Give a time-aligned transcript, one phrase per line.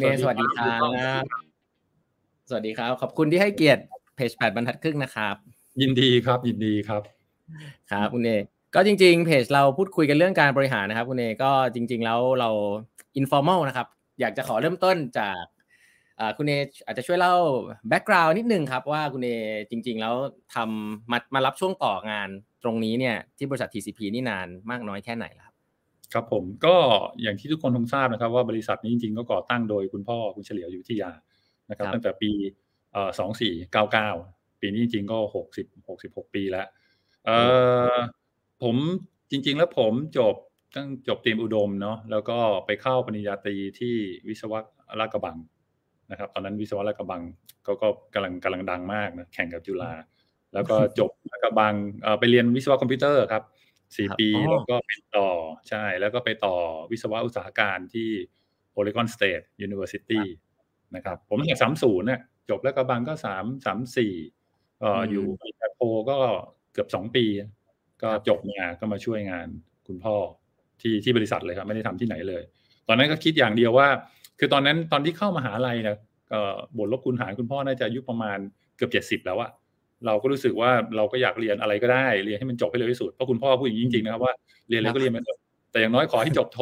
[0.00, 0.76] คุณเอสวัสดีครั
[1.22, 1.24] บ
[2.48, 3.82] สวัสดีครับ ขอบคุณที่ให้เกียรติ
[4.16, 5.36] เพจแปดบรรทัดครึ่งนะครับ
[5.80, 7.02] ยินดีครับ ยินดีครับ
[7.90, 8.30] ครับคุณเอ
[8.74, 12.50] ก็จริง ๆ เพจเราพูดคุยกันเรื่องการบริหารนะครับ คุณเอก็จริง ๆ แล้วเรา
[13.16, 13.86] informal นะครับ
[14.20, 15.36] อยากจะขอเริ่มต้นจาก
[16.38, 16.52] คุณเอ
[16.86, 17.34] อาจจะช่วยเล่า
[17.88, 19.28] background นิดนึงครับ ว่าคุณเอ
[19.70, 20.14] จริง ๆ แล้ว
[20.54, 22.28] ทำมามารับช่วงต่องาน
[22.62, 25.49] ตรงนี้เนี่ยที่บริษัท TCP นี่นานมากน้อยแค่ไหนครับ
[26.12, 26.76] ครับผมก็
[27.22, 31.12] อย่างที่ทุกคนคงทราบนะครับ ว่าบริษัทนี้จริงๆก็ก่อตั้งโดยคุณพ่อคุณเฉลียวอยู่ที่ยา
[31.70, 32.30] นะครับ ตั้งแต่ปี
[33.18, 34.10] สองสี่เก้าเก้า
[34.60, 36.66] ปีนี้จริงๆก็หกสิบหกสิบหกปีแล้ว
[37.26, 37.30] เอ
[37.94, 37.96] อ
[38.62, 38.76] ผม
[39.30, 40.34] จริง ๆ แล้วผมจบ
[40.76, 43.94] ตั้งจบเตรียมอุดมเนาะแล้วก็ไปเข้าปริญญาตรีที่
[44.28, 44.58] วิศวะ
[45.00, 45.36] ราชกระบัง
[46.10, 47.22] นะครับ ตอนนั้นวิศวะราชกระบัง
[47.66, 49.92] ก็ก็กำลังกำลังดังมากนะแข่งกับจุฬา
[50.54, 51.74] แล้วก็จบราชกระบัง
[52.18, 53.42] ไปเรียนวิศวะคอมพิวเตอร์ครับ
[53.96, 55.28] สี่ปีแล้วก็ไปต่อ
[55.68, 56.56] ใช่ แล้วก็ไปต่อ
[56.90, 58.08] วิศวะอุตสาหการที่
[58.78, 60.22] Oregon State University
[60.96, 64.14] นะครับ ผมตั้งแต่สามศูนย์เนี่ยจบแล้วกระบังก็สามสามสี่
[65.10, 66.16] อยู่ปริญญาโทก็
[66.72, 67.24] เกือบสองปี
[68.02, 69.48] ก็จบมาก็มาช่วยงาน
[69.88, 70.16] คุณพ่อ
[70.80, 72.42] ที่ที่บริษัทเลยครับ ไม่ได้ทำที่ไหนเลย
[72.88, 73.88] ตอนนั้นก็คิดอย่างเดียวว่า
[74.38, 75.96] คือตอนนั้นตอนที่เข้ามหาลัยนะ
[76.78, 78.38] บทลบคุณหารคุณพ่อน่าจะอายุประมาณ
[78.76, 79.50] เกือบเจ็ดสิบแล้วอะ
[80.06, 84.32] เราก็รู้สึกว่าเราก็อยากเรียนอะไรก็ได้เรียนให้มันจบให้เร็วที่สุดเพราะคุณพ่อพูดอย่างนี้จริงๆนะครับว่า
[84.68, 85.38] เรียนอะไรก็เรียนไปเถอะ
[85.70, 86.60] แต่อย่างน้อยขอให้จบโท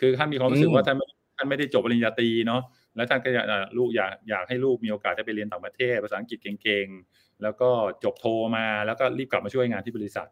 [0.00, 0.96] คือท่านมีความรู้สึกว่าท่าน
[1.36, 2.62] ท่านไม่ได้จบปริญญาตรีเนาะ
[2.96, 3.46] แล้วท่านก็อยาก
[3.78, 7.70] ลูกอยากอยากให้ลูกมีโอกาสได้ไปเรียนต่างประเทศภาษาอังกฤษเก่งๆแล้วก็
[8.04, 10.28] จบโทมาแล้วก็รีบกลับมาช่วยงานที่บริษัท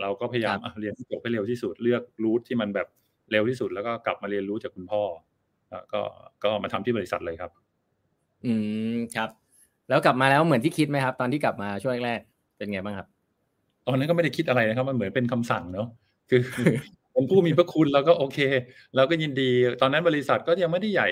[0.00, 2.88] เราก็พยายามเรียนจบให้เร็วที่สุดเลือกรูทที่มันแบบ
[3.30, 5.02] เร็วที่สุด แล้วก็กลับมาเรียนรู้จากคุณพ่อ
[5.92, 6.02] ก็
[6.44, 7.50] ก็มาทำที่บริษัทเลยครับ
[8.44, 8.52] อื
[8.92, 9.30] มครับ
[9.88, 12.20] แล้วกลับมาแล้วเหมือนที่คิดไหมครับ ตอนที่กลับมาช่วงแรก
[12.56, 13.08] เป็นไงบ้างครับ
[13.86, 15.88] ตอนนั้นก็ไม่ได้คิดอะไรนะครับ มันเหมือนเป็นคำสั่งเนาะ
[16.30, 16.40] คือ
[17.12, 18.38] เป็นผู้มีพระคุณเราก็โอเค
[18.96, 21.08] เราก็ยินดี ตอนนั้นบริษัทก็ยังไม่ได้ใหญ่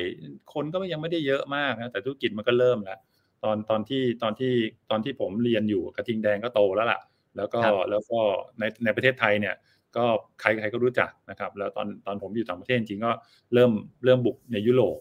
[0.54, 2.98] คนก็ยังไม่ได้เยอะมากนะแต่ธุรกิจมันก็เริ่มแล้ว
[3.44, 4.52] ตอนตอนที่ตอนที่
[4.90, 7.00] ตอนที่ผมเรียนอยู่กระทิงแดงก็โตแล้วล่ะ
[7.36, 8.18] แล้วก็แล้วก็
[8.58, 9.54] ในในประเทศไทยเนี่ย
[9.96, 10.04] ก็
[10.40, 13.12] ใครใครก็รู้จักนะครับ แล้วตอนตอนผมอยู่ต่างประเทศจริงก็
[13.54, 13.72] เริ่ม
[14.04, 14.98] เริ่มบุกในยุโรป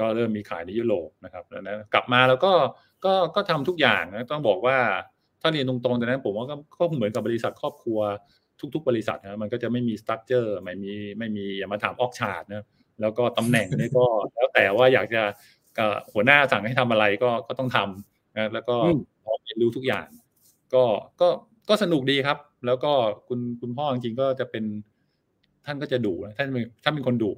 [0.00, 2.52] ก็เริ่มมีขายในยุโรปนะครับแล้วนะกลับมาแล้วก็
[3.04, 4.78] ก็ก็ทำทุกอย่างนะต้องบอกว่า
[5.40, 6.46] ถ้าเรียนตรงๆตอนนั้นผมว่า
[6.78, 7.98] ก็เหมือนกับบริษัทครอบครัว
[8.74, 12.64] ทุก ๆ บริษัทนะมันก็จะไม่มี structure ไม่มีไม่มีอย่ามาถาม org chart นะ
[13.00, 14.04] แล้วก็ตำแหน่งนี่ก็
[14.34, 15.22] แล้วแต่ว่าอยากจะ
[16.12, 18.76] หัวหน้าสั่งให้ทำอะไรก็ก็ต้องทำนะแล้วก็
[19.24, 20.06] พร้อมเรียนรู้ทุกอย่าง
[20.74, 20.84] ก็
[21.20, 21.28] ก็
[21.68, 22.92] ก็สนุกดีครับ แล้วก็
[23.28, 24.64] คุณคุณพ่อจริงๆก็จะเป็น
[25.66, 27.30] ท่านก็จะดุท่านเป็นท่านเป็นคนดุ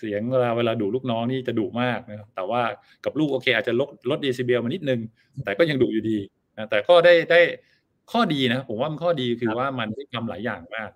[0.00, 2.62] เสียงเวลาเวลาดุลูกน้องนี่จะดุมากนะครับแต่ว่า
[3.04, 5.00] กับลูกโอเค อาจจะลดลดเดซิเบลมานิดนึง
[5.44, 6.18] แต่ก็ยังดุอยู่ดี
[6.56, 7.40] นะแต่ก็ได้ได้
[8.12, 10.90] ข้อดีนะผมว่ามันข้อดีคือว่ามันได้ทำหลายอย่างมาก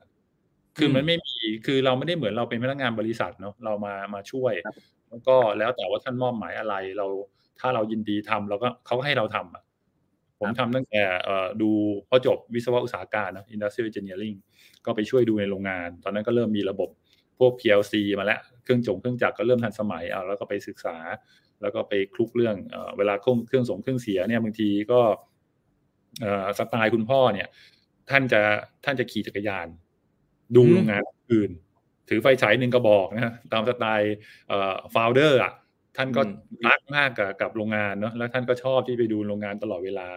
[0.79, 1.35] คือมันไม่มี
[1.67, 4.53] คือเราไม่ได้เหมือนเราเป็นพนักงานบริษัทเนาะเรามามาช่วย
[5.11, 7.07] แล้วก็แล้วแต่ว่าท่านมอบหมายอะไรเรา
[7.61, 9.63] ถ้าเรายินดีทำเราก็เขาก็ให้เราทำอะ
[10.41, 11.03] ผมทำตั้งแต่
[11.63, 11.71] ดู
[12.09, 14.37] พอจบวิศวะอุตสาหการนะ industrial engineering
[14.85, 16.89] ก็ไปช่วยดูในโรงงาน ตอนนั้นก็เริ่มมีระบบ
[17.39, 20.97] พวก PLC มาแล้ว เครื่องจงเครื่องจักรก็เริ่มทันสมัยเอาแล้วก็ไปศึกษา
[21.63, 22.57] แล้วก็ไปคลุกเรื่อง
[22.99, 25.01] เวลาเครื่องเครื่องส่งเครื่องเสียเนี่ยบางทีก็
[26.59, 27.49] สไตล์คุณพ่อเนี่ย
[28.11, 28.41] ท่านจะ
[28.85, 29.67] ท่านจะขี่จักรยาน
[30.57, 31.03] ดูโรงงาน
[31.35, 31.51] อื่น
[32.09, 34.15] ถือไฟฉายหนึ่งกระบอกนะตามสไตล์
[34.95, 35.53] founder อะ
[35.97, 36.23] ท่านก็
[36.67, 40.09] รักมากกับกับโรงงานเนาะแล้วท่านก็ชอบที่ไปดูโรงงานตลอดเวลา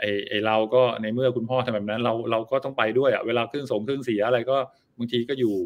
[0.00, 4.56] ไอไอเราก็ในเมื่อคุณพ่อทำแบบนั้น เราเราก็ต้องไปด้วยอะเวลาเครื่องส่งเครื่องเสียอะไรก็
[4.98, 5.56] บางทีก็อยู่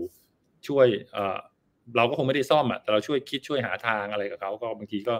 [0.69, 0.87] ช่วย
[1.87, 5.15] เออเราก็คงไม่ได้ซ่อมอะแต่เราช่วยคิดช่วยหาทางอะไรกับเขาก็บางทีก็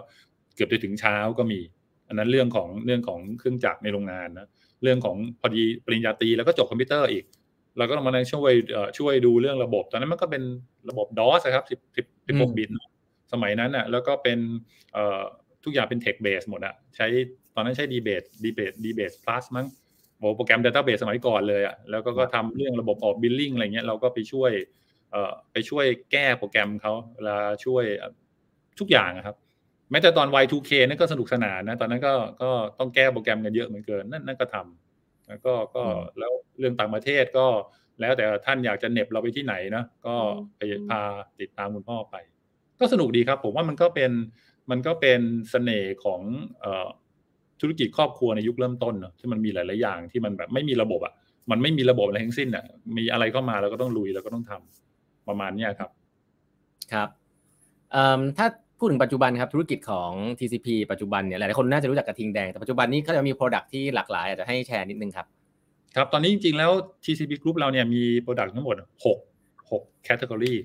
[0.55, 1.59] เกือบจะถึงเช้าก็มี
[2.07, 4.47] อันนั้นเรื่องของเรื่องของเครื่องจักรในโรงงานนะ
[4.83, 7.23] เรื่องของพอดีปริญญาตรีแล้วก็จบคอมพิวเตอร์อีก
[7.77, 8.53] เราก็ต้องมาช่วย
[8.97, 10.43] ช่วยดูเรื่องระบบ ตอนนั้นมันก็เป็น
[10.89, 12.69] ระบบ DOS ครับสิบสิบสิบหกบิต
[13.33, 14.39] สมัยนั้นอะแล้วก็เป็น
[15.63, 17.07] ทุกอย่างเป็นเทคเบสหมดอะใช้
[17.55, 19.67] ตอนนั้นใช้ดีเบตดีเบตดีเบตพลัสมั้ง
[20.35, 24.51] โปรแกรม Database สมัยก่อนเลยอะแล้วก็ก็ทำเรื่องระบบออกบิลลิ่งอะไรเงี้ยเราก็ไปช่วย
[25.51, 27.83] ไปช่วยแก้โปรแกรมเขาเวลาช่วย
[28.79, 29.35] ทุกอย่างครับ
[29.91, 32.49] แม้แต่ตอน Y2K นั่นก็สนุกสนานนะ ตอนนั้นก็ก็
[32.79, 35.83] ต้องแก้โปรแกรมกันเยอะเหมือนเกินนั่นนั่นก็ทำแล้วก็ก็
[36.19, 37.47] แล้วเรื่องต่างประเทศก็
[38.01, 40.15] แล้วแต่ท่านอยากจะเน็บเราไปที่ไหนนะก็
[40.57, 41.01] ไปพา
[41.39, 42.15] ติดตามคุณพ่อไป
[42.79, 44.11] ก็สนุกดีครับ ผมว่ามันก็เป็น
[44.71, 45.21] มันก็เป็น
[45.51, 46.21] เสน่ห์ของ
[47.61, 51.13] ธุรกิจครอบครัวในยุคเริ่มต้นเนาะที่มันมีหลาย ๆ อย่างที่มันแบบไม่มีระบบอะ
[51.51, 52.65] มันไม่มีระบบอะไรทั้งสิ้นอะ
[52.97, 54.86] มีอะไรเข้ามาเราก็ต้องลุยเราก็ต้องทำ
[55.29, 55.89] ประมาณนี้ครับ
[56.93, 57.09] ครับ
[58.37, 58.47] ถ้า
[58.79, 65.27] พูดถึงปัจจุบันครับธุรกิจของ TCP ปัจจุบันเนี่ยหลายคนน่าจะรู้จักกระทิงแดง แต่ปัจจุบันนี้เขาจะมี Product ที่หลากหลายอาจจะให้แชร์นิดนึงครับ
[65.95, 66.71] ครับตอนนี้จริงๆแล้ว
[67.03, 68.75] TCP Group เราเนี่ยมี Product ทั้งหมด
[69.05, 70.55] 6 6 Category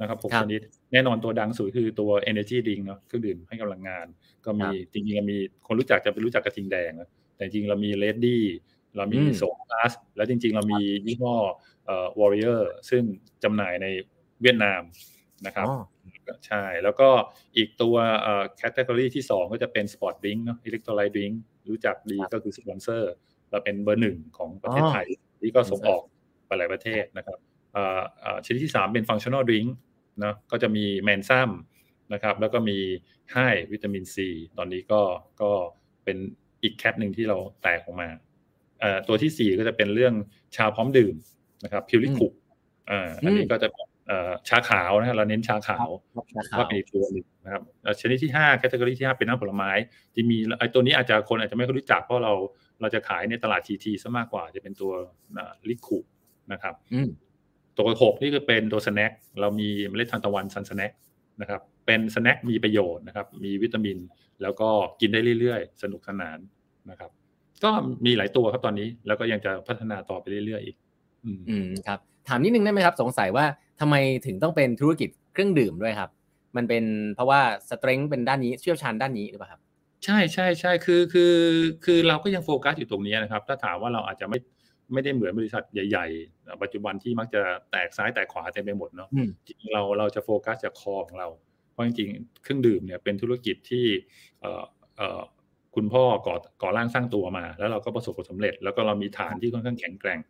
[0.00, 0.60] นะครับหกครับชนิด
[0.92, 4.06] แน่นอนตัวดังสุดคือตัว energy drink เนาะเครื่องดื่มให้กำลังงาน
[4.44, 8.38] ก็มีครับจริงๆเรามีคนรู้จักจะไปรู้จักกระทิงแดงนะแต่จริงๆเรามี Lady
[8.96, 11.34] เรามีอืมโซลัสแล้วจริง ๆ เรามียี่ห้อ
[11.86, 12.60] เอ่อ Warrior
[12.90, 13.02] ซึ่ง
[13.44, 13.86] จำหน่ายใน
[14.42, 14.82] เวียดนาม
[15.46, 15.82] นะครับอ๋อ
[16.46, 17.08] ใช่ แล้วก็
[17.56, 21.30] อีกตัวเอ่อ category ที่สองก็จะเป็น sport drink เนาะ electrolyte drink
[21.68, 23.12] รู้จักดีครับก็คือสปอนเซอร์
[23.50, 25.06] เราเป็นเบอร์หนึ่งของประเทศอ๋อไทย
[25.40, 26.02] ที่ก็ส่งออก
[26.46, 27.38] ไปหลายประเทศนะครับ
[27.72, 29.64] เอ่อเอ่อชนิดที่สามเป็น functional drink
[30.24, 31.50] นะก็จะมี Mansome
[32.12, 32.78] นะครับแล้วก็มี
[33.32, 33.36] ไฮ
[33.72, 34.28] วิตามินซี
[34.58, 35.00] ตอนนี้ก็
[35.42, 35.50] ก็
[36.04, 36.16] เป็น
[36.62, 38.35] อีก cat หนึ่งที่เราแตกออกมาเอ่อ
[39.08, 40.14] ตัวที่สี่ก็จะเป็นเรื่อง
[40.56, 41.14] ชาพร้อมดื่ม
[41.64, 42.32] นะครับเพียวริคุ
[42.90, 45.88] อ่าอันนี้ก็จะเป็นเอ่อชาขาวนะเราเน้นชาขาว
[46.38, 49.70] นะครับก็เป็นอีกตัวหนึ่งนะครับเอ่อชนิดที่5 category ที่5เป็นน้ำผลไม้
[50.14, 52.32] ที่มีไอ้ตัวนี้อาจจะคนอาจจะไม่ค่อยรู้จักเพราะเรา
[52.80, 54.92] เราจะขายในตลาด TT ซะมากกว่าจะเป็นตัว
[55.68, 55.98] ริคุ
[56.52, 57.08] นะครับอืม
[57.76, 60.92] ตัวหกนี่คือเป็นตัว snack เรามีเมล็ดทานตะวัน Sunsnack
[61.40, 63.98] นะครับเป็น snack มีประโยชน์นะครับ มีวิตามิน
[64.42, 64.68] แล้วก็
[65.00, 66.38] กินได้เรื่อยๆ สนุกสนาน
[66.90, 67.10] นะครับ
[67.64, 67.70] ก็
[68.06, 70.76] มีหลายตัวครับตอนนี้ แล้วก็ยังจะพัฒนาต่อไปเรื่อยๆอีก
[71.24, 71.98] อืมอืมครับ
[72.28, 73.44] ถามนิดนึงได้ไหมครับ สงสัยว่า
[73.80, 73.94] ทำไม
[74.26, 76.10] ถึงต้องเป็นธุรกิจเครื่องดื่มด้วยครับ
[76.56, 79.60] มันเป็นเพราะว่าสเตร n g เป็นด้านนี้เชี่ยวชาญด้านนี้หรือเปล่าครับ
[80.04, 81.34] ใช่ใช่ใช่คือคือ
[81.84, 84.38] คือเราก็ยังโฟกัสอยู่ตรงนี้นะครับ ถ้าถามว่าเราอาจจะไม่
[84.92, 91.28] ไม่ได้เหมือนบริษัทใหญ่ ๆ ปัจจุบันที่มักจะแตกซ้ายแตกขวาเต็มไปหมดเนาะอืมจริงๆเราเราจะโฟกัสจากคอของเรา
[91.72, 93.86] เพราะจริงๆเครื่องดื่มเนี่ยเป็นธุรกิจที่
[94.40, 94.64] เอ่อ
[94.96, 95.20] เอ่อ
[95.76, 100.20] คุณพ่อก่อก่อร่างสร้างตัวมา แล้วเราก็ประสบความสำเร็จ แล้วก็เรามีฐานที่ค่อนข้างแข็งแกร่ง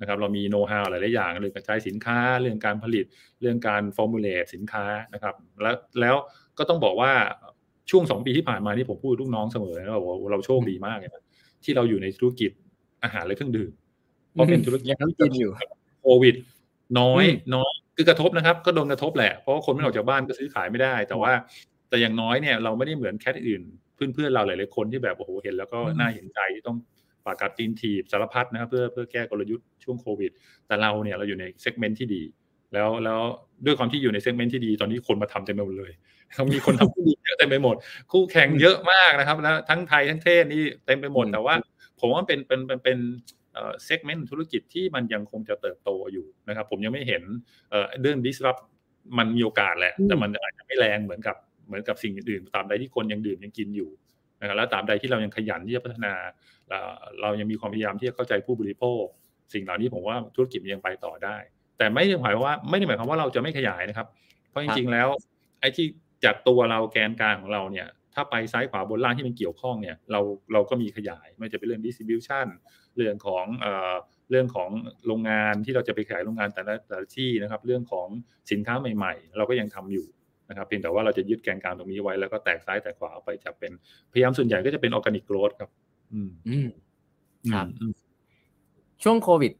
[0.00, 3.04] นะครับ เรามีโน้ตฮาวหลายๆอย่างเรื่องกระจายสินค้า เรื่องการผลิต
[3.40, 4.84] เรื่องการฟอร์มูลเลตสินค้า
[5.14, 6.16] นะครับ แล้วแล้ว
[6.58, 7.12] ก็ต้องบอกว่า
[7.90, 11.24] ช่วงสองปีที่ผ่านมานี่ผมพูดกับลูกน้องเสมอนะว่าเราโชคดีมากเลยนะ
[11.64, 12.50] ที่เราอยู่ในธุรกิจ
[13.02, 13.72] อาหารและเครื่องดื่ม
[14.32, 15.50] เพราะเป็นธุรกิจยังต้องกินอยู่
[16.02, 16.34] โควิด
[16.98, 21.32] น้อยอืมน้อยคือกระทบนะครับ ก็โดนกระทบแหละเพราะว่าคนไม่ออกจากบ้านก็ซื้อขายไม่ได้ แต่ว่า
[21.94, 23.62] แต่อย่างน้อยเนี่ยเราไม่ได้เหมือน cat อื่น
[23.94, 26.76] เพื่อนๆเราหลายๆคนที่แบบโอ้โหเห็นแล้วก็อืมน่าเห็นใจที่ต้อง
[27.26, 30.30] ปากกัดตีนถีบสารพัดนะครับเพื่อเพื่อแก้กลยุทธ์ช่วงโควิด
[30.66, 32.22] แต่เราเนี่ยเราอยู่ใน segment ที่ดี
[32.74, 33.20] แล้วแล้ว
[33.66, 35.92] ด้วยความที่อยู่ใน segment ที่ดีตอนนี้คนมาทำเต็มไปหมดเลย
[36.36, 37.76] เรามีคนทำที่ดีเยอะเต็มไปหมด
[38.12, 41.54] คู่แข่งเยอะมากนะครับแล้วทั้งไทยทั้งเทศนี่เต็มไปหมดอืมแต่ว่า
[42.00, 42.98] ผมว่าเป็นเป็นเป็นเป็น
[43.54, 47.22] เอ่อ segment ธุรกิจที่มันยังคงจะเติบโตอยู่นะครับ ผมยังไม่เห็น
[47.70, 48.60] เอ่อเรื่อง disrupt
[49.18, 51.36] มันมีโอกาสแหละอืมแต่มันอาจจะไม่แรงเหมือนกับ
[51.66, 53.90] เหมือนกับสิ่งอื่นตามใดที่คนยังดื่มยังกินอยู่
[54.40, 56.14] นะครับแล้วตามใดที่เรายังขยันที่จะพัฒนา
[56.68, 59.04] เอ่อเรายังมีความพยายามที่จะเข้าใจผู้บริโภค
[59.54, 61.36] สิ่งเหล่านี้ผมว่าธุรกิจยังไปต่อได้
[61.78, 64.06] แต่ไม่ได้หมายว่าไม่ได้หมายความว่าเราจะไม่ขยายนะครับ
[64.50, 65.08] เพราะจริงๆแล้ว
[65.60, 65.86] ไอ้ที่
[66.24, 70.20] จากตัวเราแกนกลางของเราเนี่ยถ้าไปซ้ายขวาบนล่างที่มันเกี่ยวข้องเนี่ยเรา
[70.52, 72.46] เราก็มีขยายไม่ว่าจะเป็นเรื่อง distribution
[72.96, 73.94] เรื่องของเอ่อ
[74.30, 74.70] เรื่องของ
[75.06, 78.08] โรงงานที่เราจะไปขายโรงงานแต่ละแต่ละที่นะครับ เรื่องของ
[78.50, 80.06] สินค้าใหม่ ๆ เราก็ยังทำอยู่
[80.48, 83.72] นะครับเพียงแต่ว่าเราจะยึดแกนกลางตรงนี้ไว้แล้วก็แตกซ้ายแตกขวาออกไปจากเป็น
[84.12, 85.70] พยายามส่วนใหญ่ก็จะเป็น organic growth ครับ
[86.12, 86.68] อืมอืม
[87.52, 87.92] ครับอืม
[89.02, 89.52] ช่วงโควิด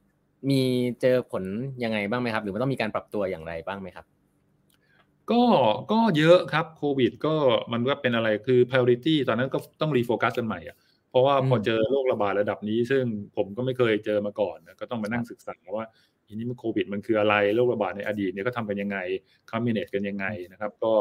[0.51, 0.61] มี
[1.01, 1.45] เจอผล
[1.85, 4.07] ยังไงบ้างไหมครับ หรือว่าต้องมีการปรับตัวอย่างไรบ้างไหมครับ
[5.31, 5.43] ก็
[5.93, 7.35] ก็เยอะครับโควิด ก็
[7.73, 10.77] มันก็เป็นอะไรคือ priority ตอนนั้นก็ต้องรีโฟกัสกันใหม่อะ
[11.11, 13.05] เพราะว่าพออืมเจอโรคระบาดระดับนี้ ซึ่ง
[13.37, 15.85] ผมก็ไม่เคยเจอมาก่อนนะก็ต้องมานั่งศึกษาว่า
[16.29, 18.99] อันนี้มันโควิด มันคืออะไรโรคระบาดในอดีตเนี่ยก็ทำกันยังไง
[19.51, 20.93] คอมมิเนตกันยังไงนะครับ ก็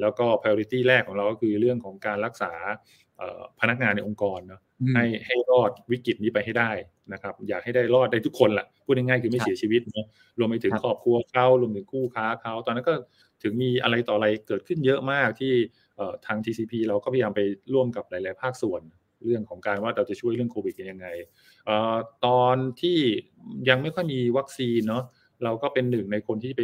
[0.00, 2.52] แล้วก็ priority แรกของเราก็คือเรื่องของการรักษา
[3.16, 4.60] เอ่อพนักงานในองค์กรเนาะ
[4.94, 6.70] ให้ให้รอดวิกฤตนี้ไปให้ได้
[7.12, 10.06] นะครับ อยากให้ได้รอดได้ทุกคนแหละพูดง่ายๆคือไม่ครับเสียชีวิตเนอะ
[10.38, 12.94] รวมไปถึงครับครอบครัวเขารวมถึงคู่ค้าเขาตอนนั้นก็
[13.42, 15.52] ถึงมีอะไรต่ออะไรเกิดขึ้นเยอะมากที่
[15.96, 17.40] เอ่อทาง TCP เราก็พยายามไป
[17.74, 18.82] ร่วมกับหลาย ๆ ภาคส่วน
[19.24, 21.53] เรื่องของการว่าเราจะช่วยเรื่องโควิดกันยังไงเอ่อ
[22.26, 22.98] ตอนที่
[23.68, 25.04] ยังไม่ค่อยมีวัคซีนเนาะ
[25.44, 26.62] เราก็เป็นหนึ่งในคนที่ไป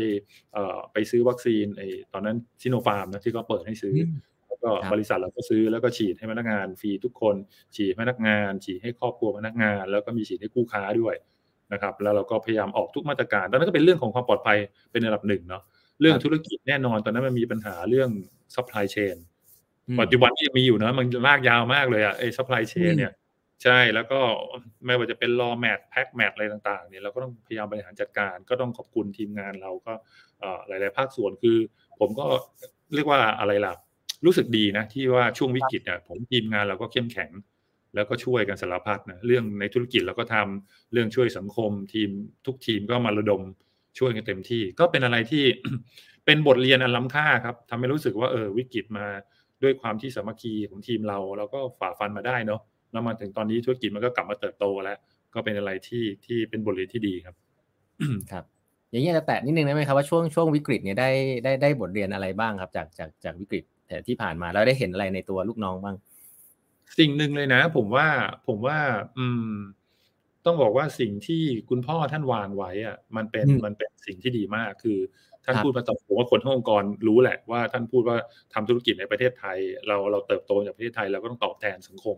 [0.52, 4.10] เอ่อไปซื้อวัคซีนไอ้ตอนนั้นซิโนฟาร์มนะที่เขาเปิดให้ซื้ออม
[4.48, 7.36] แล้วก็ครับบริษัทเราก็ซื้อแล้วก็ฉีดให้พนักงานฟรีทุกคน
[7.76, 11.14] ฉีดให้พนักงาน ฉีดให้ครอบครัวพนักงาน แล้วก็มีฉีดให้คู่ค้าด้วย
[11.72, 14.58] นะครับ แล้วเราก็พยายามออกทุกมาตรการตอนนั้นก็เป็นเรื่องของความปลอดภัย
[14.92, 15.62] เป็นระดับหนึ่งเนาะ
[16.00, 18.10] เรื่องธุรกิจแน่นอนตอนนั้นมันมีปัญหาเรื่อง
[18.54, 19.16] supply chain
[19.88, 23.12] อืมปัจจุบันก็ยังมีอยู่นะมันลากยาวมากเลยอะไอ้ supply chain อืมเนี่ย
[23.62, 24.20] ใช่แล้วก็
[24.86, 29.92] ไม่ว่าจะเป็น raw mat pack mat อะไรต่างๆเนี่ยเราก็ต้องพยายามบริหารจัดการ ก็ต้องขอบคุณทีมงานเราก็
[30.66, 31.58] หลาย ๆ ภาคส่วนคือ
[32.00, 32.26] ผมก็
[32.94, 33.74] เรียกว่าอะไรล่ะ
[34.26, 37.30] รู้สึกดีนะที่ว่าช่วงวิกฤตเนี่ยผมทีมงานเราก็เข้มแข็ง
[37.94, 42.10] แล้วก็ช่วยกันสารพัดนะเรื่องในธุรกิจเราก็ทำเรื่องช่วยสังคมทีม
[42.46, 43.42] ทุกทีมก็มาระดม
[43.98, 45.44] ช่วยกันเต็มที่ ก็เป็นอะไรที่
[46.24, 49.06] เป็นบทเรียนอันล้ำค่าครับทำให้รู้สึกว่าเออวิกฤตมา
[49.62, 52.60] ด้วยความที่สามัคคีของทีมเราเราก็ฝ่าฟันมาได้เนาะ
[52.92, 54.98] แล้วมาถึงตอนนี้ธุรกิจมันก็กลับมาเติบโตแล้ว
[55.34, 57.34] ก็เป็นอะไรที่ที่เป็นบทเรียนที่ดีครับ
[58.32, 58.44] ครับ
[58.90, 61.10] อย่างนี้จะแตะนิดนึงได้ไหมครับว่าช่วงช่วงวิกฤตเนี่ยได้
[61.44, 65.96] ได้ได้บทเรียนอะไรบ้างครับ จากจากจากวิกฤตแต่ที่ผ่านมาแล้วได้เห็นอะไรในตัวลูกน้องบ้าง
[66.98, 68.06] สิ่งหนึ่งเลยนะ ผมว่า
[68.46, 68.78] ผมว่า
[69.18, 69.52] อืม
[70.46, 74.98] ต้องบอกว่าสิ่งที่คุณพ่อท่านวางไว้อะมันเป็นมันเป็นสิ่งที่ดีมากคือ
[75.44, 78.16] ท่านพูดมาตอบผมว่าคนทั้งองค์กรรู้แหละว่าท่านพูดว่า
[78.54, 82.16] ทำธุรกิจในประเทศไทย เราเราเติบโตจากประเทศไทยเราก็ต้องตอบแทนสังคม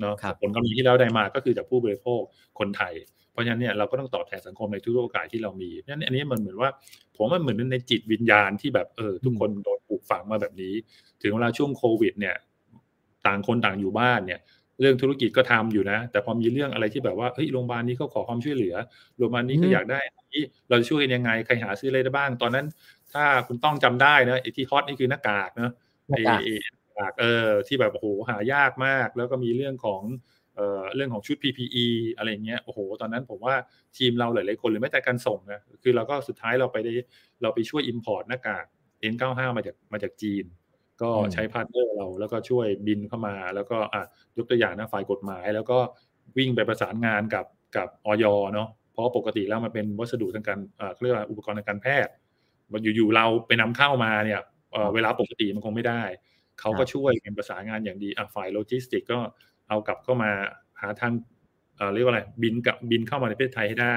[0.00, 2.20] เนาะผลกำไรที่เราได้มาก็คือจากผู้บริโภค
[2.58, 2.94] คนไทย
[3.32, 6.70] เพราะฉะนั้นเนี่ยเราก็ต้องตอบแทนสังคมในทุกโอกาสที่เรามีนั่นอันนี้มันเหมือนว่า
[7.16, 10.74] ผมมันเหมือนในจิตวิญญาณที่แบบเออทุกคนโดนปลูกฝังมาแบบนี้
[11.22, 12.34] ถึงเวลาช่วงโควิด เนี่ย
[13.26, 14.40] ต่างคนต่างอยู่บ้านเนี่ย
[14.80, 18.74] เรื่องธุรกิจก็ทำอยู่นะ แต่พอมีเรื่องอะไรที่แบบว่าเฮ้ยโรงพยาบาลนี้เขาขอความช่วยเหลือ
[19.16, 20.00] โรงพยาบาลนี้ก็อยากได้
[20.32, 22.66] ที่เราจะช่วยกันยังไงใครหาซื้ออะไรได้บ้าง ตอนนั้น
[23.12, 25.72] ถ้าคุณต้องจำได้นะไอ้ที่ฮอตนี่คือหน้ากากเนาะ
[26.08, 30.02] ไอ้หน้ากากเออที่แบบโอ้โหหายากมาก แล้วก็มีเรื่องของ
[30.56, 31.86] เอ่อเรื่องของชุด PPE
[32.16, 33.54] อะไรเงี้ยโอ้โหตอนนั้นผมว่า
[33.96, 36.92] ทีมเราหลายๆคนหรือแม้แต่การส่งนะคือเราก็สุดท้ายเราไปได้
[37.42, 38.64] เราไปช่วย import หน้ากาก
[39.12, 40.44] N95 มาจากมาจากจีน
[41.02, 44.02] ก็ใช้ partner เราแล้วก็ช่วยบินเข้ามา แล้วก็อะ
[44.36, 45.78] ยกตัวอย่างนะฝ่ายกฎหมาย แล้วก็
[46.36, 47.46] วิ่งไปประสานงานกับ
[47.76, 52.12] กับอย.เนาะเพราะปกติแล้วมันเป็นวัสดุทางการอ่าเรียกว่าอุปกรณ์ทางการแพทย์
[52.72, 54.40] มันอยู่ๆเราไปนำเข้ามาเนี่ย
[54.94, 56.02] เวลาปกติมันคงไม่ได้
[56.60, 59.20] เขาก็ช่วยเป็นประสานงานอย่างดีอะฝ่ายโลจิสติกก็
[59.68, 60.30] เอากลับเข้ามา
[60.80, 61.12] หาทาง
[61.94, 63.96] เรียกว่าอะไรบินกับบินเข้ามาในประเทศไทยให้ได้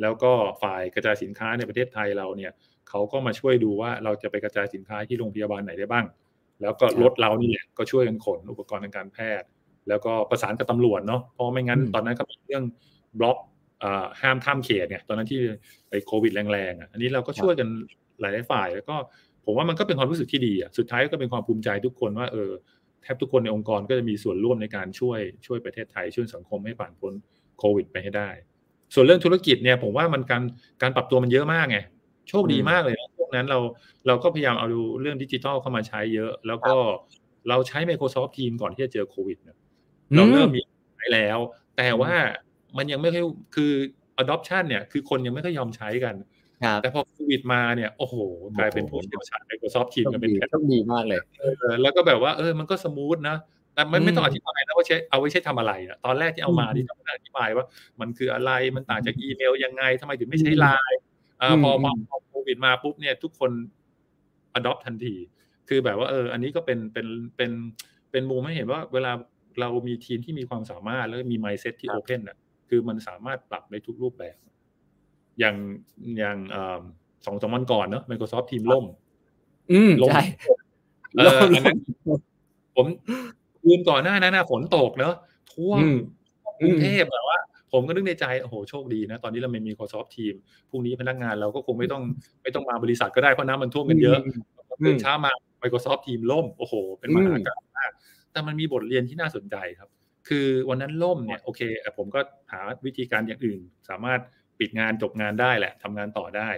[0.00, 0.32] แล้วก็
[0.62, 2.52] ฝ่ายกระจายสินค้าในประเทศไทยเราเนี่ย
[2.88, 6.06] เขาก็มาช่วยดูว่าเราจะไปกระจายสินค้าที่โรงพยาบาลไหนได้บ้าง
[6.62, 9.48] แล้วก็รถเรานี่แหละก็ช่วยกันขนอุปกรณ์ทางการแพทย์
[9.88, 12.64] แล้วก็ประสานกับตำรวจเนาะเพราะไม่งั้นตอนนั้นก็มีเรื่อง
[13.18, 13.38] บล็อก
[14.20, 15.40] ห้ามข้ามเขตเนี่ยตอนนั้นที่
[15.90, 17.68] ไอ้โควิดแรงๆอะอันนี้เราก็ช่วยกัน
[18.20, 18.96] หลายฝ่ายแล้วก็
[19.44, 22.50] ผมว่ามันก็เป็นความรู้สึกที่ดีอะสุดท้ายก็เป็นความภูมิใจทุกคนว่าเออ
[23.02, 27.12] แทบทุกคนในองค์กรก็จะมีส่วนร่วมในการช่วยช่วยประเทศไทย ช่วยสังคมให้ผ่านพ้น
[27.58, 28.30] โควิด ไปให้ได้
[28.94, 30.42] ส่วนเรื่องธุรกิจเนี่ยผมว่ามันการ
[30.82, 31.78] การปรับตัวมันเยอะมากไง
[32.28, 33.58] โชคดีมากเลยนะพวกนั้นเรา
[34.06, 36.74] เราก็พยายามเอาดูเรื่องดิจิทัลเข้ามาใช้เยอะ แล้วก็
[37.48, 39.38] เราใช้ Microsoft Teams ก่อนที่จะเจอโควิด
[40.14, 40.60] เราเริ่มมี
[40.96, 41.38] ใช้แล้ว
[41.76, 42.14] แต่ว่า
[42.76, 43.72] มันยังไม่ค่อยคือ
[44.22, 46.14] adoption เนี่ยคือคนยังไม่ค่อยยอมใช้กัน
[46.82, 48.16] แต่พอโควิดมาเนี่ยโอ้โห
[48.58, 51.20] กลายเป็นผู้เชี่ยวชาญ Microsoft Teams กันเป็นแต้องดีมากเลย
[51.82, 53.36] แล้วก็แบบว่าเออมันก็สมูทนะ
[53.74, 57.64] แต่ไม่ไม่ต้องอธิบายนะว่าใช้เอาไว้ใช้ทำอะไรอะตอนแรกที่เอามาที่ต้องอธิบายว่า
[58.00, 60.98] มันคืออะไรมันต่างจากอีเมลยังไงทำไมถึงไม่ใช้ไลน์
[61.64, 61.70] พอ
[62.08, 63.50] พอโควิดมาปุ๊บเนี่ยทุกคน
[64.58, 65.14] adopt ทันที
[65.68, 67.50] คือแบบว่าเออ อันนี้ก็เป็นเป็นเป็น
[68.10, 69.12] เป็นมุมให้เห็นว่าเวลา
[69.60, 72.36] เรามีทีมที่มีความสามารถแล้วมี mindset ที่ open อะ
[72.68, 74.36] คือมันสามารถปรับในทุกรูปแบบ
[75.40, 75.56] อย่าง
[76.18, 76.38] อย่าง
[77.26, 78.84] สองสามวันก่อนเนาะ Microsoft ทีมล่ม
[79.72, 80.20] อืมใช่
[81.16, 81.76] เอออันนั้น
[82.76, 82.86] ผม
[83.62, 85.14] คืนก่อนหน้านั้นฝนตกเนาะ
[85.52, 85.80] ท่วม
[86.60, 87.38] กรุงเทพแบบว่า
[87.72, 90.34] ผมก็นึกในใจ โอ้โห โชคดีนะ ตอนนี้เราไม่มี Microsoft Team
[90.70, 92.02] พรุ่งนี้พนักงานเราก็คงไม่ต้อง
[92.42, 94.18] ไม่ต้องมาบริษัทก็ได้ เพราะน้ำมันท่วมกันเยอะ
[94.86, 97.92] ตื่นเช้ามา Microsoft Team ล่ม โอ้โห เป็นมหากาพมาก
[98.32, 99.88] แต่มันมีบทเรียนที่น่าสนใจครับ
[100.28, 101.60] คือวันนั้นล่มเนี่ย โอเค
[101.98, 102.20] ผมก็
[102.52, 104.20] หาวิธีการอย่างอื่น สามารถ
[104.62, 106.48] ปิดงานจบงานได้แหละทำงานต่อได้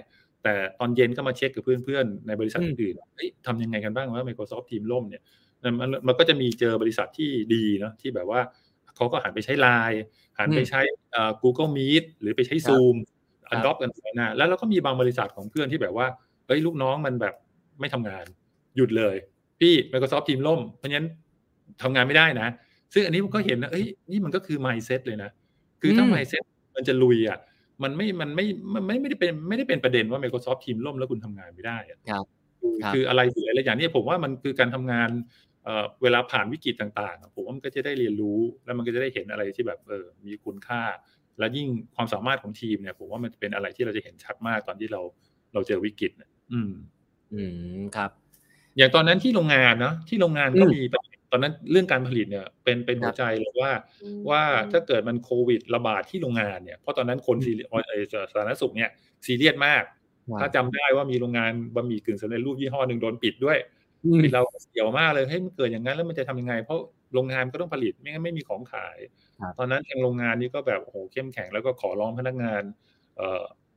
[0.42, 5.22] แต่ตอนเย็นก็มาเช็คกับเพื่อนๆ ในบริษัทอื่นๆทำยังไงกันบ้างว่า Microsoft Team ล่มเนี่ย
[5.80, 8.40] มันมันก็จะมีเจอบริษัทที่ดีเนาะที่แบบว่า
[8.96, 10.00] เขาก็หันไปใช้ไลน์
[10.38, 10.80] หันไปใช้
[11.42, 12.96] Google Meet หรือไปใช้ Zoom
[13.50, 16.06] อันดอปกันไปนะแล้วเราก็มีบางบริษัทของเพื่อนที่แบบว่า
[16.46, 17.34] เอ้ยลูกน้องมันแบบ
[17.80, 18.24] ไม่ทำงาน
[18.76, 19.16] หยุดเลย
[19.60, 21.06] พี่ Microsoft Team ล่ม เพราะงั้น
[21.82, 22.48] ทำงานไม่ได้นะ
[22.94, 25.30] ซึ่งอันนี้ผมก็เห็นนะเอ้ยนี่มันก็คือ mindset เลยนะ
[25.80, 26.44] คือถ้า mindset
[26.76, 27.38] มันจะลุยอะ
[27.82, 31.98] มันไม่มันไม่มันไม่ไม่ได้เป็นไม่ได้เป็นประเด็นว่า Microsoft Team ล่มแล้วคุณทำงานไม่ได้อะ
[32.94, 35.10] คืออะไรหรืออะไรอย่างนี้ผมว่ามันคือการทำงาน
[36.02, 40.82] เวลาผ่านวิกฤตต่างๆ ผมว่ามันก็จะได้เรียนรู้แล้วมันก็จะได้เห็นอะไรที่แบบเออมีคุณค่า
[41.38, 45.00] และยิ่งความสามารถของทีมเนี่ยผมว่ามันเป็นอะไรที่เราจะเห็นชัดมากตอนที่เรา
[45.52, 46.12] เราเจอวิกฤต
[46.52, 46.72] อืม
[47.34, 47.42] อื
[47.76, 48.10] มครับ
[48.76, 50.96] อย่างตอนนั้นที่โรงงานเนาะที่โรงงานก็มีต
[51.34, 53.72] อนนั้นเรื่องการผลิตเนี่ยเป็นเป็นหัวใจเลยว่า
[54.30, 57.52] ว่าถ้าเกิดมันโควิดระบาดที่โรงงานเนี่ยเพราะตอนนั้นคนซี
[58.12, 58.90] สาธารณสุขเนี่ย
[59.26, 59.82] ซีเรียสมาก
[60.40, 63.58] ถ้าจำได้ว่ามีโรงงานบะหมี่กึ่งสำเร็จรูปยี่ห้อหนึ่งโดนปิดด้วย
[64.34, 66.78] เราเสียวมากเลยเฮ้ยมันเกิดอย่างนั้นแล้วมันจะทำยังไง เพราะ
[67.14, 68.98] โรงงานก็ต้องผลิตไม่งั้นไม่มีของขาย
[69.58, 72.62] ตอนนั้นทางโรงงานนี้ก็แบบโอ้โหเข้มแข็งแล้วก็ขอร้องพนักงาน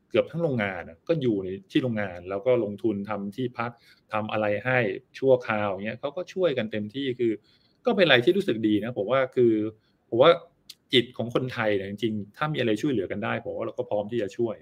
[0.07, 3.71] เเกือบทั้งโรงงานก็อยู่ในที่โรงงาน แล้วก็ลงทุนทำที่พัก
[4.13, 4.77] ทำอะไรให้
[5.17, 7.31] ชั่วคราวอย่างเงี้ยเขาก็ช่วยกันเต็มที่คือ
[7.85, 9.53] ก็เป็นอะไรที่รู้สึกดีนะผมว่าคือ
[10.09, 10.31] ผมว่า
[10.93, 14.55] จิตของคนไทยเนี่ยจริงๆถ้ามีอะไรช่วยเหลือกันได้ผมว่าเราก็พร้อมที่จะช่วย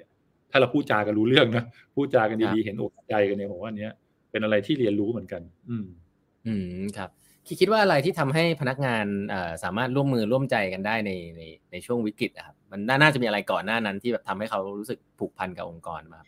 [0.51, 3.93] ถ้าเราพูดจากันรู้เรื่องนะพูดจากันดีๆเห็นอกใจกันเนี่ยผมว่าเนี้ย
[4.31, 5.87] เป็นอะไรที่เรียนรู้เหมือนกัน อืม
[6.47, 7.09] อืมครับ
[7.59, 9.05] คิดว่าอะไรที่ทำให้พนักงาน
[9.63, 16.21] สามารถร่วมมือร่วมใจกันได้ในในในช่วงวิกฤตครับ มันน่าจะมีอะไรก่อนหน้านั้นที่แบบทำให้เขารู้สึกผูกพันกับองค์กรมา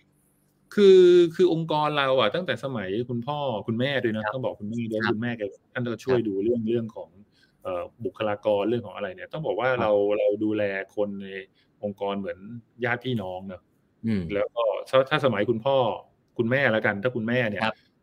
[0.76, 1.02] คือ
[1.36, 3.38] คือองค์กรเราอะตั้งแต่สมัยคุณพ่อ
[3.68, 5.42] คุณแม่ด้วยนะต้องบอกคุณแม่ด้วยคุณแม่แก
[5.74, 7.10] ท่านก็ช่วยดูเรื่องเรื่องของ
[8.06, 10.64] บุคลากรเรื่องของอะไรเนี่ย ต้องบอกว่าเราเราดูแล
[10.96, 11.28] คนใน
[11.84, 12.40] องค์กรเหมือน
[12.86, 13.62] ญาติพี่น้องเนอะ
[14.34, 14.64] แล้วก็
[15.10, 15.78] ถ้าสมัยคุณพ่อ
[16.38, 17.62] คุณแม่แล้วกัน ถ้าคุณแม่เนี่ย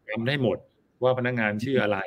[0.09, 0.59] จำได้หมด
[1.03, 1.99] ว่าพนักงานชื่ออะไร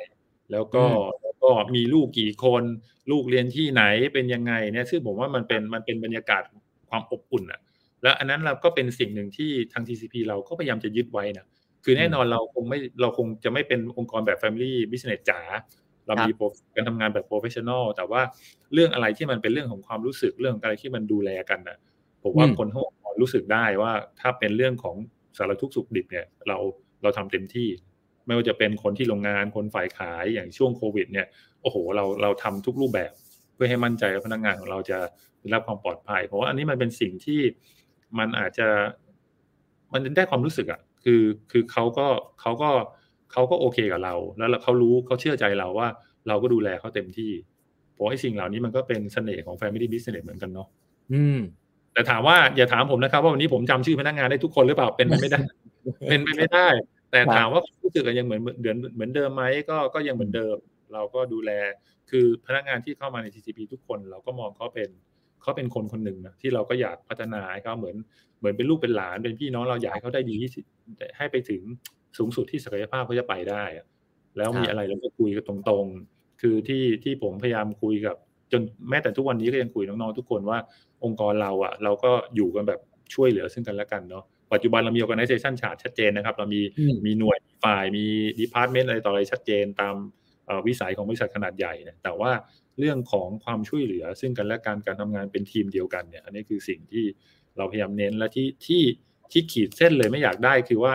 [0.52, 0.84] แล้วก็
[1.22, 2.62] แล้ว ก็มีลูกกี่คน
[3.10, 3.82] ลูกเรียนที่ไหน
[4.14, 6.42] เป็นยังไงเนี่ยซึ่งผมว่ามันเป็นมันเป็นบรรยากาศ
[6.88, 7.60] ความอบอุ่นอะ
[8.02, 11.46] แล้วอันนั้นเราก็เป็นสิ่งหนึ่งที่ทาง TCP เราก็พยายามจะยึดไว้นะ
[11.84, 15.40] คือแน่นอนเราคงไม่เราคงจะไม่เป็นองค์กรแบบ Family Business จ๋า
[16.06, 16.32] เรามี
[16.74, 18.22] การทำงานแบบ professional แต่ว่า
[18.74, 21.78] เรื่องอะไรที่มันเป็นเรื่องของความรู้สึกเรื่องอะไรที่มันดูแลกันนะ
[22.22, 24.96] ผมว่าคนทั้งองค์กรรู้สึกได้ว่าถ้าเป็นเรื่องของ
[25.36, 26.58] สารทุกข์สุขดิบเนี่ย เรา
[27.02, 27.68] เราทำเต็มที่
[28.28, 31.26] ไม่ว่าจะเป็นคนที่โรงงานคนฝ่ายขายอย่างช่วงโควิด เนี่ย
[31.62, 33.12] โอ้โหเราเราทำทุกรูปแบบ
[33.54, 34.98] เพื่อให้มั่นใจว่าพนักงานของเราจะ
[35.40, 37.40] ได้รับความปลอดภัย เพราะว่าอันนี้มันเป็นสิ่งที่
[38.18, 38.68] มันอาจจะ
[39.92, 42.06] มันได้ความรู้สึกอะคือคือเขาก็
[42.40, 42.70] เขาก็
[43.32, 45.88] เขาก็โอเคกับเรา แล้วเขารู้เขาเชื่อใจเราว่า
[46.28, 47.30] เราก็ดูแลเขาเต็มที่
[47.96, 50.68] ผมไอ้สิ่งเหล่านี้มันก็เป็นเสน่ห์ของ Family Business เหมือนกันเนาะ
[51.12, 51.38] อืม
[51.92, 55.40] แต่ถามว่าอย่าถามผมนะครับ ว่าวันนี้ผมจำชื่อพนักงานได้ทุกคนหรือเปล่าเป็นไปไม่ได้
[56.08, 56.68] เป็นไปไม่ได้
[57.10, 60.56] แต่ถามว่ารู้สึกยังเหมือนเหมือนเหมือนเดิมไหมก็ก็ยังเหมือนเดิม
[60.92, 61.50] เราก็ดูแล
[62.10, 64.90] คือพนักงานที่เข้ามาใน TCP ทุกคนเราก็มองเขาเป็น
[65.42, 67.96] เขาเป็นคนคนหนึ่งนะที่เราก็อยากพัฒนาให้เขาเหมือน
[68.38, 70.48] เหมือนเป็นลูกเป็นหลานเป็นพี่น้องเราอยากให้เขาได้ดีที่
[71.18, 71.62] ให้ไปถึง
[72.18, 73.62] สูงสุดที่ศักยภาพเขาจะไปได้
[74.36, 75.86] แล้วมีอะไรเราก็คุยกันตรง
[76.40, 78.16] คือที่ที่ผมพยายามคุยกับ
[78.52, 80.58] จนแม้แต่ทุกวันนี้ก็ยังคุยน้องๆทุกคนว่า
[81.04, 82.80] องค์กรเราอะ เราก็อยู่กันแบบ
[83.14, 86.60] ช่วยเหลือซึ่งกันและกันเนาะ ปัจจุบันเรามี organization chart ชัดเจนนะครับ เรามี
[87.06, 88.06] มีหน่วยฝ่ายมี
[88.40, 89.94] department อะไรต่ออะไรชัดเจนตาม
[90.66, 92.32] วิสัยของบริษัทขนาดใหญ่เนี่ยแต่ว่า
[92.78, 97.04] เรื่องของความช่วยเหลือ ซึ่งกันและการการทำงานเป็นทีมเดียวกันเนี่ย อันนี้คือสิ่งที่
[97.56, 98.82] เราพยายามเน้นและที่ที่
[99.32, 100.92] ที่ขีดเส้นเลยไม่อยากได้คือว่า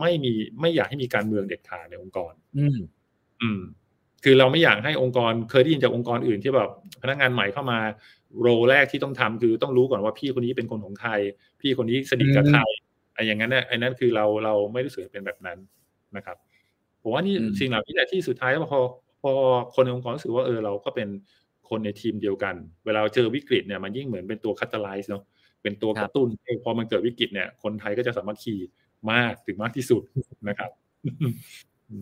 [0.00, 2.78] ไม่มีไม่อยากให้มีการเมืองเด็ดขาดในองค์กร อืม
[3.42, 3.60] อืม
[4.24, 6.70] คือเราไม่อยากให้องค์กรเคยได้ยินจากองค์กรอื่นที่แบบ
[7.02, 7.78] พนักงานใหม่เข้ามา
[8.40, 11.12] rule แรกที่ต้องทำคือต้องรู้ก่อนว่าพี่คนนี้เป็นคนของใคร
[11.60, 12.60] พี่คนนี้สนิทกับใคร
[13.14, 15.58] ไอ้อย่างนั้นเนี่ยไอ้นั้นคือเราเราไม่รู้สึกเป็นแบบนั้น
[16.16, 16.36] นะครับ
[17.02, 18.80] ผมว่านี่สิ่งเหล่านี้แหละที่สุดท้ายพอ
[19.22, 19.32] พอ
[19.74, 21.08] คนในองค์กรรู้สึกว่าเออเราก็เป็น
[21.68, 22.54] คนในทีมเดียวกัน
[22.86, 25.22] เวลาเจอวิกฤตเนี่ยมันยิ่งเหมือนเป็นตัว catalyst เนาะ
[25.62, 26.28] เป็นตัวกระตุ้น
[26.64, 28.60] พอมันเกิดวิกฤตเนี่ย คนไทยก็จะสามารถขี่
[29.10, 30.02] มากถึงมากที่สุด
[30.48, 30.70] นะครับ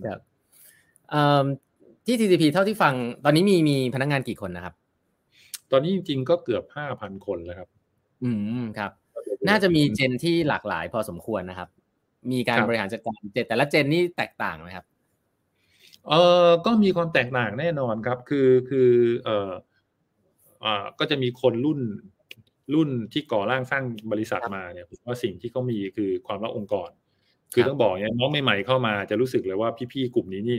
[0.06, 0.20] ครับ
[2.06, 4.74] ที่ TCP เท่าที่ฟังตอนนี้มีมีพนักงานกี่คนนะครับ
[5.72, 7.68] ตอนนี้จริง ๆ ก็เกือบห้าพันคนแล้วครับ
[8.24, 8.30] อื
[8.60, 8.90] มครับ
[9.48, 11.68] น่าจะมีเจนที่หลากหลายพอสมควรนะครับ
[12.32, 14.86] มีการบริหารจัดการเจนแต่ละเจนนี่แตกต่างไหมครับ
[16.08, 16.14] เอ
[16.46, 18.90] อก็มีความแตกต่างแน่นอนครับ คือคือ
[19.24, 19.50] เออ
[20.64, 21.80] อ่าก็จะมีคนรุ่น
[22.74, 26.90] รุ่นที่ก่อร่างสร้างบริษัทมาเนี่ยผมว่าสิ่งที่เขามีคือความรักองค์กร
[27.52, 30.58] คือต้องบอกเนี่ยน้องใหม่ๆเข้ามาจะรู้สึกเลยว่าพี่ๆกลุ่มนี้นี่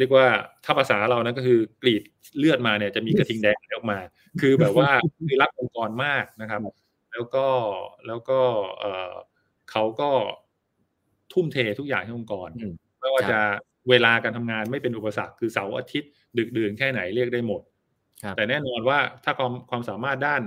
[0.00, 0.26] เรียกว่า
[0.64, 2.02] ถ้าภาษาเรานะก็คือกรีด
[2.38, 3.98] เลือดมาเนี่ยจะมีกระทิงแดงออกมา
[4.40, 4.90] คือแบบว่า
[5.28, 6.60] คือรักองค์กรมากนะครับ
[7.12, 7.46] แล้วก็
[8.06, 8.40] แล้วก็
[8.78, 9.12] เออ
[9.70, 10.10] เขาก็
[11.32, 12.48] ทุ่มเททุกอย่างให้องค์กร
[13.00, 13.38] ไม่ว่าจะ
[13.90, 17.62] เวลาการทำงานไม่เป็นอุปสรรคคือเสาร์อาทิตย์ ดึกดื่นแค่ไหนเรียกได้หมด
[18.36, 20.42] แต่แน่นอนว่าถ้าความความสามารถด้าน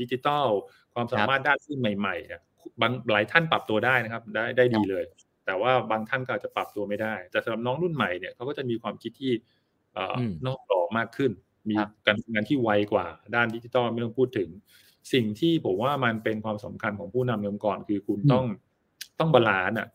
[0.00, 0.46] ดิจิทัล
[0.94, 2.40] ความสามารถด้านซึ่งใหม่ๆเนี่ย
[2.80, 5.04] บางหลายท่านปรับตัวได้นะครับ ได้ได้ดีเลย
[5.46, 9.32] แต่ว่าบางท่านก็อาจจะปรับตัวไม่ได้ แต่สำหรับน้องรุ่นใหม่เนี่ยเขาก็จะมีความคิดที่
[10.46, 11.30] นอกกรอบมากขึ้น
[11.70, 11.76] มี
[12.06, 14.48] การทำงานที่ไวกว่า ด้านดิจิตอลไม่ต้องพูดถึง
[15.12, 18.44] สิ่งที่ผมว่ามันเป็นความสำคัญของผู้นำองค์กรคือคุณต้อง
[19.18, 19.88] ต้อง balance อะ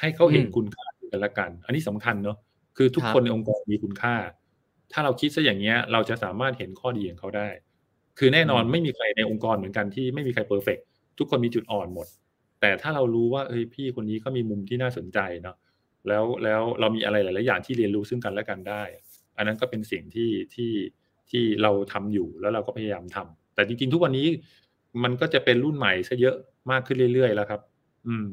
[0.00, 2.36] ให้เขาเห็นคุณค่ากันละกัน อันนี้สำคัญเนาะ
[2.76, 4.14] คือทุกคนในองค์กรมีคุณค่า
[4.92, 7.48] ถ้าเราคิดซะอย่างเงี้ย เราจะสามารถเห็นข้อดีของเขาได้
[8.18, 10.78] คือแน่นอนไม่มีใครในองค์กรเหมือนกันที่ไม่มีใครเพอร์เฟก
[11.18, 12.06] ทุกคนมีจุดอ่อนหมด
[12.60, 15.56] แต่ถ้าเรารู้ว่าเอ้ยพี่คนนี้ก็มีมุมที่น่าสนใจเนาะ
[16.08, 18.82] แล้วแล้วเรามีอะไรหลาย ๆ อย่างที่เรียนรู้ซึ่งกันและกันได้
[19.36, 20.72] อันนั้นก็เป็นสิ่งที่ที่
[21.30, 24.26] ที่เราทำอยู่แล้วเราก็พยายามทำแต่จริง ๆ ทุกวันนี้
[25.02, 26.36] มันก็จะเป็นรุ่นใหม่ซะเยอะ
[26.70, 27.60] มากขึ้นเรื่อย ๆ แล้วครับ
[28.06, 28.28] อืม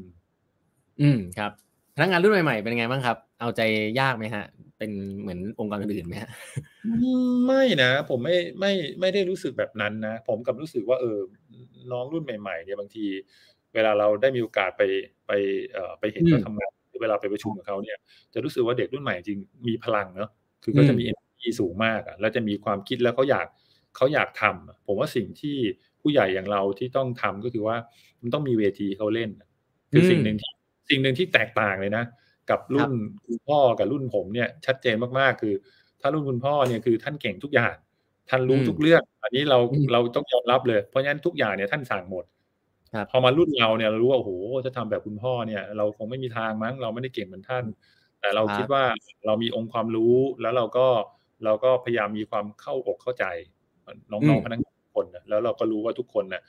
[1.00, 1.52] อืมครับ
[1.96, 3.60] พนักงานรุ่นใหม่ ๆ เป็นไงบ้างครับ เอาใจ
[4.00, 4.44] ยากไหมฮะ
[4.78, 6.30] เป็นเหมือนองค์กรอื่นไหมฮะ
[7.46, 11.18] ไม่นะผมไม่ไม่ไม่ได้รู้สึกแบบนั้นนะผมกับรู้สึกว่าเออ
[11.92, 13.04] น้องรุ่นใหม่ ๆ เนี่ยบางที
[13.74, 14.82] เวลาเราได้มีโอกาสไป
[15.26, 15.32] ไป
[15.72, 16.70] เอ่อไปเห็นเขาทำงาน
[17.02, 17.98] เวลาไปประชุมกับเขาเนี่ย
[18.34, 20.30] จะรู้สึกว่าเด็กรุ่นใหม่จริงมีพลังเนาะ
[20.64, 23.46] คือก็จะมี energy สูงมากอะแล้วจะมีความคิดแล้วเขาอยาก
[23.96, 25.56] เขาอยากทำผมว่าสิ่งที่
[26.00, 27.76] ผู้ใหญ่อย่างเราที่ต้องทำก็คือว่า
[28.20, 29.30] มันต้องมีเวทีเขาเล่น
[29.92, 30.52] คือสิ่งหนึ่งที่
[30.90, 32.04] สิ่งหนึ่งที่แตกต่างเลยนะ
[32.50, 32.90] กับรุ่น
[33.26, 35.54] คุณพ่อกับรุ่นผมเนี่ยชัดเจนมากๆคือ
[36.00, 37.74] ถ้ารุ่นคุณพ่อเนี่ยคือท่านเก่งทุกอย่าง
[38.30, 39.58] ท่านรู้ทุกเรื่อง อันนี้เรา
[39.92, 42.37] เราต้องยอมรับเลยเพราะฉะนั้นทุกอย่างเนี่ยท่านสั่งหมดครับ
[43.10, 44.30] พอมารุ่นเราเนี่ยเรารู้ว่าโอ้โห
[44.66, 47.64] จะทำแบบคุณพ่อเนี่ย เราคงไม่มีทางมั้ง เราไม่ได้เก่งเหมือนท่าน
[48.20, 48.84] แต่เราครับคิดว่า
[49.26, 50.86] เรามีองค์ความรู้แล้วเราก็
[51.44, 53.24] เราก็พยายามมีความเข้าอกเข้าใจ
[54.12, 56.42] น้อืองมๆพนักงานทุกคนนะแล้วเราก็รู้ว่าทุกคนเนี่ย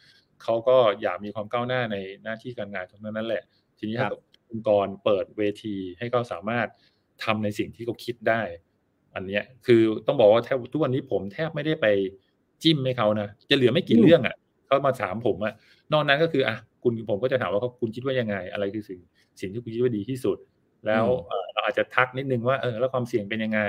[0.44, 3.44] เขาก็อยากมีความก้าวหน้าในหน้าที่การงานตรงนั้นนั่นแหละ
[3.78, 4.18] ทีนี้ครับถ้า
[4.50, 6.68] องค์กรเปิดเวทีให้เขาสามารถ
[7.24, 8.42] ทำในสิ่งที่เขาคิดได้
[9.16, 11.86] อันเนี้ยคือต้องบอกว่าแทบทุกวันนี้ผมแทบไม่ได้ไป
[12.64, 14.36] จิ้มให้เขานะจะเหลือไม่กี่อืมเรื่องอะ
[14.70, 15.54] เขามาถามผมอะ
[15.94, 19.00] นอกนั้นก็คืออะคุณผมก็จะถามว่าเขาคุณคิดว่ายังไง อะไรคือสิ่ง
[19.42, 20.38] สิ่งที่คุณคิดว่าดีที่สุด
[20.86, 23.62] แล้วเอ่อเราอาจจะทักนิดนึงว่าเออแล้วความเสี่ยงเป็นยังไง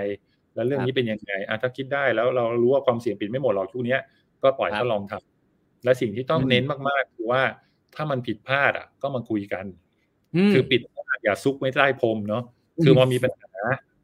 [0.54, 4.00] แล้วเรื่องนี้เป็นยังไงอะถ้าคิดได้แล้วเรารู้ว่าความเสี่ยงปิดไม่หมดหรอกช่วงเนี้ย
[4.42, 7.42] ก็ปล่อยครับเขาลองทำและสิ่งที่ต้องอืมเน้นมากๆคือว่า
[7.94, 9.64] ถ้ามันผิดพลาดอะ ก็มาคุยกัน
[10.52, 10.80] มคือปิด
[11.24, 12.42] อย่าซุกไม่ใต้พรมเนาะ
[12.78, 13.52] อืมคือพอมีปัญหา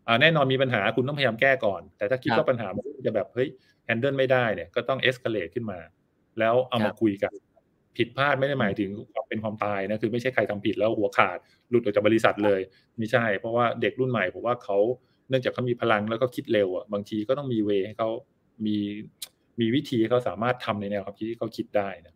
[0.07, 3.49] อ่าแน่นอนมีปัญหาคุณต้องพยายามแก้ก่อน แต่ถ้าคิดครับว่าปัญหามันจะแบบเฮ้ย
[3.85, 5.79] แฮนเดิลไม่ได้เนี่ยก็ต้องเอ็กซ์เคเลขึ้นมา
[6.41, 7.33] แล้วเอาครัมาบคุยกัน
[7.97, 11.39] ผิดพลาดไม่ได้หมายถึงความเป็นความตายนะคือไม่ใช่ใครทำผิดแล้วหัวขาด
[11.71, 12.61] หลุดออกจากบริษัทเลย
[12.99, 14.79] ไม่ใช่ เพราะว่าเด็กรุ่นใหม่ผมว่าเขา
[15.29, 18.09] เนื่องจากเขามีพลังแล้วก็คิดเร็วอะบางทีก็ต้องมีเวให้เขา
[18.67, 18.77] มี
[19.61, 22.15] มีวิธีให้เขาสามารถทำในแนวความคิดที่เขาคิดได้นะ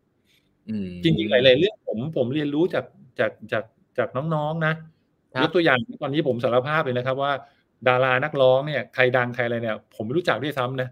[0.69, 2.85] อืมจริงๆหลายๆเรื่องผมผมเรียนรู้จาก
[3.21, 3.65] จากจาก
[3.99, 4.75] จากน้องๆนะ
[5.35, 7.33] ครับยกตัวอย่างตอนนี้ผมสารภาพเลยนะครับว่า
[7.89, 10.89] ดารานักร้องเนี่ยใครดังใครอะไรเนี่ย ผมไม่รู้จักด้วยซ้ำนะ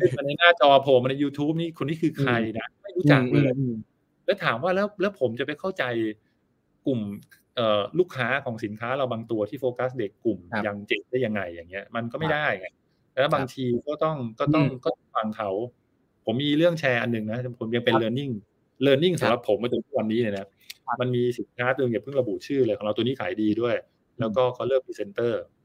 [0.00, 3.74] ขึ้นมาในหน้าจอผมใน YouTube นี่คนนี้คือใครนะไม่รู้จักเลยอืม
[4.24, 5.84] แล้วถามว่าแล้วแล้วผมจะไปเข้าใจ
[6.86, 7.00] กลุ่ม
[7.56, 12.66] เอ่อลูกค้าของสินค้าเราบางตัวที่โฟกัสเด็กกลุ่มครับ young gen ได้ยังไงอย่างเงี้ย มันก็ไม่ครับได้ไง
[13.12, 15.50] แล้วบางทีก็ต้องก็ต้องอืมก็ต้องฟังเขา
[16.24, 18.32] ผมมีเรื่องแชร์อันหนึ่งนะผมยังเป็นครับ learning
[18.86, 20.50] learning ครับสำหรับผมมาจนทุกวันนี้เลยนะครับ
[21.00, 23.74] มันมีสินค้าตัวหนึ่งอย่าเพิ่งระบุชื่อเลยของเราตัวนี้ขายดีด้วย
[24.20, 25.59] แล้วก็เขาเลือกพรีเซนเตอร์ครับ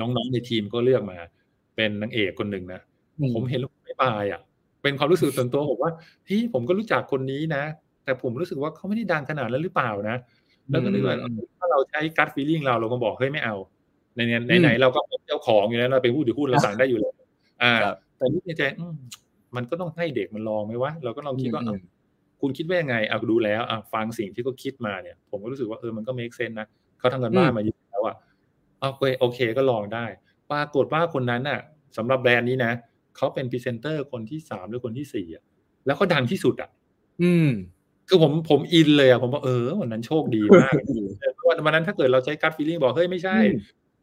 [0.00, 1.18] น้องๆในทีมก็เลือกมา
[1.76, 2.80] เป็นนางเอกคนหนึ่งนะ
[3.18, 4.40] อืมผมเห็นแล้วผมไม่ปลายอะ
[4.82, 5.92] เป็นความรู้สึกส่วนตัวผมว่า
[6.26, 7.62] พี่ผมก็รู้จักคนนี้นะ
[8.04, 10.16] แต่ผมรู้สึกว่าเขาไม่ได้ดังขนาดนั้นหรือเปล่านะ
[10.70, 13.56] แล้วก็นึกว่าอืมถ้าเราใช้กัดฟีลิ่งเราเราก็บอกเฮ้ยไม่เอา
[14.14, 17.14] ในเนี้ยอืมไหนๆเราก็เป็นเจ้าของอยู่แล้วเราเป็นผู้ถือหุ้นเราสั่งได้อยู่แล้ว
[17.62, 18.94] อ่าครับแต่นี่ในใจอืม
[19.56, 21.76] มันก็ต้องให้เด็กมันลองไหมวะเราก็ลองคิดว่าอืมเอ้า
[22.40, 26.66] คุณคิดว่ายังไงอะดูแล้วอะฟังสิ่งที่เขาคิดมาเนี่ย ผมก็รู้สึกว่าเออมันก็ make sense นะ
[26.98, 27.85] เขาทำกันบ้านมาเยอะแล้วอะเอา
[28.80, 30.04] โอเคโอเคก็ลองได้
[30.50, 31.60] ปรากฏว่าคนนั้นน่ะ
[31.96, 32.72] สำหรับแบรนด์นี้นะ
[33.16, 35.42] เขาเป็นพรีเซนเตอร์คนที่สามหรือคนที่สี่อะ
[35.86, 36.70] แล้วเขาดังที่สุดอะ
[37.22, 37.48] อืม
[38.08, 41.06] คือผมผมอินเลยอะผมบอกเออวันนั้นโชคดีมากเออ
[41.48, 43.52] วันวันนั้นถ้าเกิดเราใช้ gut feeling บอกเฮ้ยไม่ใช่อืม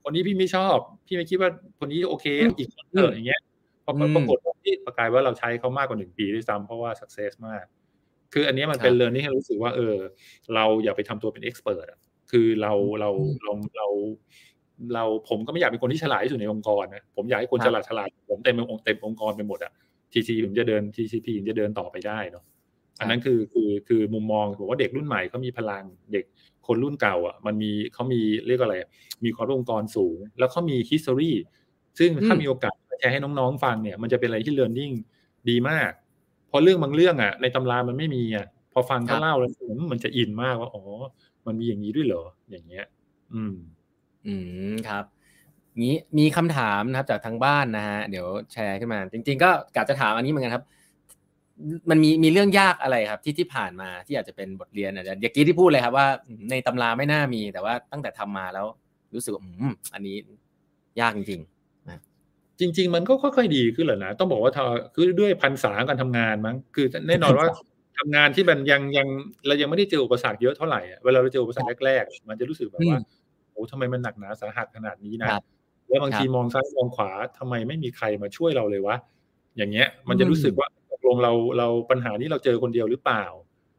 [0.04, 3.42] คนนี้พี่ไม่ชอบ พี่ไม่คิดว่าคนนี้โอเคอืมอีกคนเถอะอย่างเงี้ย
[3.86, 7.66] พออืมปรากฏว่าที่ประกายว่าเราใช้เขามากกว่าหนึ่งปีด้วยซ้ำเพราะว่า success มาก
[8.34, 9.96] คืออันเนี้ยมันเป็นครับเรื่องที่ให้รู้สึกว่า เออ
[10.56, 12.00] เราอย่าไปทำตัวเป็น expert อะ
[12.32, 13.88] คือเราเราอืมเราเรา
[14.96, 19.72] เราผมก็ไม่อยากเป็นคนที่ฉลาดที่สุดในองค์กรนะผมอยากให้คนครับฉลาดฉลาดผมเต็มองค์เต็มองค์กรไปหมดอะ
[20.14, 22.44] TC ผมจะเดิน TCP ผมจะเดินต่อไปได้เนาะ
[23.00, 26.26] อันนั้นคือคือคือมุมมองผมว่าเด็กรุ่นใหม่เขามีพลังเด็ก
[26.68, 28.90] คนรุ่นเก่าอะมันมีเขามีเรียกอะไรอะ
[29.24, 31.32] มีความรู้องค์กรสูง แล้วเขามี history
[32.00, 34.94] ซึ่งถ้าอืมมีโอกาสแชร์ให้น้องๆฟังเนี่ย มันจะเป็นอะไรที่ learning
[35.50, 35.92] ดีมาก
[36.48, 40.84] เพราะเรื่องบางเรื่องอะ ในตำรามันไม่มีอะพอฟังครัเขาบเล่าแล้วอืมมันจะอินมากว่าอ๋อ
[41.46, 42.86] มันมีอย่างนี้ด้วยเหรออย่างเงี้ย
[43.34, 43.54] อืม
[44.28, 44.34] อื
[44.72, 45.04] มครับ
[45.80, 50.66] งี้มีคำถามนะครับจากทางบ้านนะฮะเดี๋ยวแชร์ขึ้นมา จริง ๆ ก็กะจะถามอันนี้เหมือนกันครับ
[51.90, 58.66] มันมีมีเรื่องยากอะไรครับ ที่ที่ผ่านมาที่อาจจะเป็นบทเรียนอาจจะอย่างกี้ที่พูดเลยครับว่าอืมในตำราไม่น่ามีแต่ว่าตั้งแต่ทำมาแล้ว
[59.16, 60.16] รู้สึกว่าอืมอันนี้
[61.00, 61.42] ยากจริง
[62.60, 67.48] จริง ๆ มันก็ค่อยๆดีขึ้นแหละนะต้องบอกว่าทอคือด้วยพันษาการทำงานมั้งคือแน่นอนว่า
[67.98, 69.08] ทำงานที่มันยังยัง
[69.48, 73.00] เรายังไม่ได้เจออุปสรรคเยอะเท่าไหร่อะเวลาเราเจออุปสรรคแรกๆมันจะรู้สึกแบบว่า
[73.54, 75.44] โอ้ทำไมมันหนักหนาสาหัสขนาดนี้นะครับ
[75.88, 78.96] แล้วบางทีครับมองซ้ายมองขวาทำไมไม่มีใครมาช่วยเราเลยวะ
[79.58, 83.24] อย่างเงี้ย มันจะรู้สึกว่าตกลงเราเราปัญหานี้เราเจอคนเดียวหรือเปล่า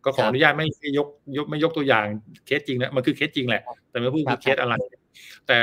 [0.05, 2.07] ก็ขอครับอนุญาตไม่ไม่ยกยกไม่ยกตัวอย่าง
[2.47, 4.75] เคสจริงนะมันคือเคสจริงแหละ แต่ไม่พูดครัคืบอเคสอะไร
[5.47, 5.59] แต่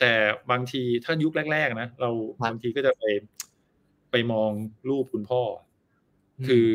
[0.00, 0.12] แต่
[0.50, 3.02] บางทีถ้ายุคแรก ๆ นะเราครับบางทีก็จะไป
[4.10, 4.50] ไปมอง
[4.88, 5.42] รูปคุณพ่อ
[6.46, 6.66] คือ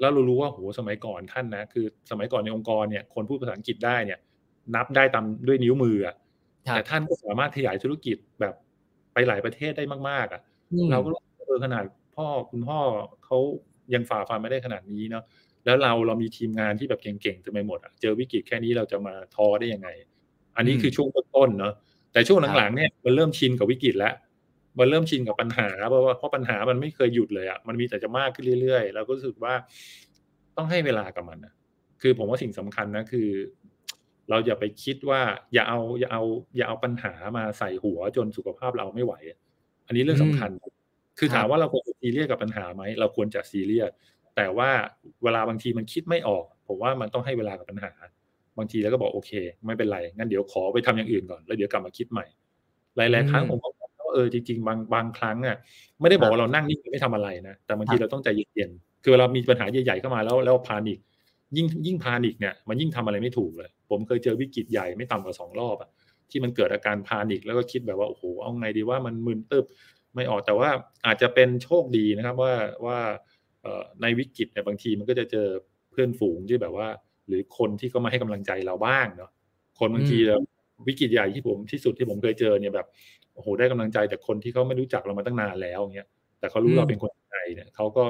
[0.00, 4.18] แล้วเรารู้ว่าโหสมัยก่อนท่านนะคือ สมัยก่อนในองค์กรเนี่ย คนพูดภาษาอังกฤษได้เนี่ย
[4.74, 6.16] นับได้ตามด้วยนิ้วมืออะครับ
[6.74, 8.54] แต่ท่านก็สามารถขยายธุรกิจแบบ
[9.12, 11.84] ไปหลายประเทศได้มาก ๆ อะอืมเราก็รู้สึกว่าเออขนาด
[12.16, 12.78] พ่อคุณพ่อ
[13.24, 13.38] เขา
[13.94, 15.24] ยังฝ่าฟันไม่ได้ขนาดนี้เนาะ
[15.64, 19.88] แล้วเราเรามีทีมงานที่แบบเก่งๆเต็มไปหมดอะเจอวิกฤตแค่นี้เราจะมาท้อได้ยังไง
[20.56, 21.74] อันนี้อืมคือช่วงต้นๆเนาะ
[22.12, 24.14] แต่ช่วงครับหลังๆเนี่ยมันเริ่มชินกับวิกฤตแล้ว
[24.78, 29.54] มันเริ่มชินกับปัญหาเพราะว่าเพราะปัญหามันไม่เคยหยุดเลยอะ่ะมันมีแต่จะมากขึ้นเรื่อยๆเราก็รู้สึกว่า
[30.56, 31.54] ต้องให้เวลากับมันนะ
[32.02, 33.28] คือผมว่าสิ่งสำคัญนะคือ
[34.30, 35.20] เราอย่าไปคิดว่า
[35.54, 36.22] อย่าเอาอย่าเอา
[36.56, 39.38] อย่าเอาปัญหามาใส่หัวจนสุขภาพเราไม่ไหวอะ
[39.86, 40.50] อันนี้เรื่องสำคัญ
[41.18, 43.90] คือครับถามว่าเราควรจะซีเรียสกับปัญหาไหมเราควรจะซีเรียส
[44.36, 44.70] แต่ว่า
[45.24, 47.92] เวลาบางทีมันคิดไม่ออก ผมว่ามันต้องให้เวลากับปัญหา
[48.58, 49.32] บางทีแล้วก็บอกโอเค
[49.66, 52.26] ไม่เป็นไรงั้นเดี๋ยวขอไปทำอย่างอื่นก่อนแล้วเดี๋ยวกลับมาคิดใหม่
[52.96, 55.56] หลาย ๆ ครั้งผมก็บอกว่าเออจริงๆบางบางครั้งอะ
[56.00, 60.98] ไม่ได้บอกว่าเรานั่งนิ่งไม่ทำอะไรนะแต่บางทีเราต้องใจเย็นๆคือเวลามีปัญหาใหญ่ๆเข้ามาแล้วแล้วพานิก
[61.56, 65.90] ยิ่งยิ่งพานิกเนี่ยมันยิ่งทำอะไรไม่ถูกเลย ผมเคยเจอวิกฤตใหญ่ไม่ต่ำกว่าสองรอบอะ
[66.30, 69.64] ที่มันเกิดอาการพานิกแล้วก็คิดแบบว่าโอ้โหเอาไงดีว่ามันมึนตึบ
[70.14, 70.68] ไม่ออกแต่ว่า
[71.06, 72.54] อาจจะเป็นโชคดีนะครับว่า
[72.86, 72.98] ว่า
[74.02, 75.48] ในวิกฤตเนี่ยบางทีมันก็จะเจอ
[75.90, 76.88] เพื่อนฝูงที่แบบว่า
[77.28, 79.30] หรือคนที่เขามาให้กำลังใจเราบ้างเนาะ
[79.78, 80.18] คนบางที
[80.88, 82.86] วิกฤตใหญ่ที่ผมที่สุดที่ผมเคยเจอเนี่ยแบบ
[83.34, 88.04] โอ้โหได้กำลังใจจากคนที่เขาไม่รู้จักเรามาตั้งนานแล้วเงี้ยแต่เขารู้เราเป็นคนไทยเนี่ยเขาก็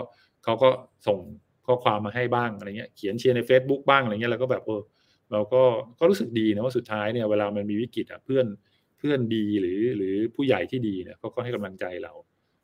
[0.44, 0.68] เขาก็
[1.06, 1.18] ส่ง
[1.66, 4.80] ข้อความมาให้บ้างอะไรเงี้ยเขียนเชียร์ใน Facebook บ้างอะไรเงี้ยแล้วก็แบบเออ
[5.32, 5.62] เราก็
[5.98, 8.46] ก็รู้สึกดีนะว่าสุดท้ายเนี่ยเวลามันมีวิกฤตอะเพื่อน
[8.98, 12.12] เพื่อนดีหรือหรือผู้ใหญ่ที่ดีเนี่ยเขาก็ให้กำลังใจเรา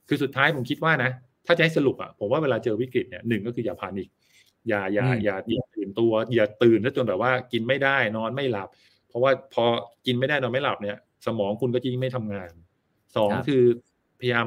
[0.09, 1.11] คือสุดท้ายผมคิดว่านะ
[1.47, 4.09] ถ้าจะให้สรุปอะผมว่าเวลาเจอวิกฤตเนี่ยหนึ่งก็คืออย่าพานิก
[4.69, 8.69] อย่าอย่าอย่าอย่าตื่นตัว อย่าตื่นจนแบบว่ากินไม่ได้นอนไม่หลับ
[9.09, 9.65] เพราะว่าพอ
[10.07, 10.97] กินไม่ได้นอนไม่หลับเนี่ย
[11.27, 12.51] สมองคุณก็ยิ่งไม่ทำงาน
[13.17, 13.63] สองคือ
[14.21, 14.47] พยายาม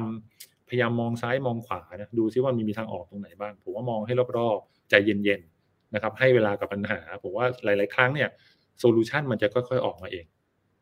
[0.68, 5.55] พยายามมองซ้ายมองขวานะดูซิว่ามีมีทางออกตรงไหนบ้าง ผมว่ามองให้รอบๆ ใจเย็นๆ
[5.94, 8.28] นะครับให้เวลากับปัญหาผมว่าหลาย ๆ ครั้งเนี่ย
[8.80, 10.24] โซลูชันมันจะค่อย ๆ ออกมาเอง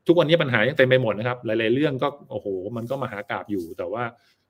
[0.06, 4.04] ทุกวันนี้ปัญหายังเต็มไปหมดนะครับ หลาย ๆ เรื่องก็โอ้โห มันก็มาหากราบอยู่ แต่ว่า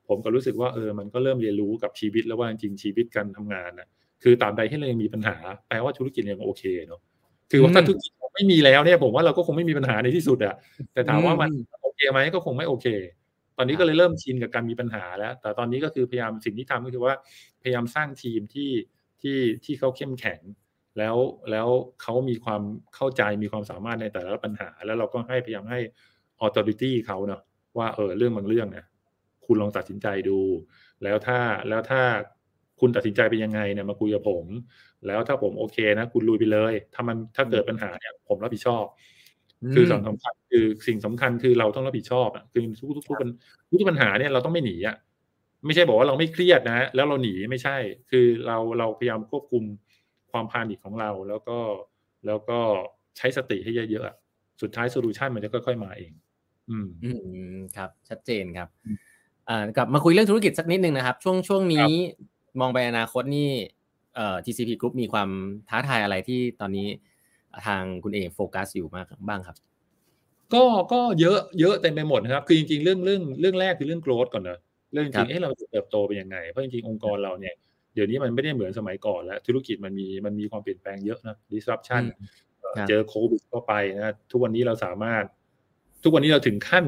[0.09, 3.89] ผมก็รู้สึกว่าเออมันก็เริ่มเรียนรู้กับชีวิตแล้วว่าจริงชีวิตการทำงานนะ
[4.23, 5.37] คือตามใดที่เรายังมีปัญหา
[5.69, 7.01] แปลว่าธุรกิจยังโอเคเนาะ
[7.51, 10.55] คือว่าถ้าธุรกิจไม่มีแล้วเนี่ยผมว่าเราก็คงไม่มีปัญหาในที่สุดอะ
[10.93, 11.51] แต่ถามว่ามัน
[11.83, 12.87] โอเคไหมก็คงไม่โอเค
[13.57, 17.15] ตอนนี้ก็เลยเริ่มชินกับการมีปัญหาแล้ว แต่ตอนนี้ก็คือพยายามสิ่งที่ทำก็คือว่า
[17.63, 18.71] พยายามสร้างทีมที่
[19.25, 20.41] ที่ที่เขาเข้มแข็ง
[20.99, 21.17] แล้ว
[21.51, 21.69] แล้ว
[22.03, 22.63] เขามีความ
[22.95, 25.81] เข้าใจมีความสามารถในแต่ละปัญหา แล้วเราก็ให้พยายามให้
[26.41, 27.43] ออ t h o r i t y เขาเนาะ
[27.79, 28.87] ว่าเออเรื่องบางเรื่องเนี่ย
[29.47, 30.39] คุณลองตัดสินใจดู
[31.03, 32.03] แล้วถ้าแล้วถ้า
[32.81, 34.47] คุณตัดสินใจไปยังไงเนี่ยมาคุยกับผม
[35.07, 38.85] แล้วถ้าผมโอเคนะคุณลุยไปเลย ถ้ามันถ้าเกิดปัญหาเนี่ยผมรับผิดชอบ
[39.75, 43.17] คือสำคัญคือสิ่งสำคัญคือเราต้องรับผิดชอบอะคือทุกทุกทุก
[43.71, 44.97] ทุกปัญหาเนี่ยเราต้องไม่หนีอะ
[45.67, 47.77] ไม่ใช่บอกว่าเราไม่เครียดนะแล้วเราหนีไม่ใช่
[48.11, 49.65] คือเราเราพยายามควบคุม
[50.33, 51.59] ความพานิกของเราแล้วก็
[52.27, 52.59] แล้วก็
[53.17, 56.13] ใช้สติให้เยอะๆสุดท้ายโซลูชันมันจะค่อยๆมาเอง
[56.71, 57.11] อืมอื
[57.57, 58.69] มครับ ชัดเจนครับ
[59.49, 61.89] อ่ากลับมาคุยเรื่องธุรกิจสักนิดนึงนะครับ ช่วงช่วงนี้
[62.61, 63.51] มองไปอนาคตนี่
[64.15, 65.29] เอ่อ TCP Group มีความ
[65.69, 66.89] ท้าทายอะไรที่ตอนนี้
[67.67, 69.57] ทางคุณเองโฟกัสอยู่มากบ้างครับ
[70.55, 74.59] ก็ก็เยอะเยอะเต็มไปหมดนะครับ คือจริงๆ เรื่องเรื่องเรื่องแรกคือเรื่องโกรธก่อนนะ
[74.95, 77.55] เรื่องจริงเอ๊ะเราจะเติบโตเป็นยังไง เพราะจริงๆองค์กรเราเนี่ย
[77.95, 82.03] เดี๋ยวนี้มันไม่ได้เหมือนสมัยก่อนแล้ว ธุรกิจมันมีมันมีความเปลี่ยนแปลงเยอะนะ disruption
[82.89, 85.25] เจอโควิดเข้าไปนะทุกวันนี้เราสามารถ
[86.03, 86.87] ทุกวันนี้เราถึงขั้น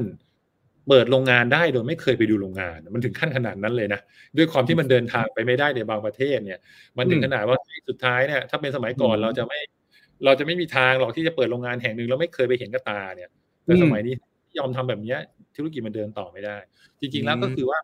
[0.87, 3.99] เปิดโรงงานได้โดยไม่เคยไปดูโรงงาน มันถึงขั้นขนาดนั้นเลยนะ
[4.37, 6.59] ด้วยความที่มันเดินทางไปไม่ได้ในบางประเทศเนี่ย
[6.97, 7.57] มันถึงขนาดว่า
[7.89, 9.59] สุดท้ายเนี่ยถ้าเป็นสมัยก่อนเราจะไม่
[10.25, 13.29] เราจะไม่มีทางหรอกที่จะเปิดโรงงานแห่งหนึ่งเราไม่เคยไปเห็นกับตาเนี่ย
[13.63, 14.13] แต่สมัยนี้
[14.57, 15.15] ยอมทำแบบนี้
[15.55, 16.57] ธุรกิจมันเดินต่อไม่ได้
[16.99, 17.79] จริง ๆ แล้วก็คือว่า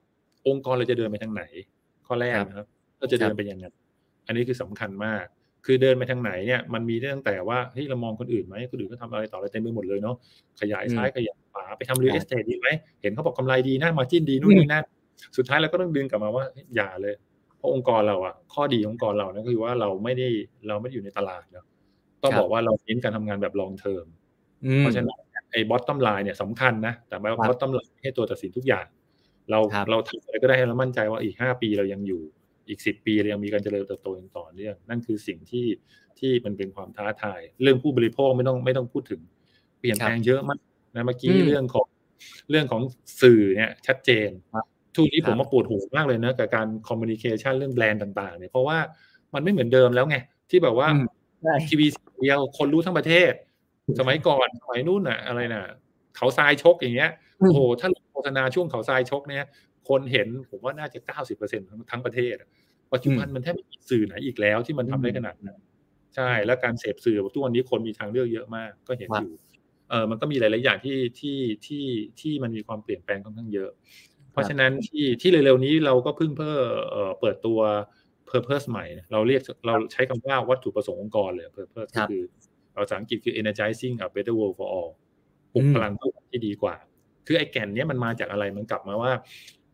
[0.47, 1.43] องค์กรเราจะเดินไปทางไหน
[2.07, 2.67] ข้อแรกนะครับ
[2.99, 3.65] เราจะเดินไปยังไง
[4.27, 5.25] อันนี้คือสำคัญมาก
[5.65, 10.15] คือเดินไปทางไหนเนี่ยมันมีตั้งแต่ว่าเฮ้ยเรามองคนอื่นไหมคนอื่นก็ทำอะไรต่ออะไรเต็มไปหมดเลยเนาะ
[10.61, 12.67] ขยายซ้ายขยายขวาไปทำเรือเอสเตดีไหม
[13.01, 14.83] เห็นเขาบอกกำไรดีนะมาจิ้นดีนู่นนี่นั่น
[15.37, 16.43] สุดท้ายเราก็ต้องดึงกลับมาว่า
[16.75, 17.15] อย่าเลย
[17.57, 20.27] เพราะองค์กรเราอะข้อดีขององค์กรเรานะคือว่าเราไม่ได้
[20.67, 21.65] เราไม่ได้อยู่ในตลาดเนาะ
[22.23, 24.05] ต้องบอกว่าเราเน้นการทำงานแบบ long term
[24.79, 25.09] เพราะฉะนั้น
[25.51, 27.15] ไอ้ bottom line เนี่ยสำคัญนะแต่
[27.47, 28.85] bottom line ไม่ใช่ตัวตัดสินทุกอย่าง
[29.51, 32.21] เราเราทำอะไรก็ได้ให้เรามั่นใจว่าอีกห้าปีเรายังอยู่
[32.69, 35.65] อีกสิบปีเรายังมีการเจริญเติบโตอย่างต่อเนื่องนั่นคือสิ่งที่
[36.19, 39.21] ที่มันเป็นความท้าทาย เรื่องผู้บริโภคไม่ต้องไม่ต้องพูดถึง
[39.79, 40.59] เปลี่ยนแปลงเยอะมาก
[40.95, 41.87] นะเมื่อกี้เรื่องของ
[42.49, 42.81] เรื่องของ
[43.21, 44.29] สื่อเนี่ยชัดเจน
[44.95, 48.77] ทุกวันนี้ผมมาปวดหัวมากเลยนะกับการ communication เรื่องแบรนด์ต่างๆเนี่ยเพราะว่า
[49.33, 50.17] มันไม่เหมือนเดิมแล้วไง
[50.49, 50.87] ที่แบบว่า
[51.67, 51.87] ทีวี
[52.19, 53.33] เดียวคนรู้ทั้งประเทศ
[53.99, 55.63] สมัยก่อนสมัยนู้นน่ะอะไรน่ะ
[56.17, 59.45] เขาทรายชกอย่างเงี้ยโอ้โหถ้าโฆ ษณาช่วงเขาทรายชกเนี่ย
[59.89, 62.35] คนเห็นผมว่าน่าจะเก้าสิบเปอร์เซ็นต์ทั้งประเทศ
[62.93, 65.59] ปัจจุบันมันแทบไม่มีสื่อไหนอีกแล้วที่มันทำได้ขนาดนั้น
[66.15, 69.31] ใช่ แล้วการเสพสื่อทุกวันนี้คนมีทางเลือกเยอะมาก ก็เห็นอยู่
[69.89, 71.85] เออมันก็มีหลาย ๆ อย่างที่ที่ที่
[72.21, 73.69] ที่มันมีความเปลี่ยนแปลงค่อนข้างเยอะ
[74.31, 76.59] เพราะฉะนั้นที่ที่เร็ว ๆ นี้เราก็เพิ่งเพิ่ม
[77.19, 77.59] เปิดตัว
[78.29, 82.23] purpose ใหม่ เราเรียกเราใช้คำว่าวัตถุประสงค์องค์กรเลย purpose ก็คือ
[82.75, 84.91] ภาษาอังกฤษคือ energizing a better world for all
[85.53, 85.93] ปลุกพลัง
[86.31, 86.75] ที่ดีกว่า
[87.25, 89.11] คือไอ้แก่นนี้มันมาจากอะไรมันกลับมาว่า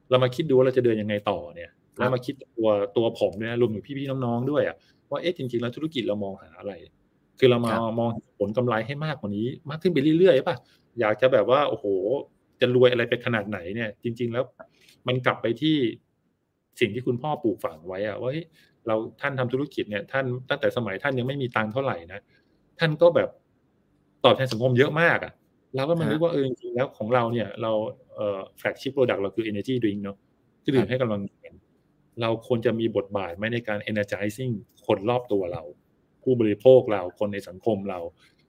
[0.10, 4.76] เรามาคิดดูว่าเราจะเดินยังไงต่อเนี่ย แล้วมาคิดตัวตัวผมเนี่ยรวมถึงพี่ๆน้องๆด้วยอะ
[5.10, 6.74] ว่าเอ๊ะจริงๆแล้วธุรกิจเรามองหาอะไร
[7.40, 8.10] คือเรามามอง
[8.40, 10.56] ผลกำไรให้มากกว่านี้ มากขึ้นไปเรื่อยๆป่ะ
[11.00, 11.86] อยากจะแบบว่าโอ้โห
[12.62, 14.44] จะรวยอะไรไปขนาดไหนเนี่ย จริง ๆ แล้ว
[15.08, 15.78] มันกลับไปที่
[16.80, 18.32] สิ่งที่คุณพ่อปลูกฝังไว้อะว่า
[18.88, 22.20] เราท่านทำธุรกิจเนี่ย ท่านตั้งแต่สมัยท่านยังไม่มีตังค์เท่าไหร่นะ
[22.80, 23.30] ท่านก็แบบ
[24.26, 25.34] ตอบแทนสังคมเยอะมากอะ่ะ
[25.76, 27.72] เราก็มันรู้ว่าเออจริงๆแล้วของเราเนี่ย เรา
[28.16, 30.18] เอ่อ flagship product เราคือ energy drink เนาะ
[30.64, 31.22] เครื่องดื่มให้กำลัง
[32.22, 34.54] เราควรจะมีบทบาทไหมในการ energizing
[34.86, 35.64] คนรอบตัวเรา
[36.24, 38.00] ผู้บริโภคเราคนในสังคมเรา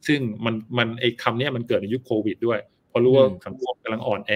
[0.06, 4.33] ซึ่งมันมันไอ้คำนี้มันเกิดในยุคโควิดด้วยพอรู้ว่าสังคมกำลังอ่อนแอ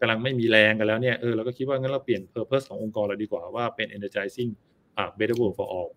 [0.00, 4.50] กำลังไม่มีแรงกันแล้วเนี่ยเออเราก็คิดว่างั้นเราเปลี่ยน purpose ขององค์กรเราดีกว่าว่าเป็น energizing
[4.96, 5.90] อ่า better world for all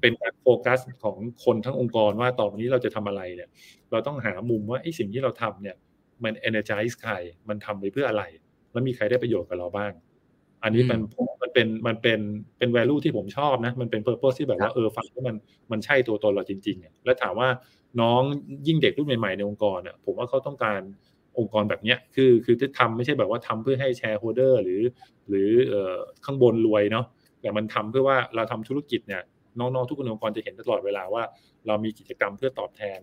[0.00, 3.48] เป็นการโฟกัสของคนทั้งองค์กรว่าต่อไปนี้เราจะทำอะไรเนี่ย
[3.90, 5.76] เราต้องหามุมว่าไอ้สิ่งที่เราทำเนี่ย
[6.24, 7.12] มัน energize ใคร
[7.48, 8.22] มันทำไปเพื่ออะไร
[8.72, 9.92] แล้วมีใครได้ประโยชน์กับเราบ้าง
[10.62, 11.00] อันนี้มัน
[11.42, 12.20] มันเป็นมันเป็น
[12.58, 15.36] เป็น value ที่ผมชอบนะ มันเป็น purpose ที่แบบว่าเออฟังแล้วมัน
[15.72, 17.48] มันใช่ตัวตนเราจริงๆแล้วถามว่า
[18.00, 18.22] น้อง
[18.66, 20.80] ยิ่งเด็กรุ่นใหม่ๆในองค์กรเนี่ยผมว่าเขาต้องการ
[21.38, 24.82] องค์กรแบบเนี้ยคือคือที่ทำไม่ใช่แบบว่าทำเพื่อให้แชร์โฮเดอร์หรือ
[25.28, 27.06] หรือเอ่อข้างบนรวยเนาะ
[27.40, 29.22] แต่มันทำเพื่อว่าเราทำธุรกิจเนี่ย
[29.58, 31.22] น้องๆทุกคนองค์กรจะเห็นตลอดเวลาว่า
[31.66, 33.00] เรามีกิจกรรมเพื่อตอบแทน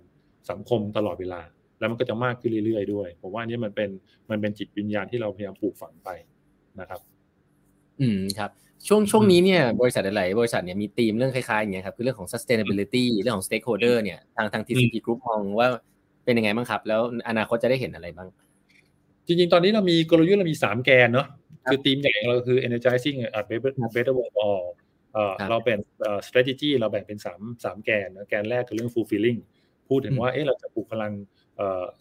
[0.50, 1.42] สังคมตลอดเวลา
[1.80, 3.90] แล้วมันก็จะมากขึ้นเรื่อยๆด้วยผมว่านี้มันเป็น
[4.30, 6.10] มันเป็นจิตวิญญาณที่เราพยายามปลูกฝังไป
[6.80, 7.02] นะครับ
[8.02, 8.52] อืมครับ
[8.88, 15.68] ช่วงช่วงนี้เนี่ยบริษัทหลายบริษัทเนี่ยมีธีมเรื่องคล้ายๆอย่างเงี้ยครับคือเรื่องของ sustainability เรื่องของ stakeholder เนี่ยทางทาง TCP Group มองว่า
[16.26, 18.28] เป็นยังไงบ้างครับ แล้วอนาคตจะได้เห็นอะไรบ้าง
[19.28, 21.28] จริงๆ ตอนนี้เรามีกลยุทธ์เรามีสามแกนเนาะ
[21.70, 24.68] คือธีมใหญ่ของเราคือ energizing a better better world for all
[25.50, 25.78] เราเป็น
[26.28, 29.40] strategy เราแบ่งเป็นสามสามแกนนะแกนแรกคือเรื่อง fulfilling
[29.90, 31.12] พูดถึงว่าเอ๊ะเราจะปลุกพลัง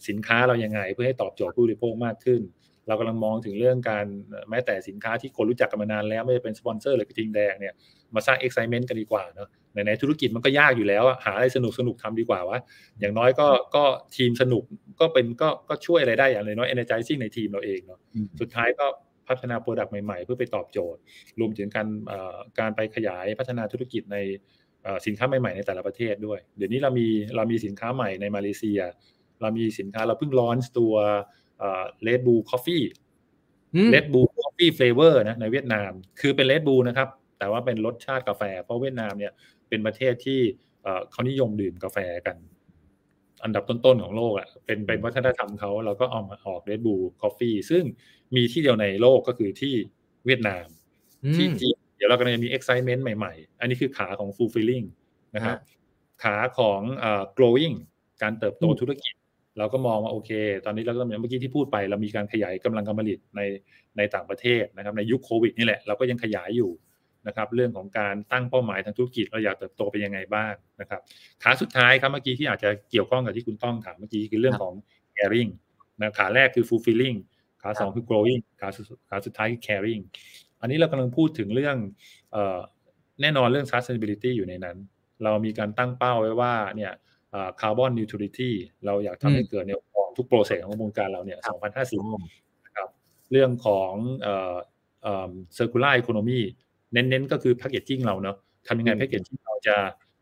[0.09, 2.41] สินค้าเรายังไง เพื่อให้ตอบโจทย์ผู้บริโภคมากขึ้น
[2.89, 4.07] เรากำลังมองถึงเรื่องการ
[4.51, 7.75] แม้แต่สินค้าที่คนรู้จักกันมานานแล้วไม่ว่าจะเป็นสปอนเซอร์หรือกระทิงแดงเนี่ย
[8.15, 12.59] มาสร้าง excitement กันดีกว่าเนาะในในธุรกิจมันก็ยากอยู่แล้วหาอะไรสนุกสนุกทำดีกว่าวะ
[13.01, 13.85] อย่างน้อยก็ก็
[14.17, 14.63] ทีมสนุก
[15.01, 18.01] ก็เป็นก็ก็ช่วยอะไรได้อย่างน้อย energizing ในทีมเราเองเนาะ
[18.41, 18.87] สุดท้ายก็
[19.33, 21.01] พัฒนา product ใหม่ๆ เพื่อไปตอบโจทย์
[21.41, 21.89] รวมถึงการ
[22.59, 24.17] การไปขยายพัฒนาธุรกิจใน
[25.07, 28.81] สินค้าใหม่ๆในแต่ละประเทศด้วย เดี๋ยวนี้เรามีเรามีสินค้าใหม่ในมาเลเซีย
[29.41, 30.95] เรามีสินค้าเราเพิ่ง launch ตัว
[32.03, 39.33] Red Bull coffee Red Bull coffee flavor นะในเวียดนาม คือเป็น Red Bull นะครับ แต่ว่าเป็นรสชาติกาแฟ เพราะเวียดนามเนี่ย
[39.69, 40.41] เป็นประเทศที่
[41.11, 42.37] เขานิยมดื่มกาแฟกัน
[43.45, 47.85] อันดับต้นๆของโลกอะเป็นเป็นวัฒนธรรมเขาเราก็เอามาออก Red Bull coffee ซึ่ง
[48.37, 49.75] มีที่เดียวในโลกก็คือที่
[50.27, 50.67] เวียดนาม
[51.37, 54.87] ที่จีนเดี๋ยวเรากำลังจะมี excitement ใหม่ๆ อันนี้คือขาของ fulfilling
[55.35, 55.57] นะครับ
[56.23, 56.81] ขาของ
[57.39, 57.75] growing
[58.23, 59.15] การเติบโตธุรกิจ
[59.59, 60.31] เราก็มองว่าโอเค
[60.65, 63.41] ตอนนี้เราก็เมื่อกี้ที่พูดไป เรามีการขยายกำลังการผลิตใน
[63.97, 66.71] ในต่างประเทศนะครับ ในยุคโควิดนี่แหละเราก็ยังขยายอยู่
[67.27, 71.01] นะครับ เรื่องของการตั้งเป้าหมายทางธุรกิจเราอยากเติบโตไปยังไงบ้างนะครับ
[71.43, 74.75] ขาสุดท้ายครับเมื่อกี้ที่อาจจะเกี่ยวข้องกับที่คุณต้องถามเมื่อกี้คือเรื่องของ
[75.17, 75.51] caring
[76.01, 77.19] นะขาแรกคือ fulfilling
[77.63, 78.69] ขาสองคือ growing ขา
[79.11, 80.03] ขาสุดท้ายคือ caring
[80.61, 81.77] อันนี้เรากำลังพูดถึงเรื่อง
[83.21, 84.77] แน่นอนเรื่อง sustainability อยู่ในนั้น
[85.25, 86.93] เรามีการตั้งเป้าไว้ว่าเนี่ย
[87.61, 88.55] carbon neutrality
[88.87, 89.81] เราอยากทำให้เกิดเนี่ย
[90.17, 91.39] ทุก process ของวงการเราเนี่ย
[91.77, 92.89] 2050นะครับ
[93.33, 94.55] เรื่องของเอ่อ
[95.03, 96.41] เอ่อ circular economy
[96.93, 98.37] เน้นๆ ก็คือ packaging เราเนาะ
[98.69, 99.77] ทำยังไง packaging เราจะ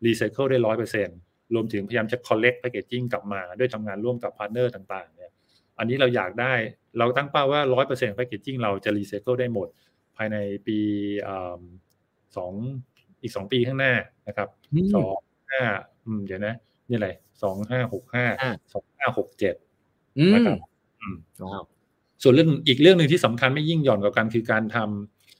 [0.05, 1.17] รีไซเคิลได้ร้อยเปอร์เซ็นต์
[1.53, 5.31] รวมถึงพยายามจะ collect packaging กลับมา ด้วยทำงานร่วมกับ partner ต่างๆเนี่ย
[5.77, 6.53] อันนี้เราอยากได้
[6.97, 9.67] เราตั้งเป้าว่าร้อยเปอร์เซ็นต์ packaging เราจะรีไซเคิลได้หมด
[10.17, 10.79] ภายในปี
[12.37, 12.53] สอง
[13.21, 13.93] อีกสองปีข้างหน้า
[14.27, 14.47] นะครับ
[14.95, 15.15] สอง
[15.51, 15.61] ห้า
[16.25, 16.55] เดี๋ยวนะ
[16.89, 17.09] นี่อะไร
[17.43, 18.25] สองห้าหกห้า
[18.73, 19.55] สองห้าหกเจ็ด
[20.33, 20.53] นะครั
[21.63, 21.65] บ
[22.23, 24.77] ส่วนเรื่องอีกเรื่องหนึ่งที่สำคัญไม่ยิ่งหย่อนกว่ากันคือการท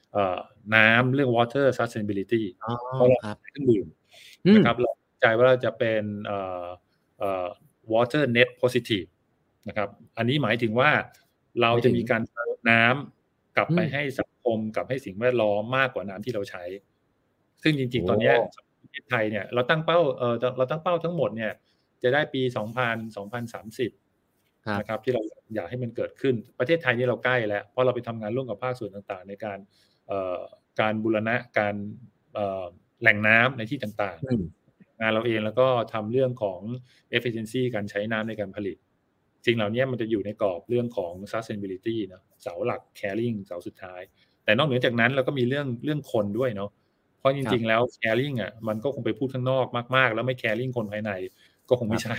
[0.05, 2.43] ำน้ำเรื่อง water sustainability
[2.93, 3.87] เพราะเราเครื่องดื่ม
[4.55, 6.03] นะครับเราใจว่าเราจะเป็น
[7.93, 9.07] water net positive
[9.67, 10.91] นะครับ อันนี้หมายถึงว่า
[11.61, 12.21] เราจะมีการ
[12.69, 16.63] น้ำกลับไปให้สังคมกับให้สิ่งแวดล้อมมากกว่าน้ำที่เราใช้
[17.63, 18.33] ซึ่งจริง ๆ ตอนนี้
[18.81, 21.51] ประเทศไทยเนี่ยเราตั้งเป้าเออเราตั้งเป้าทั้งหมดเนี่ย
[22.03, 23.91] จะได้ปีสองพันสองพันสามสิบ
[24.79, 25.21] นะครับที่เรา
[25.55, 29.59] อยากให้มันเกิดขึ้นประเทศไทยนี่เราใกล้แล้วเพราะเราไปทำงานร่วมกับภาคส่วนต่างๆ ในการ
[30.80, 31.76] การบูรณะการ
[33.01, 36.59] แหล่งน้ำในที่ต่างๆ งานเราเองแล้วก็ทำเรื่องของ
[37.17, 38.78] efficiency การใช้น้ำในการผลิต
[39.45, 44.01] สิ่งเหล่านี้มันจะอยู่ในกรอบเรื่องของ sustainability นะเสาหลัก caring เสาสุดท้าย
[44.43, 46.69] แต่นอกเหนือจากนั้นเราก็มีเรื่องเรื่องคนด้วยเนาะ
[47.19, 49.65] เพราะจริง ๆ แล้ว caring อะมันก็คงไปพูดข้างนอก
[49.95, 51.11] มาก ๆ แล้วไม่ caring คนภายใน
[51.69, 52.17] ก็คงไม่ใช่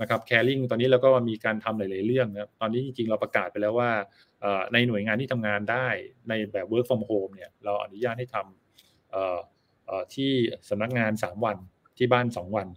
[0.00, 3.90] นะครับ caring ตอนนี้เราก็มีการทำหลาย ๆ เรื่องนะตอนนี้จริง ๆ เราประกาศไปแล้วว่า
[4.72, 5.86] ในหน่วยงานที่ทำงานได้
[6.28, 10.30] ในแบบ work from home เนี่ยเราอนุญาตให้ทำที่
[10.68, 11.56] สำนักงานสามวัน
[11.98, 12.68] ที่บ้านสองวัน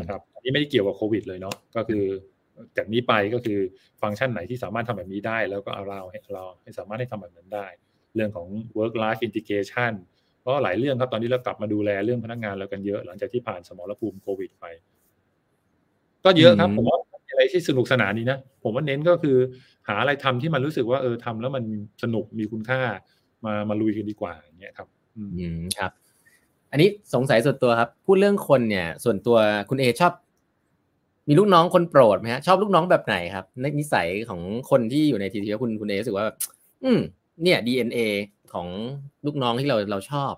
[0.00, 2.04] นะครับอันนี้ไม่ได้เกี่ยวกับโควิดเลยเนาะก็คือ
[2.76, 3.58] จากนี้ไปก็คือ
[4.02, 7.66] ฟังก์ชันไหนที่สามารถทำแบบนี้ได้ แล้วก็เอาเราให้เราให้สามารถให้ทำแบบนั้นได้
[8.14, 8.48] เรื่องของ
[8.78, 9.92] work life integration
[10.40, 14.64] เพราะหลายเรื่องครับตอนนี้เรากลับมาดูแลเรื่องพนักงานเรากันเยอะ หลังจากที่ผ่านสมรภูมิโควิดไป
[16.24, 16.98] ก็เยอะครับผมว่า
[17.30, 19.36] อะไรที่สนุกสนานนี้นะ ผมว่าเน้นก็คือ
[19.88, 21.64] หาอะไรทำที่มันรู้สึกว่าเออทำแล้วมัน
[22.02, 22.80] สนุกมีคุณค่า
[23.44, 25.22] มามาลุยกันดีกว่าอย่างเงี้ยครับ อื
[25.58, 25.92] มครับ
[26.70, 29.36] อันนี้สงสัยส่วนตัวครับ พูดเรื่องคนเนี่ย ส่วนตัว
[29.70, 30.12] คุณเอชอบ
[31.28, 36.26] มีลูกน้องคนโปรดไหมฮะชอบลูกน้องแบบไหนครับในนิสัยของคนที่อยู่ในทีทีคุณคุณเอรู้สึกว่า
[36.84, 37.00] อืม
[37.42, 37.98] เนี่ย DNA
[38.52, 38.68] ของ
[39.26, 40.32] ลูกน้องที่เราเราชอบ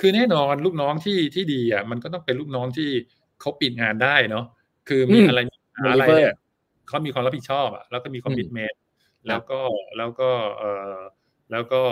[0.00, 2.88] คือแน่นอนลูกน้องที่ที่ดีอะมันก็ต้องเป็นลูกน้องที่
[3.40, 4.44] เขาปิดงานได้เนาะ
[4.88, 5.40] คือมีอะไร
[5.92, 6.34] อะไรเนี่ย
[6.88, 8.80] เขามีความรับผิดชอบอะแล้วก็มีคอมมิชเมนต์
[9.28, 9.60] แล้วก็
[9.98, 10.96] แล้วก็เออ
[11.52, 11.82] แล้วก็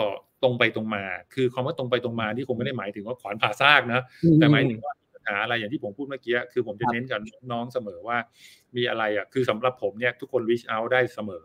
[0.43, 1.03] ตรงไปตรงมา
[1.33, 4.01] คือคำว่าตรงไปตรงมาที่คงไม่ได้หมายถึงว่าขวานผ่าซากนะ
[4.35, 4.98] แต่หมายถึงว่าปัญ
[5.29, 7.19] หาอะไรอย่างที่ผมพูดเมื่อกี้คือผมจะเน้นกับ
[7.51, 8.17] น้องเสมอว่า
[8.77, 11.43] มีอะไรอะคือสำหรับผมเนี่ยทุกคน reach out ได้เสมอ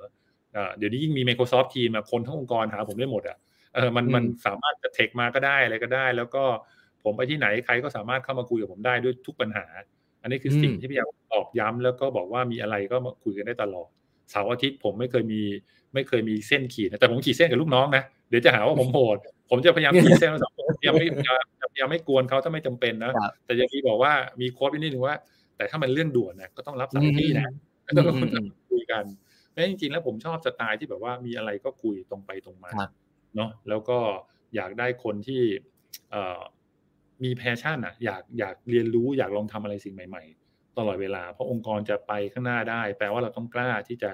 [0.76, 3.38] เดี๋ยวนี้ยิ่งมี Microsoft Team คนทั้งองค์กรหาผมได้หมดอะ
[3.74, 6.44] เออมันมันสามารถจะเทคมาก็ได้อะไรก็ได้ แล้วก็
[7.04, 9.66] ผมไปที่ไหนใครก็สามารถเข้ามาคุยกับผมได้ด้วยทุกปัญหา
[10.22, 13.88] อันนี้คือสิ่งที่พยายามตอกย้ำแล้วก็บอกว่ามีอะไรก็มาคุยกันได้ตลอด
[14.30, 15.42] เสาร์อาทิตย์ผมไม่เคยมี
[15.94, 19.18] ไม่เคยมีเส้นขีดแต่ผมขีดเส้นกับลูกน้องนะเดี๋ยวจะหาว่าผมโหด
[19.50, 21.06] ผมจะพยายามขีดเส้นสองพยายามไม่
[21.72, 23.12] พยายามไม่กวนเขาถ้าไม่จำเป็นนะ
[23.44, 25.16] แต่อย่างที่บอกว่ามีโค้ดนิดนึงว่า
[25.56, 27.48] แต่ถ้ามันเรื่องด่วนนะก็ต้องรับสายที่นะ
[27.86, 28.16] ก็ต้อง
[28.70, 29.04] คุยกัน
[29.52, 32.70] แม้จริงๆแล้วผมชอบสไตล์ที่แบบว่ามีอะไรก็คุยตรงไปตรงมา
[33.36, 33.98] เนาะแล้วก็
[34.54, 35.42] อยากได้คนที่
[37.24, 44.10] มีแพชชั่นอะอยากอยากเรียนรู้อยากลองทำอะไรสิ่งใหม่ ๆ ตลอดเวลา เพราะองค์กรจะไปข้างหน้าได้ แปลว่าเราต้องกล้าที่จะ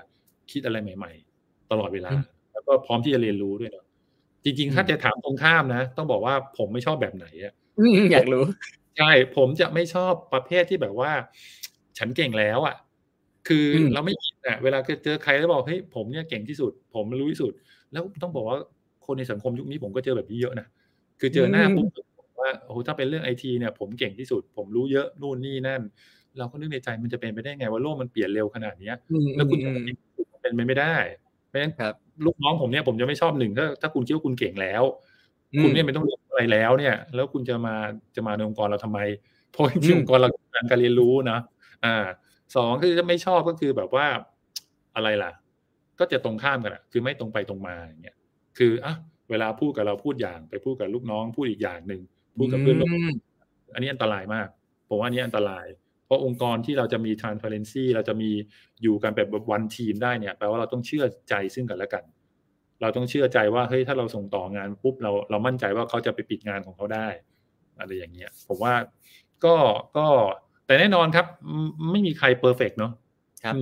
[0.51, 1.12] คิดอะไรใหม่
[1.43, 2.11] ๆ ตลอดเวลา
[2.53, 3.85] แล้วก็พร้อมที่จะเรียนรู้ด้วยเนาะ
[4.45, 7.53] จริงๆ ถ้าจะถามตรงข้ามนะ ต้องบอกว่าผมไม่ชอบแบบไหนอะ
[8.12, 8.45] อยากรู้
[8.99, 11.12] ใช่ ผมจะไม่ชอบประเภทที่แบบว่า
[11.99, 12.76] ฉันเก่งแล้วอะ
[13.49, 17.53] คือเราไม่คิดอะ เวลาเจอใครแล้วบอกเฮ้ยผมเนี่ยเก่งที่สุด ผมรู้ที่สุด
[17.93, 18.59] แล้วต้องบอกว่า
[19.07, 20.66] คนในสังคมยุคนี้ผมก็เจอแบบนี้เยอะนะ
[21.20, 21.86] คือเจอหน้าปุ๊บ
[22.41, 25.82] ว่าโอ้โหถ้าเป็นเรื่องไอทีเนี่ย ผมเก่งที่สุด ผมรู้เยอะนู่นนี่นั่น
[26.38, 28.93] เราก็นึกในใจมันจะเป็นไปได้ไงว่าโลกมันเปลี่ยนเร็วขนาดนี้
[29.36, 29.70] แล้วคุณจะ
[30.43, 30.97] เป็นไปไม่ได้
[31.47, 31.72] เพราะฉะนั้น
[32.27, 34.83] ลูกน้องผมเนี่ยผมจะไม่ชอบหนึ่งถ้าถ้าคุณคิดว่าคุณเก่งแล้ว
[35.62, 37.75] คุณเนี่ยไม่ต้องเรียนอะไรแล้วเนี่ย แล้วคุณจะมา
[38.16, 38.99] จะมาในองค์กรเราทำไม
[39.51, 41.39] เพราะที่องค์กรเราการการเรียนรู้นะ
[41.85, 41.97] อ่า
[42.57, 44.07] สองคือจะไม่ชอบก็คือแบบว่า
[44.97, 45.33] อะไรล่ะ
[45.99, 48.16] ก็จะตรงข้ามกันอะคือไม่ตรงไปตรงมาอย่างเงี้ย
[48.59, 48.95] คืออะ
[49.31, 52.03] เวลาพูดกับเราพูดอย่าง ไปพูดกับลูกน้องพูดอีกอย่างหนึ่ง
[52.39, 52.91] พูดกับเพื่อนร่วม
[53.75, 54.49] อันนี้อันตรายมาก
[54.89, 55.66] ผมว่าอันนี้อันตราย
[56.11, 58.30] เพราะองค์กรที่เราจะมี transparency เราจะมี
[58.82, 62.04] อยู่กันแบบวันทีมได้เนี่ยแปลว่าเราต้องเชื่อใจซึ่งกันและกัน
[62.82, 67.08] เราต้องเชื่อใจว่าเฮ้ยถ้าเราส่งต่องานปุ๊บเราเรามั่นใจว่าเขาจะไปปิดงานของเขาได้
[67.80, 68.74] อะไรอย่างเงี้ยผมว่า
[69.44, 69.54] ก็
[69.96, 70.06] ก็
[70.66, 71.26] แต่แน่นอนครับ
[71.92, 72.92] ไม่มีใคร perfect เนาะ
[73.44, 73.54] ครับ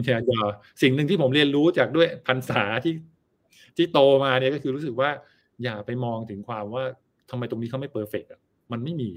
[0.82, 2.94] สิ่งหนึ่งที่ผมเรียนรู้จากด้วยพรรษาที่
[3.76, 5.11] ที่โตมาเนี่ยก็คือรู้สึกว่า
[5.62, 6.84] อย่าไปมองถึงความว่า
[7.30, 8.40] ทำไมตรงนี้เขาไม่ perfect อะ
[8.72, 9.11] มันไม่มี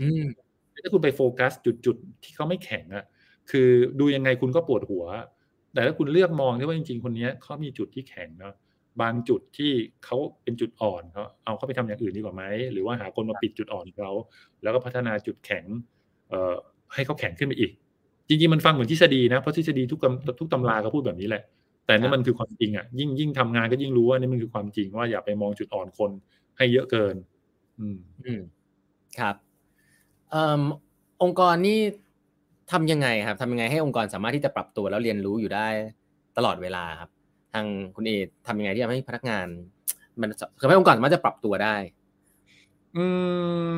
[0.83, 1.51] ถ้าคุณไปโฟกัส
[1.85, 3.05] จุดๆที่เขาไม่แข็งอะ
[3.51, 3.69] คือ
[3.99, 5.05] ดูยังไงคุณก็ปวดหัว
[5.73, 8.53] แต่ถ้าคุณเลือกมองที่ว่าจริง ๆ คนนี้เขามีจุดที่แข็งเนาะ
[9.01, 9.71] บางจุดที่
[10.05, 14.11] เขาเป็นจุดอ่อนเขาเอาเขาไปทำอย่างอื่นดีกว่าไหมหรือว่าหาคนมาปิดจุดอ่อนเขา
[14.63, 15.65] แล้วก็พัฒนาจุดแข็ง
[16.29, 16.55] เอ่อ
[16.93, 17.71] ให้เขาแข็งขึ้นไปอีก
[18.27, 19.99] จริงๆมันฟังเหมือนทฤษฎีนะเพราะทฤษฎีทุก
[20.39, 21.43] ทุกตำราก็พูดแบบนี้แหละ
[21.85, 26.11] แต่นี่มันคือความจริงอะยิ่งยิ่งทำงานก็ยิ่งรู้ว่านี่มันคือความจริงว่าอย่าไปมองจุดอ่อนคน
[26.57, 27.15] ให้เยอะเกิน
[27.79, 28.41] อืมอืม
[29.19, 29.35] ครับ
[31.21, 31.79] องค์กรนี่
[32.71, 35.67] ทำยังไงครับทำยังไงให้องค์กรสามารถที่จะปรับตัวแล้วเรียนรู้อยู่ได้
[36.37, 37.09] ตลอดเวลาครับ
[37.53, 37.65] ทาง
[37.95, 38.11] คุณเอ
[38.47, 39.47] ทำยังไงที่ทำให้พนักงาน
[40.21, 40.29] มัน
[40.61, 41.75] ทำให้องค์กรสามารถจะปรับตัวได้
[42.97, 43.05] อืม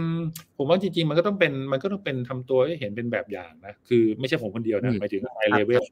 [0.07, 5.83] ผมว่าจริง ๆ มันก็ต้องเป็นมันก็ต้องเป็นทำตัวให้เห็นเป็นแบบอย่างนะคือไม่ใช่ผมคนเดียวนะหมายถึงไฮเลเวล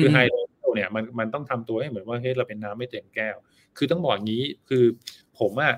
[0.00, 3.36] คือไฮเลเวลเนี่ยมันมันต้องทำตัวให้เหมือนว่าเฮ้ยเราเป็นน้ำไม่เต็มแก้ว
[3.76, 4.84] คือต้องบอกงี้คือ
[5.38, 5.74] ผมอะ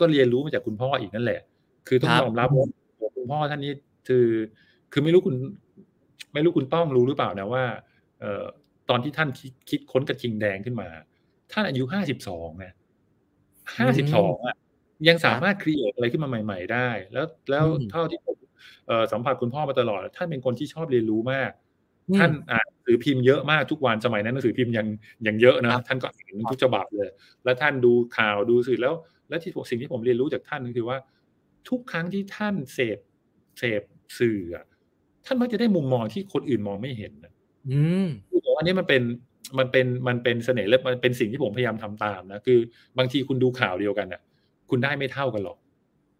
[0.00, 1.40] ก็เรียนรู้มาจากคุณพ่ออีกนั่นแหละ
[1.88, 3.72] คือต้องยอมรับว่าคุณพ่อท่านนี้
[4.08, 4.26] คือ
[4.92, 5.36] คือไม่รู้คุณ
[6.32, 7.64] ไม่รู้คุณต้องรู้หรือเปล่านะว่า
[8.20, 8.44] เอ่อ
[8.90, 10.88] ตอนที่ท่านคิดคิดค้นกระทิงแดงขึ้นมา
[11.52, 12.72] ท่านอายุห้าสิบสองนะ
[13.80, 14.56] ห้าสิบสองอะ
[15.08, 18.36] ยังสามารถครีเอทอะไรขึ้นมาใหม่ ๆ ได้ แล้วแล้วเท่าที่ผม
[19.12, 21.50] สัมผัสคุณพ่อมาตลอด ท่านเป็นคนที่ชอบเรียนรู้มาก
[22.18, 24.86] ท่านอ่านหนังสือพิมพ์เยอะมากทุกวันสมัยนั้นหนังสือพิมพ์ยัง
[25.26, 27.08] ยังเยอะนะท่านก็อ่านทุกฉบับเลย
[27.44, 28.94] แล้วท่านดูข่าวดูสื่อแล้ว
[29.28, 30.98] แล้วที่สิ่งที่ผมเรียนรู้จากท่านก็คือว่า
[31.68, 32.98] ทุกครั้งที่ท่านเสพ
[33.58, 33.82] เสพ
[34.18, 34.64] สื่ออะ
[35.26, 37.32] ท่านมักจะได้มุมมองที่คนอื่นมองไม่เห็นนะ
[37.70, 38.06] อืม
[38.58, 39.02] อันนี้มันเป็น
[39.58, 42.58] มันเป็นมันเป็นเสน่ห์และมันเป็นสิ่งที่ผมพยายามทำตามนะคือ
[42.98, 44.20] บางทีคุณดูข่าวเดียวกันอะ
[44.70, 45.58] คุณได้ไม่เท่ากันหรอก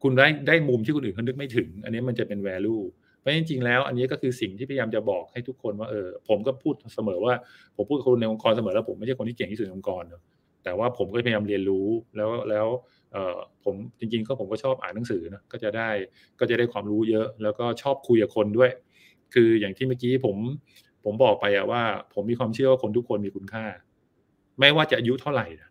[0.03, 2.83] คุณได้ได้มุมที่คนอื่นเขานึกไม่ถึง อันนี้มันจะเป็น value
[3.19, 7.35] เพราะจริงๆแล้ว อันนี้ก็คือสิ่งที่พยายามจะบอกให้ทุกคนว่าเออผมก็พูดเสมอว่า
[7.77, 10.23] ผมพูดคนในองค์กรเสมอแล้วผมไม่ใช่คนที่เก่งที่สุดในองค์กรเนอะ
[10.65, 11.87] แต่ว่าผมก็พยายามเรียนรู้
[12.17, 12.67] แล้วแล้ว
[13.13, 15.89] เอ่อผมจริงๆก็ผมก็ชอบอ่านหนังสือนะก็จะได้
[16.41, 18.71] ก็จะได้ความรู้เยอะ แล้วก็ชอบคุยกับคนด้วย
[19.35, 20.37] คืออย่างที่เมื่อกี้ผม
[21.05, 21.83] ผมบอกไปอะว่า
[22.15, 23.65] ผมมีความเชื่อว่าคนทุกคนมีคุณค่า
[24.59, 25.71] ไม่ว่าจะอายุเท่าไหร่นะ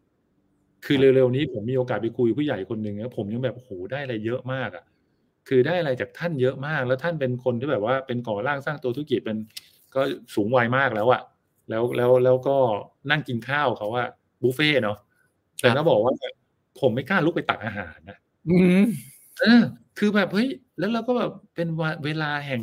[0.86, 4.86] คือเร็วๆนี้ผมมีโอกาสไปคุยผู้ใหญ่คนหนึ่งแล้วผมยังแบบโหได้อะไรเยอะมากอะ
[5.48, 9.38] คือได้อะไรจากท่านเยอะมาก แล้วท่านเป็นคนที่แบบว่าเป็นก่อร่างสร้างตัวธุรกิจเป็น
[9.96, 10.02] ก็
[10.36, 11.22] สูงวัยมากแล้วอะ
[11.70, 12.56] แล้วแล้วแล้วก็
[13.12, 14.04] นั่งกินข้าวเขาว่า
[14.42, 14.98] บุฟเฟ่เนาะ
[15.62, 16.14] แต่ก็บอกว่า
[16.82, 18.18] ผมไม่กล้าลุกไปตักอาหารนะ
[19.42, 19.62] เออ
[20.00, 20.50] คือแบบเฮ้ย
[20.80, 21.68] แล้วเราก็แบบเป็น
[22.06, 22.62] เวลาแห่ง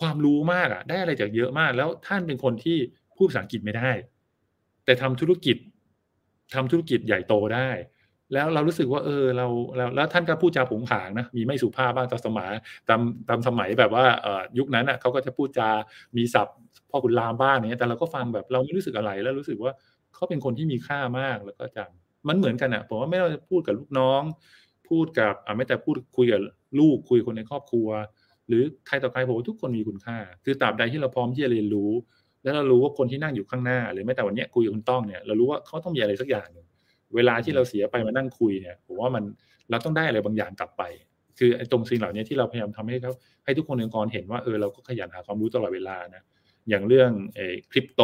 [0.00, 2.78] ความรู้มากอะ ได้อะไรจากเยอะมาก แล้วท่านเป็นคนที่
[3.16, 3.90] พูดภาษาอังกฤษไม่ได้
[4.84, 5.56] แต่ทำธุรกิจ
[6.54, 7.70] ทำธุรกิจใหญ่โตได้
[8.32, 9.46] แล้วเรารู้สึกว่า เออเรา
[9.76, 12.50] แล้วแล้วท่านก็พูดจาผงผางนะมีไม่สุภาพบ้างตามสมัย
[12.88, 15.70] ตามตามสมัยแบบว่าเออยุคนั้นอะเขาก็จะพูดจา
[16.16, 16.56] มีศัพท์
[16.90, 19.72] พ่อคุณลามบ้างเนี้ยแต่เราก็ฟังแบบเราไม่รู้สึกอะไรแล้วรู้สึกว่า
[20.14, 21.90] เขาเป็นคนที่มีค่ามากแล้วก็จัง
[22.28, 24.22] มันเหมือนกันอะผมว่าไม่ว่าจะพูดกับลูกน้อง
[24.88, 26.42] พูดกับอ่าไม่แต่พูดคุยกับ
[26.80, 27.88] ลูกคุยคนในครอบครัว
[28.50, 31.90] หรือใครต่อใครผมว่าทุกคนมีคุณค่า คือตราบใดที่เราพร้อมที่จะเรียนรู้
[32.42, 36.66] แล้วเรารู้ว่าคนที่นั่งอยู่ข้างหน้า หรือแม้แต่วันนี้คุยกับคุณต้องเนี่ยเรารู้ว่าเขาต้องมีอะไรสักอย่างหนึ่ง
[37.14, 39.24] เวลาที่เราเสียไปมานั่งคุยเนี่ยผมว่ามัน
[39.70, 40.82] เราต้องได้อะไรบางอย่างกลับไป
[41.38, 43.12] คือตรงสิ่งเหล่านี้ที่เราพยายามทำให้เขา
[43.44, 46.22] ให้ทุกคนในองค์กรเห็นว่าเออเราก็ขยันหาความรู้ตลอดเวลานะ
[46.68, 47.10] อย่างเรื่อง
[47.70, 48.02] คริปโต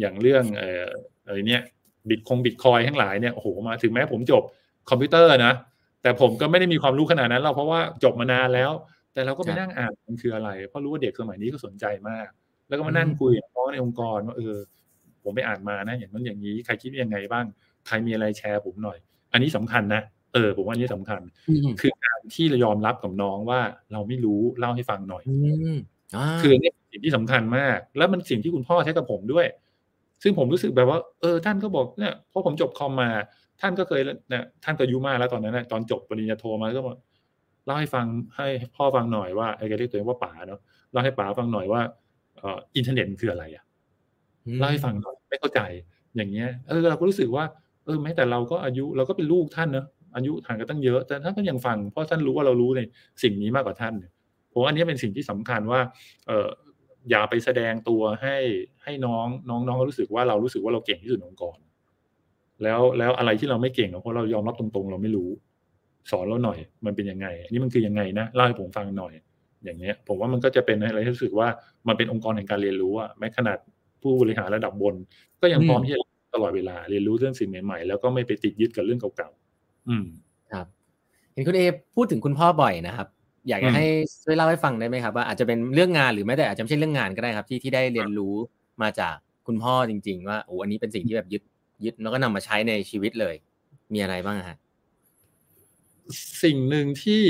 [0.00, 0.88] อย่างเรื่องออ
[1.26, 1.62] อะไรเนี่ย
[2.08, 4.42] บิตคงบิตคอยทั้งหลายเนี่ยโอ้โหมาถึงแม้ผมจบ
[4.90, 5.54] คอมพิวเตอร์นะ
[6.02, 8.70] แต่ผมก็ไม่ได้มีความรู้ขนาดนั้นเราเพราะว่าจบมานานแล้ว
[9.12, 12.28] แต่เราก็ไปนั่งอ่านมันคืออะไร เพราะรู้ว่าเด็กสมัยนี้ก็สนใจมาก
[12.68, 14.56] แล้วก็มานั่งคุยกับน้องในองค์กรว่าเออ
[15.22, 17.44] ผมไปอ่านมานะ อย่างนั้นอย่างนี้ใครคิดยังไงบ้าง
[17.86, 18.98] ใครมีอะไรแชร์ผมหน่อย
[19.32, 20.02] อันนี้สำคัญนะ
[20.34, 21.20] เออผมว่านี้สำคัญ
[21.80, 23.60] คือการที่เรายอมรับกับน้องว่า
[23.92, 25.22] เราไม่รู้เล่าให้ฟังหน่อย
[26.42, 29.46] คือนี่สิ่งที่สำคัญมาก แล้วมันสิ่งที่คุณพ่อใช้กับผมด้วย
[30.22, 33.10] ซึ่งผมรู้สึกแบบว่า เออ ท่านก็บอกเนี่ยพอผมจบคอมมา
[33.60, 34.00] ท่านก็เคย
[34.30, 38.06] เนี่ยท่านก็อายุมากแล้วตอนนั้นนะตอนจบปริญญาโทมาก็บอกเล่าให้ฟัง
[38.36, 38.46] ให้
[38.76, 40.60] พ่อฟังหน่อยว่าไอ้แกเรียกตัวเองว่าป๋าเนาะ
[40.92, 41.80] เล่าให้ป๋าฟังหน่อยว่า
[42.38, 43.64] เอ่ออินเทอร์เน็ตคืออะไรอะ
[44.58, 45.60] เล่าให้ฟังหน่อยไม่เข้าใจ
[46.16, 47.44] อย่างเงี้ยเออเราก็รู้สึกว่า
[47.84, 52.80] เออแม้แต่เราก็อายุเราก็เป็นลูกท่านเนาะอายุห่างกันตั้งเยอะ แต่ท่านก็ยังฟังเพราะท่านรู้ว่าเรารู้ใน
[53.22, 53.94] สิ่งนี้มากกว่าท่าน
[54.52, 55.80] ผมอันนี้เป็นสิ่งที่สำคัญว่า
[56.26, 56.48] เออ
[57.10, 58.36] อย่าไปแสดงตัวให้
[58.84, 61.58] ให้น้องน้องน้องรู้สึกว่าเรารู้สึกว่าเราเก่งที่สุดองค์กร
[62.62, 65.30] แล้วแล้วอะไรที่เราไม่เก่งเพราะเรายอมรับตรงๆ เราไม่รู้
[66.10, 69.12] สอนเราหน่อย มันเป็นยังไง อันนี้มันคือยังไงนะเล่าให้ผมฟังหน่อย
[69.64, 71.48] อย่างเงี้ย ผมว่ามันก็จะเป็นอะไรที่รู้สึกว่า
[71.88, 73.58] มันเป็นองค์กรแห่งการเรียนรู้อะแม้ขนาด
[74.02, 74.94] ผู้บริหารระดับบน
[75.40, 76.00] ก็ยังพร้อมที่จะ
[76.34, 80.06] ตลอดเวลาเรียนรู้เรื่องสิ่งใหม่ๆแล้วก็ไม่ไปติดยึดกับเรื่องเก่าๆอืม
[80.52, 80.66] ครับ
[81.34, 81.62] เห็นคุณเอ
[81.96, 83.08] พูดถึงคุณพ่อบ่อยนะครับ
[83.48, 83.84] อยากจะให้
[84.24, 88.34] ช่วยเล่าให้ฟังได้ไหมครับว่าอาจจะเป็นเรื่องงานหรือแม้แต่อาจจะไม่ใช่เรื่องงานก็ได้ครับ ที่ที่ได้เรียนรู้
[88.82, 89.14] มาจาก
[89.46, 91.42] คุณพ่อจริง ๆ ว่าโอ้อันนี้เป็นสิ่งที่แบบยึด
[91.84, 93.34] ยึดแล้วก็นำมาใช้ในชีวิตเลย
[93.92, 94.58] มีอะไรบ้างฮะ
[96.42, 97.24] สิ่งหนึ่งที่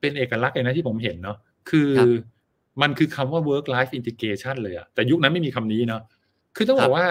[0.00, 1.36] เป็นเอกลักษณ์เลยนะที่ผมเห็นเนาะ
[1.70, 1.90] คือ
[2.82, 6.02] มันคือคำว่า work life integration เลยอะแต่ยุคนั้นไม่มีคำนี้เนาะ
[6.56, 7.06] คือต้องบอกว่า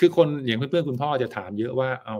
[0.00, 2.16] คือคนอย่างเพื่อนๆคุณพ่อจะถามเยอะว่า เอา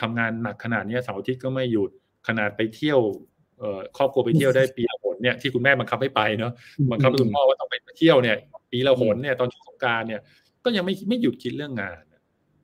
[0.00, 1.90] ทำงานหนักขนาดนี้เสาร์อาทิตย์ก็ไม่หยุด
[2.28, 3.00] ขนาดไปเที่ยว
[3.96, 6.52] ครอบครัวไปเที่ยวได้ปีละหนเนี่ยที่คุณแม่บังคับให้ไปเนาะ
[6.90, 8.36] บังคับคุณพ่อว่าต้องไปเที่ยวเนี่ย
[8.72, 10.20] ปีละหนเนี่ยตอนช่วงสงการเนี่ย
[10.64, 12.02] ก็ยังไม่ไม่หยุดคิดเรื่องงาน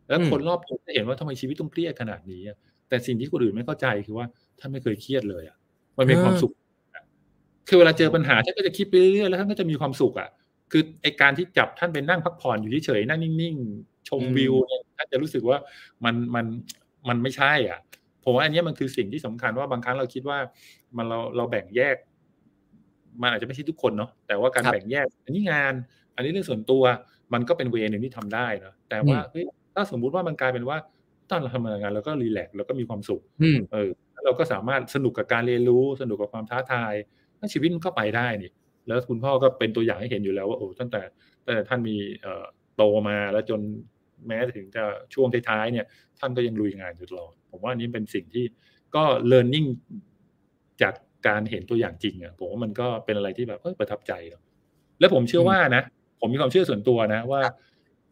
[0.08, 2.42] แล้วคนรอบตัวจะเห็นว่าทำไมชีวิตต้องเครียดขนาดนี้
[2.89, 4.26] แต่สิ่งที่คนอื่นไม่เข้าใจคือว่า
[4.61, 5.57] ท่านไม่เคยเครียดเลยอะ
[5.99, 6.53] มันมีความสุข
[7.68, 10.28] คือเวลาเจอปัญหาท่านก็จะคิดไปเรื่อยๆแล้วท่านก็จะมีความสุขอะ
[10.72, 15.59] คือไอการที่จับท่านไปนั่งพักผ่อนอยู่เฉยๆนั่งนิ่งๆชมวิวเนี่ยท่านจะรู้สึกว่า
[16.05, 16.47] มันมัน
[17.09, 17.78] มันไม่ใช่ อะ
[18.24, 20.39] ผมว่าอันนี้มันคือสิ่งที่สำคัญว่าบางครั้งเราคิดว่า
[20.97, 21.97] มันเราเราแบ่งแยก
[23.22, 25.74] มันอาจจะไม่ใช่ทุกคนเนาะแต่ว่าการแบ่งแยก อันนี้งาน
[26.14, 26.82] อันนี้เรื่องส่วนตัว
[27.32, 30.76] มันก็เป็นเวนึงที่ทำได้นะแต่ว่าเฮ้ยถ้าสมมุติว่ามันกลายเป็นว่า
[31.31, 33.22] ตอนเราทำงานเราก็รีแลกซ์แล้วก็มีความสุข
[33.72, 33.91] เออ
[34.24, 36.93] เราก็สามารถสนุกกับการเรียนรู้สนุกกับความท้าทาย
[37.53, 38.51] ชีวิตมันก็ไปได้นี่
[38.87, 41.03] แล้วคุณพ่อก็เป็นตัวอย่างให้เห็นอยู่แล้วว่าโอ้ตั้งแต่
[41.45, 42.45] ตั้งแต่ท่านมีเอ่อ
[42.77, 43.61] โตมาแล้วจน
[44.27, 44.83] แม้ถึงจะ
[45.14, 45.87] ช่วงท้ายๆเนี่ย
[46.20, 48.45] ท่านก็ยังลุยงานอยู่ตลอดผมว่านี้เป็นสิ่งที่
[48.95, 49.68] ก็ learning
[50.83, 50.95] จาก
[51.29, 54.12] การเห็นตัวอย่างจริงอะผมว่ามันก็เป็นอะไรที่แบบประทับใจ
[55.01, 55.83] แล้วผมเชื่อว่านะ
[56.20, 57.41] ผมมีความเชื่อส่วนตัวนะว่า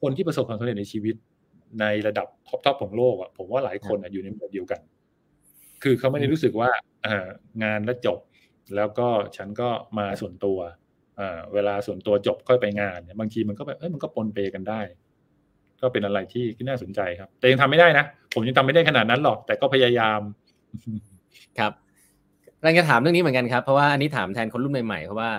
[0.02, 1.14] คนที่ประสบความสำเร็จในชีวิต
[1.80, 4.80] ในระดับท็อปทอปของโลกอะผมว่าหลายคนอยู่ในแบบเดียวกัน
[5.82, 6.70] คือเขาไม่ได้รู้สึกว่า
[7.06, 7.26] อ่า
[7.64, 8.18] งานแล้วจบ
[8.76, 10.58] แล้วก็ฉันก็มาส่วนตัว
[11.20, 14.80] อ่าเวลาส่วนตัวจบค่อยไปงานเนี่ยบางทีมันก็แบบเอ้ยมันก็ปนเปกันได้
[15.80, 18.04] ก็เป็นอะไรที่ที่น่าสนใจครับ แต่ยังทำไม่ได้นะ
[18.34, 20.20] ผมยังทำไม่ได้ขนาดนั้นหรอก แต่ก็พยายาม
[21.58, 21.72] ครับ
[22.62, 25.30] เราจะถามเรื่องนี้เหมือนกันครับ เพราะว่าอันนี้ถามแทนคนรุ่นใหม่ๆเพราะว่า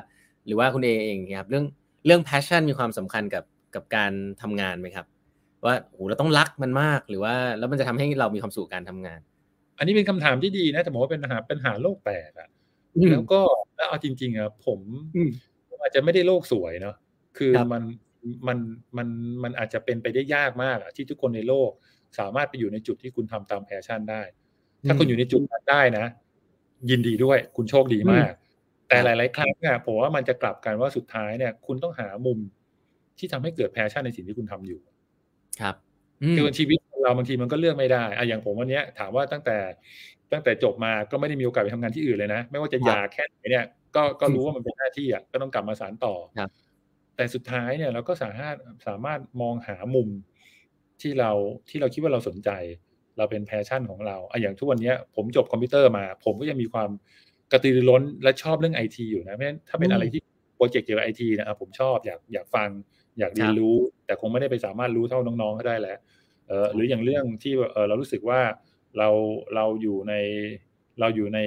[0.45, 1.65] หรือว่าคุณเอเองครับ เรื่อง
[2.05, 3.43] เรื่อง passion มีความสำคัญกับ
[3.75, 4.11] กับการ
[4.41, 5.05] ทำงานไหมครับ
[5.65, 9.19] ว่าโอ้เราต้องรักมันมากหรือว่า แล้วมันจะทำให้เรามีความสุขการทำงาน
[9.77, 12.49] อันนี้เป็นคำถามที่ดีนะแต่ผมว่าเป็นปัญหาปัญหาโลกแตกอะ
[13.11, 13.41] แล้วก็
[13.75, 14.79] แล้วเอาจริงๆอะผม
[15.69, 16.95] ผมอาจจะไม่ได้โลกสวยเนาะ
[17.37, 17.83] คือมัน
[18.47, 18.57] มัน
[18.97, 19.07] มัน
[19.43, 21.71] มันอาจจะเป็นไปได้ยากมากอะที่ทุกคนในโลก
[22.19, 24.21] สามารถไปอยู่ในจุดที่คุณทำตาม passion ได้
[24.87, 26.05] ถ้าคุณอยู่ในจุดนั้นได้นะ
[26.89, 28.31] ยินดีด้วยคุณโชคดีมาก
[28.87, 32.39] แต่หลาย ๆ ครั้งอะผมว่ามันจะกลับกันว่าสุดท้ายเนี่ย คุณต้องหามุม
[33.17, 34.79] ที่ทำให้เกิด passion ในสิ่งที่คุณทำอยู่
[35.61, 35.75] ครับ
[36.37, 39.57] คือชีวิตเราบางทีมันก็เลือกไม่ได้อะอย่างผมวันนี้ถามว่าตั้งแต่
[40.31, 46.15] ตั้งแต่จบมาก็ไม่ได้มีโอกาสไปทำงานที่อื่นเลยนะ ไม่ว่าจะอยากแค่ไหนเนี่ยก็ก็รู้ว่ามันเป็นหน้าที่อะก็ต้องกลับมาสานต่อ
[47.15, 48.55] แต่สุดท้ายเนี่ยเราก็สามารถ
[48.87, 50.09] สามารถมองหามุม
[51.01, 51.31] ที่เรา
[51.69, 52.49] ที่เราคิดว่าเราสนใจ
[53.17, 56.89] เราเป็น passion ของเราอะอย่างทุกวันนี้ผมจบคอมพิวเตอร์มา ผมก็ยังมีความ
[57.51, 60.21] กระตือรือร้นและชอบเรื่องไอทีอยู่นะเพราะฉะนั้นถ้าเป็นอะไรที่
[60.55, 62.69] project เกี่ยวกับไอทีนะผมชอบอยากอยากฟัง
[63.19, 65.97] อยากเรียนรู้ แต่คงไม่ได้ไปสามารถรู้เท่าน้องๆก็ได้แหละ
[66.47, 68.41] เออหรืออย่างเรื่องที่เออเรารู้สึกว่า
[68.97, 69.09] เรา
[69.55, 70.13] เราอยู่ใน
[70.99, 71.39] เราอยู่ใน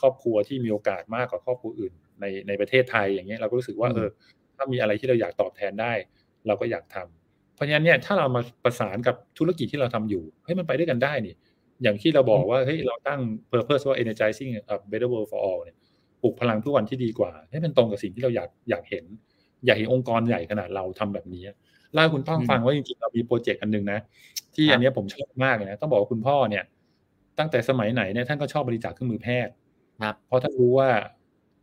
[0.00, 4.08] ครอบครัวที่มีโอกาสมากกว่าครอบครัวอื่น ในในประเทศไทยอย่างเงี้ยเราก็รู้สึกว่าเออ
[4.56, 5.92] ถ้ามีอะไรที่เราอยากตอบแทนได้
[6.46, 11.34] เราก็อยากทำเพราะฉะนั้นเนี่ยถ้าเรามาประสานกับธุรกิจที่เราทำอยู่เฮ้ยมันไปด้วยกันได้นี่
[11.82, 13.20] อย่างที่เราบอกว่าเฮ้ยเราตั้ง
[13.52, 15.76] purpose ว่า energizing a better world for all เนี่ย
[16.22, 19.04] ปลุกพลังทุกวันที่ดีกว่าให้มันตรงกับสิ่งที่เราอยากอยากเห็น
[19.66, 21.42] อยากเห็นองค์กรใหญ่ขนาดเราทำแบบนี้
[21.94, 23.98] เล่าคุณต้องฟังว่าจริงๆเรามีโปรเจกต์อันหนึ่งนะ
[24.54, 26.64] ที่อันนี้ผมชอบมากเลยนะต้องบอกว่าคุณพ่อเนี่ย
[27.38, 29.52] ตั้งแต่สมัยไหนเนี่ยท่านก็ชอบบริจาคเครื่องมือแพทย์
[30.02, 30.90] ครับเพราะท่านรู้ว่า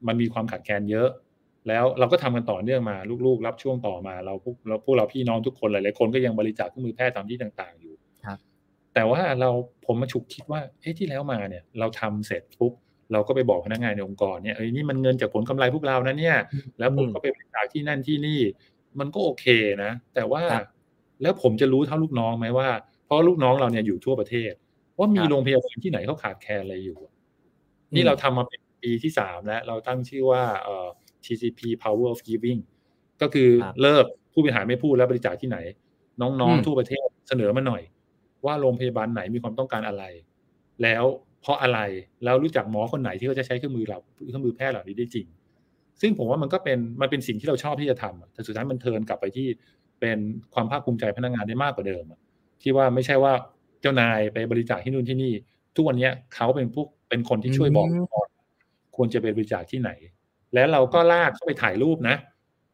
[0.08, 1.10] มันมีความขาดแคลนเยอะ
[1.68, 7.94] แล้วเราก็ทำกันต่อเนื่องมาลูกๆ รับช่วงต่อมาเราพวกเราพวกเราพี่น้องทุกคนหลายๆคนก็ยังบริจาคเครื่องมือแพทย์ตามที่ต่างๆอยู่
[8.26, 8.38] ครับ
[8.94, 9.50] แต่ว่าเรา
[9.86, 12.74] ผมมาฉุกคิดว่าเฮ้ยที่แล้วมาเนี่ย เราทำเสร็จปุ๊บ
[13.12, 16.38] เราก็ไปบอกพนักงานในองค์กรเนี่ยเอ้ยนี่มันเงินจากผลกำไรพวกเรานะเนี่ย
[16.80, 18.40] แล้วผมก็ไปบริจาคที่นั่นที่นี่
[19.00, 19.46] มันก็โอเค
[19.84, 20.44] นะ แต่ว่า
[21.22, 22.70] แล้วผมจะรู้เท่าลูกน้องไหมว่า
[23.06, 24.54] เพราะลูกน้องเราเนี่ยอยู่ทั่วประเทศ
[24.98, 26.98] ว่ามีโรงพยาบาลที่ไหนเขาขาดแคลนอะไรอยู่
[27.96, 30.88] นี่เราทำมาเป็นปีที่สามแล้ว เราตั้งชื่อว่าเอ่อ
[31.26, 32.62] TCP Power of Giving
[33.22, 33.50] ก็คือ
[33.82, 35.58] เลิกผู้บริหารไม่พูดแล้วบริจาคที่ไหน
[36.22, 37.82] น้องๆทั่วประเทศเสนอมาหน่อย
[38.46, 40.04] ว่าโรงพยาบาลไหนมีความต้องการอะไร
[40.84, 41.04] แล้ว
[41.42, 41.80] เพราะอะไร
[42.24, 45.26] แล้วรู้จักหมอคนไหนที่เขาจะใช้เครื่องมือเหล่าเครื่องมือแพทย์เหล่านี้ได้จริง
[46.02, 49.48] ซึ่งผมว่ามันก็เป็นมันเป็นสิ่งที่เราชอบที่จะทำแต่สุดท้ายมันเทินกลับไปที่
[50.00, 50.18] เป็น
[50.54, 52.04] ความภาคภูมิใจพนักงานได้มากกว่าเดิม
[52.62, 53.34] ที่ว่าไม่ใช่ว่า
[53.82, 55.34] เจ้านายไปบริจาคที่นู่นที่นี่
[55.76, 57.88] ทุกวันนี้เขาเป็นพวกเป็นคนที่ช่วยบอก
[58.96, 59.92] ควรจะไปบริจาคที่ไหน
[60.54, 62.16] แล้วเราก็ลากเข้าไปถ่ายรูปนะ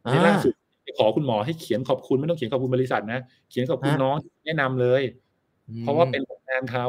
[0.03, 0.53] ในล่าสุด
[0.97, 4.15] ขอคุณหมอให้เขียนขอบคุณไม่ต้องเขียนขอบคุณบริษัทนะเขียนขอบคุณน้อง
[4.45, 5.03] แนะนำเลย
[5.81, 6.87] เพราะว่าเป็นงานเขา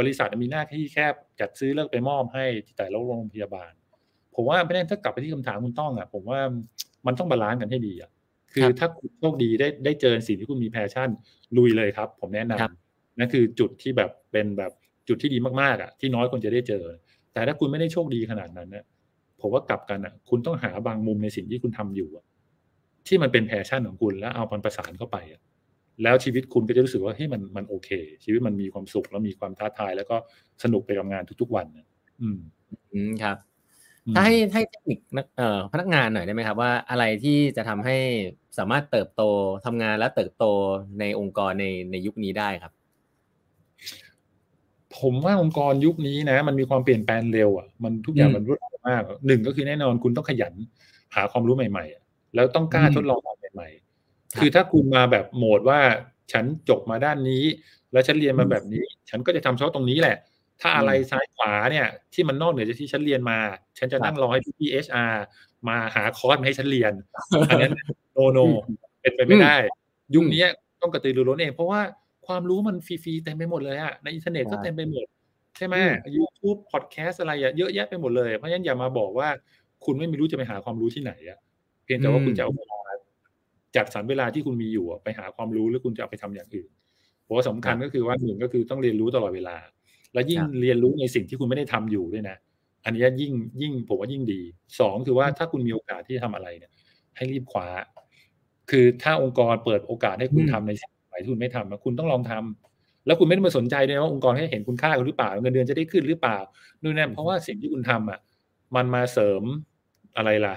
[0.00, 1.06] บริษัทมีหน้าที่แค่
[1.40, 2.44] จัดซื้อแล้วไปมอบให้
[2.76, 3.72] แต่ละโรงพยาบาล
[4.34, 6.40] ผมว่าไม่ได้ถ้ากลับไปที่คำถามคุณต้องอะ ผมว่า
[7.06, 8.10] มันต้อง balance กันให้ดีอะ
[8.52, 11.08] คือถ้าคุณโชคดีได้ได้เจอสิ่งที่คุณมี passion
[11.56, 14.72] ลุยเลยครับ ผมแนะนำนั่นคือจุดที่แบบเป็นแบบ
[15.08, 16.84] จุดที่ดีมากๆอะที่น้อยคนจะได้เจอ
[17.32, 18.84] แต่ถ้าคุณไม่ได้โชคดีขนาดนั้นเนี่ย
[19.40, 22.08] ผมว่ากลับกันอะ คุณต้องหาบางมุมในสิ่งที่คุณทำอยู่
[23.06, 25.40] ที่มันเป็น passion ของคุณแล้วเอามันประสานเข้าไปอะ
[26.02, 27.90] แล้วชีวิตคุณก็จะรู้สึกว่าเฮ้ยมันมันโอเค
[28.24, 30.16] ชีวิตมันมีความสุขแล้วมีความท้าทาย แล้วก็
[30.62, 31.66] สนุกไปกับงานทุกๆวัน
[32.22, 32.38] อืม
[32.92, 33.36] อืมครับ
[34.16, 34.98] ถ้าให้ให้เทคนิค
[35.36, 37.96] เอ่อพนักงานหน่อยได้ไหมครับ ว่าอะไรที่จะทำให้
[38.58, 39.22] สามารถเติบโต
[39.66, 40.44] ทำงานและเติบโต
[41.00, 42.72] ในองค์กรในในยุคนี้ได้ครับ
[44.98, 50.54] ผมว่าองค์กรยุคนี้นะ มันมีความเปลี่ยนแปลงเร็วอะมันทุกอย่างมันรวดเร็วมากหนึ่งก็คือแน่นอนคุณต้องขยัน
[51.14, 53.68] หาความรู้ใหม่ ๆ แล้วต้องกล้าทดลองอะไรใหม่
[54.38, 55.80] คือถ้าคุณมาแบบโหมดว่า
[56.32, 57.44] ฉันจบมาด้านนี้
[57.92, 60.16] แล้วฉันเรียนมาแบบนี้ ฉันก็จะทำเฉพาะตรงนี้แหละ
[60.60, 63.38] ถ้าอะไรซ้ายขวาเนี่ย ที่มันนอกเหนือจากที่ฉันเรียนมา
[63.78, 65.22] ฉันจะนั่งรอให้พี่ HR
[65.68, 66.92] มาหาคอร์สมาให้ฉันเรียน
[67.50, 67.72] อันนั้น
[68.12, 68.38] no no
[69.00, 69.56] เป็นไปไม่ได้
[70.14, 70.44] ยุคนี้
[70.82, 71.80] ต้องกระตือรือร้นเอง เพราะว่า
[72.26, 75.06] ความรู้มันฟรีๆเต็มไปหมดเลยอะในอินเทอร์เน็ตก็เต็มไปหมด
[75.56, 75.76] ใช่ไหม
[76.16, 79.28] ยูทูบพอดแคสอะไรอะเยอะแยะไปหมดเลยเพราะฉะนั้นอย่ามาบอกว่า
[79.84, 81.38] คุณไม่มีรู้จะไปหาความรู้ที่ไหนอะ
[81.84, 82.52] เพียงแต่ว่าคุณจะเอา
[83.76, 86.70] จัดสรรเวลาที่คุณมีอยู่ไปหาความรู้หรือคุณจะเอาไปทำอย่างอื่น
[87.24, 89.56] เพราะสำคัญก็คือว่าหนึ่งก็คือต้องเรียนรู้ตลอดเวลา
[90.14, 92.36] และยิ่งเรียนรู้ในสิ่งที่คุณไม่ได้ทำอยู่ด้วยนะ
[92.84, 94.40] อันนี้ยิ่งยิ่งผมว่ายิ่งดี
[94.80, 96.72] สองคือว่าถ้าคุณมีโอกาสที่จะทำอะไรเนี่ย
[97.16, 97.66] ให้รีบคว้า
[98.70, 106.38] คือถ้าองค์กรเปิดโอกาสให้คุณทำในสิ่งใหม่ที่คุณไม่ทำคุณต้องลองทำแล้วคุณไม่ได้มาสนใจด้วยว่าองค์กรให้เห็นคุณค่าคุณหรือเปล่าเงินเดือนจะได้ขึ้นหรือเปล่า
[106.82, 108.18] นู่นนั่นเพราะว่าสิ่งที่คุณทำอะ
[108.76, 109.42] มันมาเสริม
[110.16, 110.56] อะไรล่ะ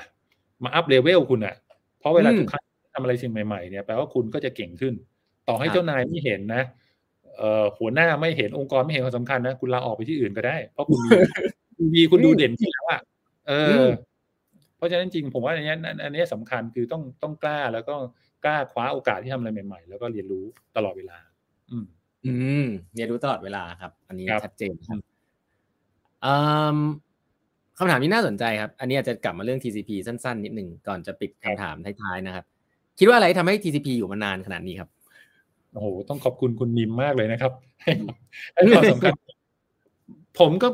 [0.64, 1.56] มา up level คุณอะ
[2.00, 2.64] เพราะเวลาทุกครั้ง
[2.94, 4.94] ทำอะไรสิ่งใหม่ๆเนี่ยแปลว่าคุณก็จะเก่งขึ้น
[5.48, 6.64] ต่อให้เจ้านายไม่เห็นนะ
[7.38, 11.10] เอ่อหัวหน้าไม่เห็นองค์กรไม่เห็นความสำคัญนะคุณลาออกไปที่อื่นก็ได้ เพราะคุณมี
[11.96, 13.02] มีคุณดูเด่นที่แล้วอะ
[13.48, 13.54] เอ
[13.86, 13.88] อ
[14.78, 15.74] เพราะฉะนั้นจริงผมว่าอันนี้
[16.04, 17.96] อันนี้สำคัญคือต้องต้องกล้าแล้วก็
[18.46, 20.46] กล้าคว้าโอกาสที่ทำอะไรใหม่ ๆ แล้วก็เรียนรู้
[20.78, 21.18] ตลอดเวลา
[21.72, 21.86] อืม
[22.26, 22.34] อื
[22.64, 22.66] ม
[22.96, 25.00] เรียนรู้ตลอดเวลาครับ อันนี้ชัดเจนครับ
[27.78, 32.46] คำถามนี้น่าสนใจครับ อันนี้อาจจะกลับมาเรื่อง TCP สั้นๆ นิดหนึ่งก่อนจะปิดคำถามท้ายๆนะครับ
[33.00, 34.90] คิดว่าอะไรทำให้ TCP อยู่มานานขนาดนี้ครับ
[35.72, 39.14] โอ้โหต้องขอบคุณคุณนิมมากเลยนะครับให้ความสำคัญ
[40.40, 40.68] ผมก็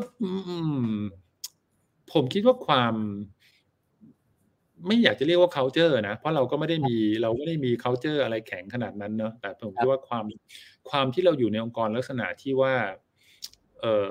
[2.14, 2.94] ผมคิดว่าความ
[4.88, 10.26] ไม่อยากจะเรียกว่า culture นะ เพราะเราก็ไม่ได้มีเราไม่ได้มี culture อะไรแข็งขนาดนั้นเนาะแต่ผมคิดว่าความ
[10.90, 12.74] ความที่เราอยู่ในองค์กรลักษณะที่ว่า
[13.80, 14.10] เออ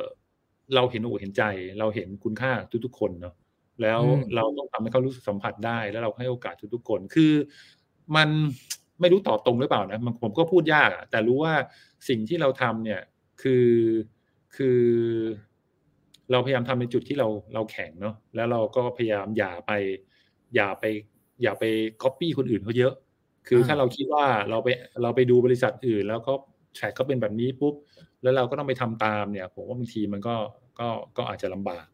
[0.74, 1.42] เราเห็นอกเห็นใจ
[1.78, 2.52] เราเห็นคุณค่า
[2.84, 3.34] ทุกๆคนเนาะ
[3.82, 4.00] แล้ว
[4.36, 7.32] เราต้องทำให้เขารู้สึกสัมผัสได้ แล้วเราให้โอกาสทุกๆคน คือ
[8.16, 8.28] มัน
[9.00, 11.54] ไม่รู้ตอบตรงหรือเปล่านะมันผมก็พูดยากอะแต่รู้ว่า
[12.08, 13.00] สิ่งที่เราทำเนี่ย
[13.42, 13.68] คือ
[14.56, 14.80] คือ
[16.30, 19.72] เราพยายามทำในจุดที่เราเราแข็งเนาะแล้วเราก็พยายามอย่าไป
[20.54, 20.84] อย่าไป
[21.42, 21.64] อย่าไป
[22.02, 22.94] ก๊อปปี้คนอื่นเขาเยอะ
[23.48, 24.68] คือถ้าเราคิดว่าเราไป
[25.02, 26.32] เราไปดูบริษัทอื่น แล้วก็
[26.76, 27.74] แทร็กเขาเป็นแบบนี้ปุ๊บ
[28.22, 30.34] แล้วเราก็ต้องไปทำตามเนี่ย ผมว่าบางทีมันก็
[30.80, 31.86] ก็ก็อาจจะลำบาก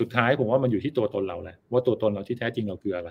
[0.00, 3.10] สุดท้ายผมว่ามันอยู่ที่ตัวตนเราแหละว่าตัวตนเราที่แท้จริงเราคืออะไร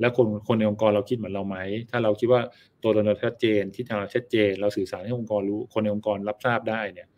[0.00, 1.56] แล้วคนคนในองค์กรเราคิดเหมือนเราไหม
[1.90, 2.40] ถ้าเราคิดว่า
[2.82, 7.08] ตัวตนเราชัดเจนที่ทางเราชัดเจน เราสื่อสารให้องค์กรรู้ คนในองค์กรรับทราบได้เนี่ย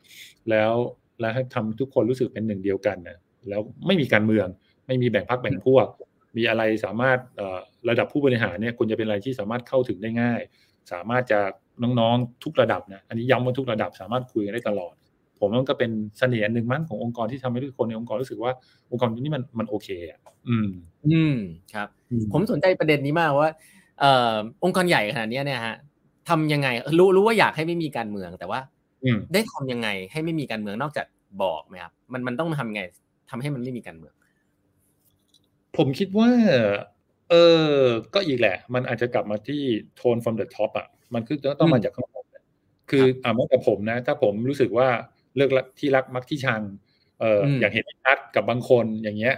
[0.51, 0.73] แล้ว
[1.21, 3.19] แล้วทำทุกคนรู้สึกเป็นหนึ่งเดียวกันเนะ
[3.49, 4.47] แล้วไม่มีการเมือง
[4.87, 5.87] ไม่มีแบ่งพรรคแบ่งพวก
[6.37, 7.19] มีอะไรสามารถ
[7.89, 10.41] ระดับผู้บริหารเนี่ยคุณจะเป็นอะไรที่สามารถเข้าถึงได้ง่าย
[10.93, 11.41] สามารถจะ
[11.83, 14.95] น้องๆทุกระดับนะอันนี้ย้ำว่าทุกระดับสามารถคุยกันได้ตลอด
[15.43, 18.53] ผมว่าก็เป็นเสน่ห์หนึ่งมั้งขององค์กรที่ทำให้ทุกคนในองค์กรรู้สึกว่า
[18.91, 20.69] องค์กรนี้มันมันโอเคอะอืม
[21.07, 21.35] อืม
[21.75, 21.89] ครับ
[22.33, 23.51] ผมสนใจประเด็นนี้มากว่า
[24.01, 24.35] เอ่อ
[24.65, 25.77] องค์กรใหญ่ขนาดนี้เนี่ยฮะ
[26.29, 26.69] ทำยังไง
[26.99, 28.61] รู้รู้ว่าอยากให้ไม่มีการเมืองแต่ว่า
[29.33, 31.07] ได้ทำยังไงให้ไม่มีการเมืองนอกจาก
[31.43, 32.83] บอกไหมครับมันมันต้องทำยังไง
[33.31, 34.15] ทำให้มันไม่มีการเมือง
[35.77, 36.31] ผมคิดว่า
[37.31, 37.35] เอ
[37.75, 37.77] อ
[38.15, 39.63] ก็อีกแหละ มันอาจจะกลับมาที่
[39.97, 42.27] โทน from the top อะมันคือต้องมาจากข้างบน
[42.91, 44.89] คืออ่าเมื่อกับผมนะ ถ้าผมรู้สึกว่า
[45.37, 46.63] เลือกที่รักมักที่ชัง
[47.21, 49.35] เอออย่างเห็นชัดกับบางคนอย่างเงี้ย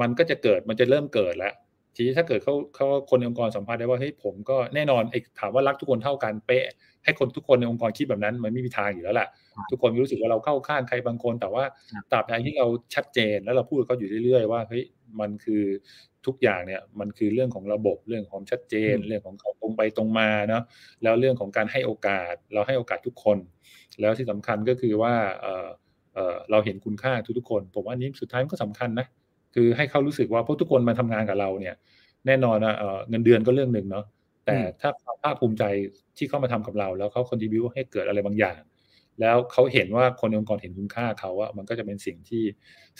[0.00, 1.54] มันก็จะเกิดมันจะเริ่มเกิดแล้ว
[1.94, 6.64] ทีนี้ถ้าเกิดเขาเขาคนในองค์กรสัมภาษณ์ได้ว่าเฮ้ยผมก็แน่นอนไอ้ถามว่ารักทุกคนเท่ากันเป๊ะ
[7.04, 9.28] ให้คนทุกคนในองค์กรคิดแบบนั้น มันไม่มีทางอยู่แล้วแหละ
[9.70, 11.64] ทุกคนรู้สึกว่าเราเข้าข้างใครบางคน แต่ว่า
[12.10, 14.84] ตราบใดที่เราชัดเจนแล้วเราพูดกับเขาอยู่เรื่อยๆว่าเฮ้ย
[15.20, 15.62] มันคือ
[16.26, 20.62] ทุกอย่างเนี่ยมันคือเรื่องของระบบเรื่องของชัดเจน เรื่องของเขาตรงไปตรงมาเนาะ
[21.02, 23.38] แล้วเรื่องของการให้โอกาสเราให้โอกาสทุกคน
[24.00, 25.68] แล้วที่สำคัญก็คือว่าเออ
[26.14, 29.06] เออเราเห็นคุณค่าทุกๆคน ผมว่านี้สุดท้ายมันก็สำคัญนะ
[29.54, 31.74] คือให้เขารู้สึกว่าพวกทุกคนมาทำงานกับเราเนี่ย
[32.26, 32.74] แน่นอนนะ
[33.08, 34.04] เงินเดือนก็เรื่องหนึ่งเนาะ
[34.46, 34.90] แต่ถ้า
[35.22, 35.64] ภาคภูมิใจ
[36.16, 38.60] ที่เข้ามาทำกับเรา แล้วเขาคอนดิบิวให้เกิดอะไรบางอย่าง
[39.20, 42.44] แล้วเขาเห็นว่าคนในองค์กรเห็นคุณค่าเขาว่ามันก็จะเป็นสิ่งที่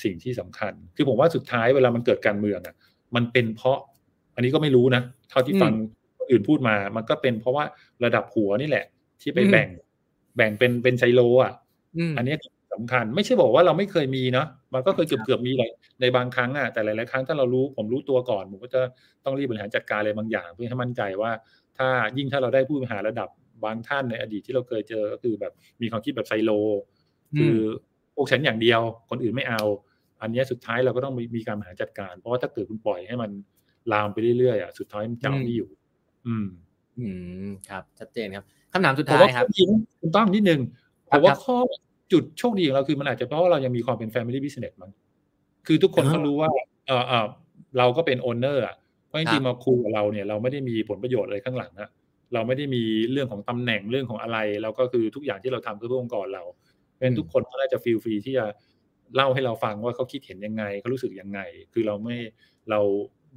[0.03, 2.75] สิ่งที่สำคัญ คือผมว่าสุดท้ายเวลามันเกิดการเมืองอะ
[3.15, 3.79] มันเป็นเพราะ
[4.35, 5.73] อันนี้ก็ไม่รู้นะเท่าที่ฟัง
[6.19, 7.65] คนอื่นพูดมา มันก็เป็นเพราะว่า
[8.05, 8.85] ระดับหัวนี่แหละ
[9.23, 9.69] ที่ไปแบ่ง
[10.37, 11.53] แบ่งเป็นเป็นไซโลอะ
[12.17, 12.35] อันนี้
[12.75, 18.81] สำคัญ ไม่ใช่บอกว่าเราไม่เคยมีเนาะมันก็เคยเกือบเกือบมีเลยในบางครั้งอะแต่หลาย ๆ ครั้งถ้าเรารู้ผมรู้ตัวก่อนผมก็จะ
[19.25, 21.31] ต้องรีบบริหารจัดการอะไรบางอย่าง เพื่อให้มั่นใจว่า
[21.79, 23.29] ถ้ายิ่งถ้าเราได้ผู้บริหารระดับ
[23.65, 25.53] บางท่านในอดีตที่เราเคยเจอก็คือแบบ
[25.83, 26.51] มีความคิดแบบไซโล
[27.39, 27.57] คือ
[28.15, 28.81] พวกฉันอย่างเดียว
[29.11, 29.63] คนอื่นไม่เอา
[30.23, 33.31] อันนี้สุดท้ายเราก็ต้องมีการบริหารจัดการ เพราะว่าถ้าเกิดคุณปล่อยให้มัน
[33.93, 35.69] ลามไปเรื่อยๆอะสุดท้ายมันจะไม่อยู่
[36.27, 36.47] อืม
[36.99, 37.07] อื
[37.47, 39.47] มครับ ชัดเจนครับคำถามสุดท้ายครับ
[40.01, 40.61] คุณต้องนิดนึง
[41.11, 41.57] ผมว่าข้อ
[42.13, 44.91] จุดโชคดีของเราคือมันอาจจะเพราะว่าเรายังมีความเป็น family business มัน
[45.67, 46.51] คือทุกคนเขารู้ว่า
[46.87, 47.27] เออเออ
[47.79, 51.91] เราก็เป็นโอนเนอร์อะเพราะจริงๆมาคุยกับเราเนี่ยเราไม่ได้มีผลประโยชน์อะไรข้างหลังนะ
[52.35, 56.43] เราไม่ได้มีเรื่องของตำแหน่งเรื่องของอะไรเราก็คือทุกอย่างที่เราทำคือเพื่อองค์กรเรา
[56.99, 58.47] เป็นทุกคนก็น่าจะฟีลฟรีที่จะ
[59.15, 61.41] เล่าให้เราฟังว่าเขาคิดเห็นยังไงเขารู้สึกยังไง
[61.73, 62.17] คือเราไม่
[62.71, 62.81] เรา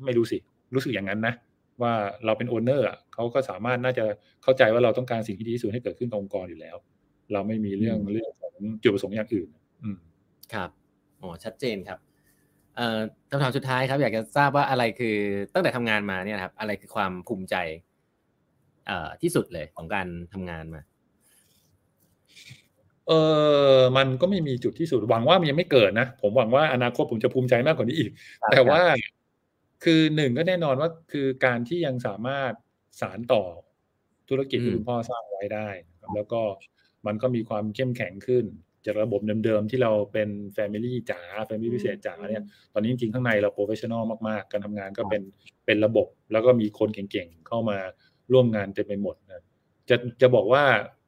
[0.04, 0.38] ไม่รู้สิ
[0.76, 1.34] รู้สึกอย่างนั้นนะ
[1.82, 1.94] ว่า
[2.26, 4.06] เราเป็นโอนเนอร์เขาก็สามารถน่าจะ
[4.44, 6.76] เข้าใจว่าเราต้องการสิ่งที่ดีที่สุดให้เกิดขึ้นกับองค์กรอยู่แล้ว
[7.34, 9.50] เราไม่มีเรื่องเรื่องของจุดประสงค์อย่างอื่น
[9.84, 9.98] อืม
[10.54, 10.70] ครับ
[11.22, 12.00] อ๋อชัดเจนครับ
[12.76, 13.00] เอ่อ
[13.32, 15.16] คำถามสุดท้ายครับ อยากจะทราบว่าอะไรคือ
[15.54, 17.91] ตั้งแต่ทำงานมาเนี่ยครับ อะไรคือความภูมิใจเอ่อ
[19.22, 20.82] ที่สุดเลยของการทำงานมา
[23.08, 23.12] เอ
[23.76, 28.12] อมันก็ไม่มีจุดที่สุดหวังว่ามันยังไม่เกิดนะ ผมหวังว่าอนาคตผมจะภูมิใจมากกว่านี้อีก
[28.52, 28.82] แต่ว่า
[29.84, 32.54] คือหนึ่งก็แน่นอนว่าคือการที่ยังสามารถ
[33.02, 33.44] สานต่อ
[34.30, 35.70] ธุรกิจที่คุณพ่อสร้างไว้ได้
[36.16, 36.42] แล้วก็
[37.08, 38.46] มันก็มีความเข้มแข็งขึ้น
[38.86, 45.22] จากระบบเดิมๆที่เราเป็น family จ๋า family business จ๋าเนี่ยตอนนี้จริงๆข้างในเรา professional มากๆ การทำงานก็เป็น
[45.66, 47.78] เป็นระบบ แล้วก็มีคนเก่งๆเข้ามา
[48.34, 49.44] ร่วมงานเต็มไปหมดนะ
[49.90, 50.64] จะจะบอกว่า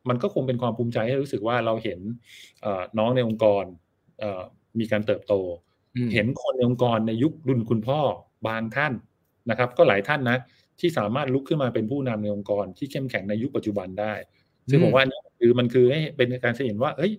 [0.09, 1.99] มันก็คงเป็นความภูมิใจให้รู้สึกว่าเราเห็น
[2.97, 3.65] น้องในองค์กร
[4.79, 5.33] มีการเติบโต
[6.13, 7.99] เห็นคนในองค์กรในยุครุ่นคุณพ่อ
[8.47, 8.93] บางท่าน
[9.49, 10.37] นะครับ ก็หลายท่านนะ
[10.79, 14.13] ที่สามารถลุกขึ้นมาเป็นผู้นำในองค์กรที่เข้มแข็งในยุคปัจจุบันได้
[14.69, 17.11] ซึ่งผมว่านี่คือมันคือให้เป็นการเห็นว่า เอ้ย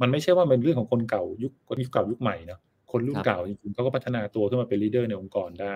[0.00, 1.52] มันไม่ใช่ว่าเป็นเรื่องของคนเก่ายุค
[1.82, 2.60] ยุคเก่ายุคใหม่เนาะ
[2.92, 5.74] คนรุ่นเก่าจริงๆเขาก็พัฒนาตัวขึ้นมาเป็นลีดเดอร์ในองค์กรได้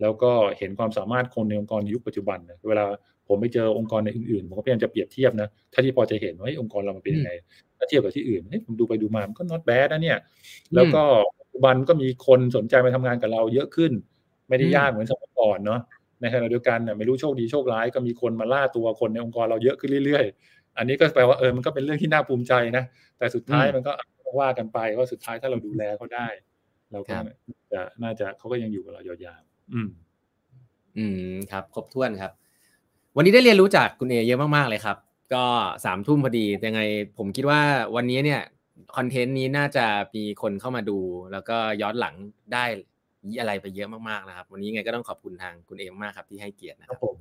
[0.00, 2.84] แล้วก็เห็นความสามารถคนในองค์กรในยุคปัจจุบันนะเวลา
[3.32, 7.30] ผมไปเจอองค์กรในอื่นๆ ผมก็พยายามจะเปรียบเทียบนะถ้าที่พอจะเห็นว่าองค์กรเรามันเป็นยังไง
[7.78, 10.18] ถ้าเทียบกับที่อื่นเฮ้ยผมดูไปดูมามันก็ not bad นะเนี่ย
[10.74, 11.02] แล้วก็
[11.40, 13.92] ปัจจุบันก็มีคนสนใจมาทำงานกับเราเยอะขึ้น
[14.48, 15.80] ไม่ได้ยากเหมือนสมัยก่อนเนาะ
[16.20, 22.84] ในขณะเดียวกันเนี่ยไม่รู้โชคดีโชคร้ายก็มีคนมาล่าตัวคนในองค์กรเราเยอะขึ้นเรื่อยๆ อันนี้ก็แปลว่าเออมันก็เป็นเรื่องที่น่าภูมิใจนะ
[23.18, 23.92] แต่สุดท้ายมันก็
[24.40, 26.28] ว่ากันไปว่าสุดท้ายถ้าเราดูแลเขาได้
[26.92, 27.16] เราก็
[27.72, 29.88] จะน่าจะเขาก็ยังอยู่กับเรายาวๆอืม
[30.98, 32.32] อืมครับ ครบถ้วนครับ
[33.16, 34.96] วันนี้ได้เรียนรู้จากคุณเอเยอะมากๆเลยครับ
[35.34, 35.44] ก็
[35.84, 36.80] สามทุ่มพอดียังไง
[37.18, 37.60] ผมคิดว่า
[37.96, 38.40] วันนี้เนี่ย
[38.96, 40.98] คอนเทนต์นี้น่าจะมีคนเข้ามาดู
[41.32, 42.14] แล้วก็ย้อนหลัง
[42.52, 42.64] ได้
[43.40, 47.16] อะไรไปเยอะมากๆนะครับ วันนี้ไงก็ต้องขอบคุณทางคุณเอมากครับที่ให้เกียรตินะครับผม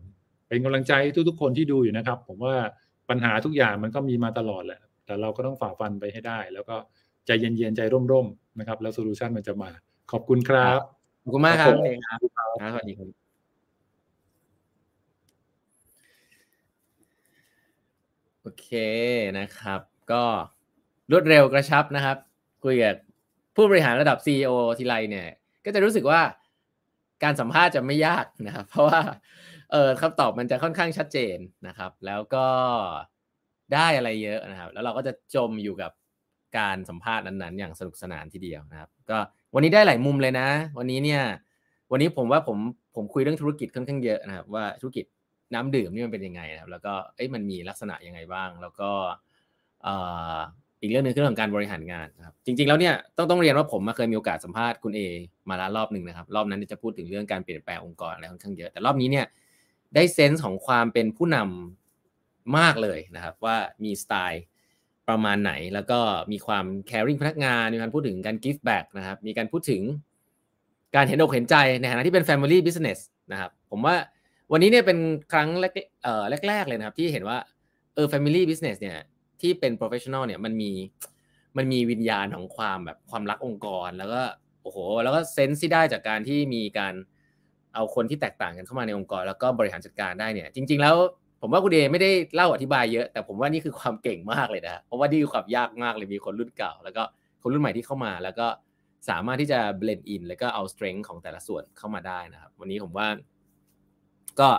[0.48, 0.94] เป็นกำลังใจ
[1.30, 2.56] ทุกๆคนที่ดูอยู่นะครับ ผมว่า
[3.10, 6.76] ปัญหาทุกอย่างมันก็มีมาตลอดแหละแต่เราก็ต้องฝ่าฟันไปให้ได้ แล้วก็
[7.26, 7.82] ใจเย็นๆใจ
[8.12, 9.70] ร่มๆนะครับ แล้วโซลูชันมันจะมา
[10.12, 10.80] ขอบคุณครับ
[11.24, 12.20] ขอบคุณมากครับเองครับ
[12.74, 13.22] สวัสดีครับ
[18.41, 18.68] โอ เค
[19.40, 19.82] นะครับ
[20.12, 20.24] ก็
[21.12, 22.18] รวดเร็วกระชับนะครับ
[22.64, 22.96] คุยกับ
[23.56, 25.28] ผู้บริหารระดับ CEO ทีไรเนี่ย
[25.66, 26.22] ก็จะรู้สึกว่า
[27.24, 29.02] การสัมภาษณ์จะไม่ยากนะครับ เพราะว่า
[29.72, 31.38] เออคำตอบมันจะค่อนข้างชัดเจน
[31.68, 32.48] นะครับ แล้วก็
[33.74, 35.92] ได้อะไรเยอะนะครับ แล้วเราก็จะจมอยู่กับ
[36.58, 39.18] การสัมภาษณ์นั้นๆ อย่างสนุกสนานทีเดียวนะครับ ก็
[39.54, 40.48] วันนี้ได้หลายมุมเลยนะ
[40.78, 41.22] วันนี้เนี่ย
[41.92, 42.58] วันนี้ผมว่าผม
[42.96, 45.06] ผมคุยเรื่องธุรกิจค่อนข้างเยอะนะครับ ว่าธุรกิจ
[45.54, 48.90] น้ำดื่มนี่มันเป็นยังไงนะครับ แล้วก็เอ้ยมันมีลักษณะยังไงบ้าง แล้วก็
[50.82, 55.02] อีกเรื่องหนึ่งคือเรื่องของการบริหารงานครับ จริง ๆแล้วเนี่ยต้องต้องเรียนว่าผมมาเคยมีโอกาสสัมภาษณ์คุณเอ
[55.50, 59.26] มาแล้วรอบหนึ่งนะครับ รอบนั้นจะพูดถึงเรื่องการเปลี่ยนแปลงองค์กรอะไรค่อนข้างเยอะ แต่รอบนี้เนี่ย
[59.96, 64.44] ได้เซนส์ของความเป็นผู้นำมากเลยนะครับ ว่ามีสไตล์
[65.10, 66.00] ประมาณไหน แล้วก็
[66.32, 69.82] มีความ caring พนักงานมีการพูดถึงการ give back นะครับ มีการพูดถึง
[70.96, 73.00] การเห็นอกเห็นใจในฐานะที่เป็น family business
[73.32, 73.96] นะครับ ผมว่า
[74.52, 74.98] วันนี้เนี่ยเป็น
[75.34, 75.72] ครั้งแรก
[76.04, 77.38] เอ่อแรกๆเลยนะครับ ที่เห็นว่า
[77.96, 78.98] เออ family business เนี่ย
[79.42, 80.72] ที่เป็น professional เนี่ยมันมี
[81.58, 84.22] มันมีวิญญาณของความแบบความรักองค์กร แล้วก็
[84.64, 86.94] โอ้โห แล้วก็เซนส์ที่ได้จากการที่มีการ
[87.74, 90.96] เอาคนที่แตกต่างกันเข้ามาในองค์กร แล้วก็บริหารจัดการได้เนี่ย จริง ๆ แล้ว
[91.42, 97.04] ผมว่าคุณเดไม่ได้เล่าอธิบายเยอะ แต่ผมว่านี่คือความเก่งมากเลยนะเพราะว่านี่คือความยากมากเลยมีคนรุ่นเก่า แล้วก็
[97.42, 98.48] คนรุ่นใหม่ที่เข้ามา แล้วก็
[99.10, 103.08] สามารถที่จะ blend in แล้วก็เอา strength ของแต่ละส่วนเข้ามาได้นะครับ วันนี้ผมว่า
[104.40, 104.50] ก็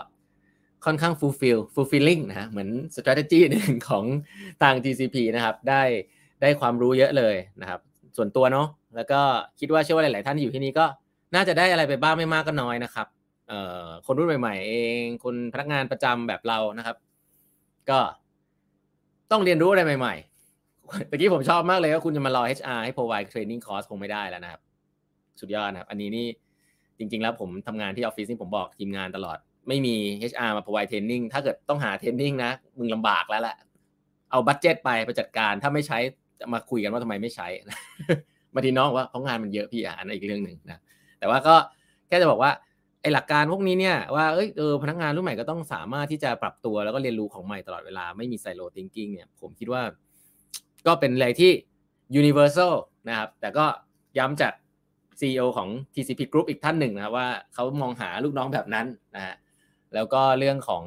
[0.85, 4.05] ค่อนข้าง fulfill fulfilling นะฮะเหมือน strategy หนึ่งของ
[4.62, 5.83] ทาง GCP นะครับ ได้
[6.43, 7.81] ได้ความรู้เยอะเลยนะครับ
[8.16, 9.20] ส่วนตัวเนาะแล้วก็
[9.61, 10.87] คิดว่าเชื่อว่าหลาย ๆ ท่านที่อยู่ที่นี่ก็
[11.35, 13.07] น่าจะได้อะไรไปบ้างไม่มากก็น้อยนะครับ
[13.49, 16.97] เอ่อคนรุ่นใหม่ ๆ เองคนพนักงานประจำแบบเรานะครับ
[17.91, 17.99] ก็
[19.31, 20.14] ต้องเรียนรู้อะไรใหม่
[20.62, 24.61] ๆ ตะกี้ผมชอบมากเลยว่าคุณจะมารอ HR ให้ provide training course คงไม่ได้แล้วนะครับ
[25.41, 26.27] สุดยอดนะครับ อันนี้นี่
[26.99, 29.39] จริง ๆ แล้วผมทำงานที่ออฟฟิศนี่ผมบอกทีมงานตลอด
[29.69, 29.95] ไม่มี
[30.33, 33.57] HR มา provide training ถ้าเกิดต้องหา training นะ มึงลำบากแล้วแหละ
[34.31, 35.99] เอาบัตเจ็ตไปไปจัดการ ถ้าไม่ใช้
[36.41, 37.49] จะมาคุยกันว่าทำไมไม่ใช้
[38.55, 40.81] บางทีน้องว่าเพราะงานมันเยอะพี่อะอันอีกเรื่องหนึ่งนะ
[41.19, 41.55] แต่ว่าก็
[42.09, 42.51] แค่จะบอกว่า
[43.03, 49.83] ไอหลักการพวกนี้เนี่ยว่าเอ้ยเออพนักงานรุ่นใหม่ก็ต้องสามารถที่จะปรับตัวแล้วก็เรียนรู้ของใหม่ตลอดเวลาไม่มีไซโลทิงกิ้งเนี่ยผมคิดว่า
[50.87, 51.53] ก็เป็นอะไรที่
[52.21, 52.73] universal
[53.09, 53.67] นะครับ แต่ก็
[54.19, 54.53] ย้ำจาก
[55.21, 58.87] CEO ของ TCP Group อีกท่านหนึ่งนะว่าเขามองหาลูกน้องแบบนั้น
[59.17, 59.35] นะฮะ
[59.95, 60.84] แล้วก็เรื่องของ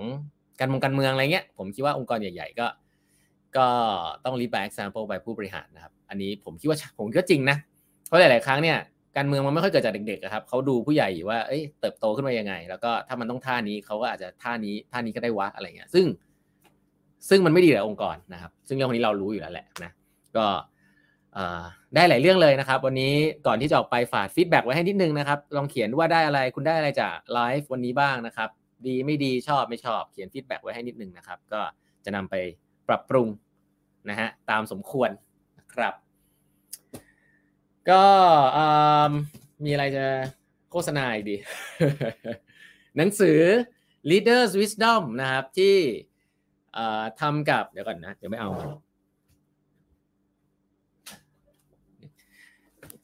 [0.60, 2.68] การมงการเมืองอะไรเงี้ย ผมคิดว่าองค์กรใหญ่ ๆ ก็
[3.58, 3.68] ก็
[4.26, 7.58] ต้องรีบ by example ไปผู้บริหารนะครับ อันนี้ผมคิดว่าผมก็จริงนะ
[8.08, 8.78] เพราะหลาย ๆ ครั้งเนี่ย
[9.18, 16.06] การเมืองมันไม่ค่อยเกิดจากเด็กๆครับเขาดูผู้ใหญ่ว่าเอ้ยเติบโตขึ้นมายังไง แล้วก็ถ้ามันต้องท่านี้เขาก็อาจจะท่านี้ท่านี้ก็ได้วะอะไรเงี้ย ซึ่ง
[17.30, 19.91] ซึ่งมันไม่ดีกับองค์กรนะครับ ซึ่งเรื่องนี้เรารู้อยู่แล้วแหละนะ
[20.38, 20.45] ก็
[21.95, 23.14] ได้หลายเรื่องเลยนะครับ วันนี้
[23.47, 28.49] ก่อนที่จะออกไปฝาก feedback ไว้ให้นิดนึงนะครับ ลองเขียนว่าได้อะไรคุณได้อะไรจากไลฟ์วันนี้บ้างนะครับ
[28.90, 31.62] ดีไม่ดีชอบไม่ชอบเขียน feedback ไว้ให้นิดนึงนะครับ ก็
[32.06, 32.36] จะนำไป
[32.88, 33.28] ปรับปรุง
[34.10, 35.10] นะฮะตามสมควร
[35.60, 35.94] นะครับ
[37.90, 38.04] ก็
[39.66, 40.06] มีอะไรจะ
[40.72, 41.36] โฆษณาอีกดี
[42.98, 43.40] หนังสือ
[44.10, 45.76] Leaders Wisdom นะครับที่
[47.22, 48.50] ทำกับเดี๋ยวก่อนนะ เดี๋ยวไม่เอา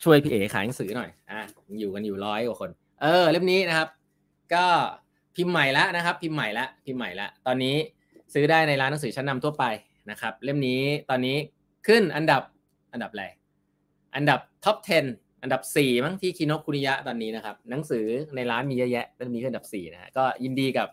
[0.03, 1.41] ช่วยพี่เอ๋ขายหนังสือหน่อยอะ
[1.79, 2.69] อยู่กันอยู่ร้อยกว่าคน
[3.01, 3.89] เออ เล่มนี้นะครับ
[4.53, 4.65] ก็
[5.35, 7.75] พิมพ์ใหม่แล้วนะครับ พิมพ์ใหม่แล้วพิมพ์ใหม่แล้วตอนนี้
[8.33, 9.65] ซื้อได้ในร้านหนังสือชั้นนำทั่วไป
[10.11, 11.37] นะครับ เล่มนี้ตอนนี้
[11.87, 12.41] ขึ้นอันดับ
[12.93, 13.25] อันดับอะไร
[14.15, 14.77] อันดับท็อป
[15.09, 18.05] 10 อันดับ 4 มั้งที่คิโนคุนิยะตอนนี้นะครับ หนังสือ
[18.35, 20.87] ในร้านมีเยอะแยะเล่มนี้ขึ้นอันดับ4นะฮะก็ยินดีกับ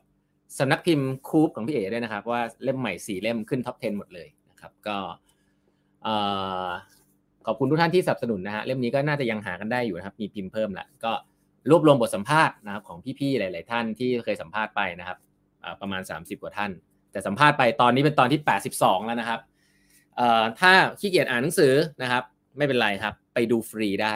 [0.59, 4.97] สำนักพิมพ์คูปของพี่เอ๋ด้วยนะครับ ว่าเล่มใหม่ 4 เล่มขึ้นท็อป 10 หมดเลยนะครับ ก็
[7.47, 11.13] ขขอบคุณทุกท่านที่สนับสนุนนะฮะเล่มนี้ก็น่าจะยังหากันได้อยู่นะครับ มีพิมพ์เพิ่มละก็
[11.71, 15.19] รวบรวมบทสัมภาษณ์นะครับของพี่ๆหลาย ๆ ท่านที่เคยสัมภาษณ์ไปนะครับ
[15.81, 16.71] ประมาณ 30 กว่าท่าน
[17.13, 18.41] แต่สัมภาษณ์ไปตอนนี้เป็นตอนที่
[18.75, 19.41] 82 แล้วนะครับ
[20.61, 22.23] ถ้าขี้เกียจอ่านหนังสือนะครับ
[22.57, 24.15] ไม่เป็นไรครับ ไปดูฟรีได้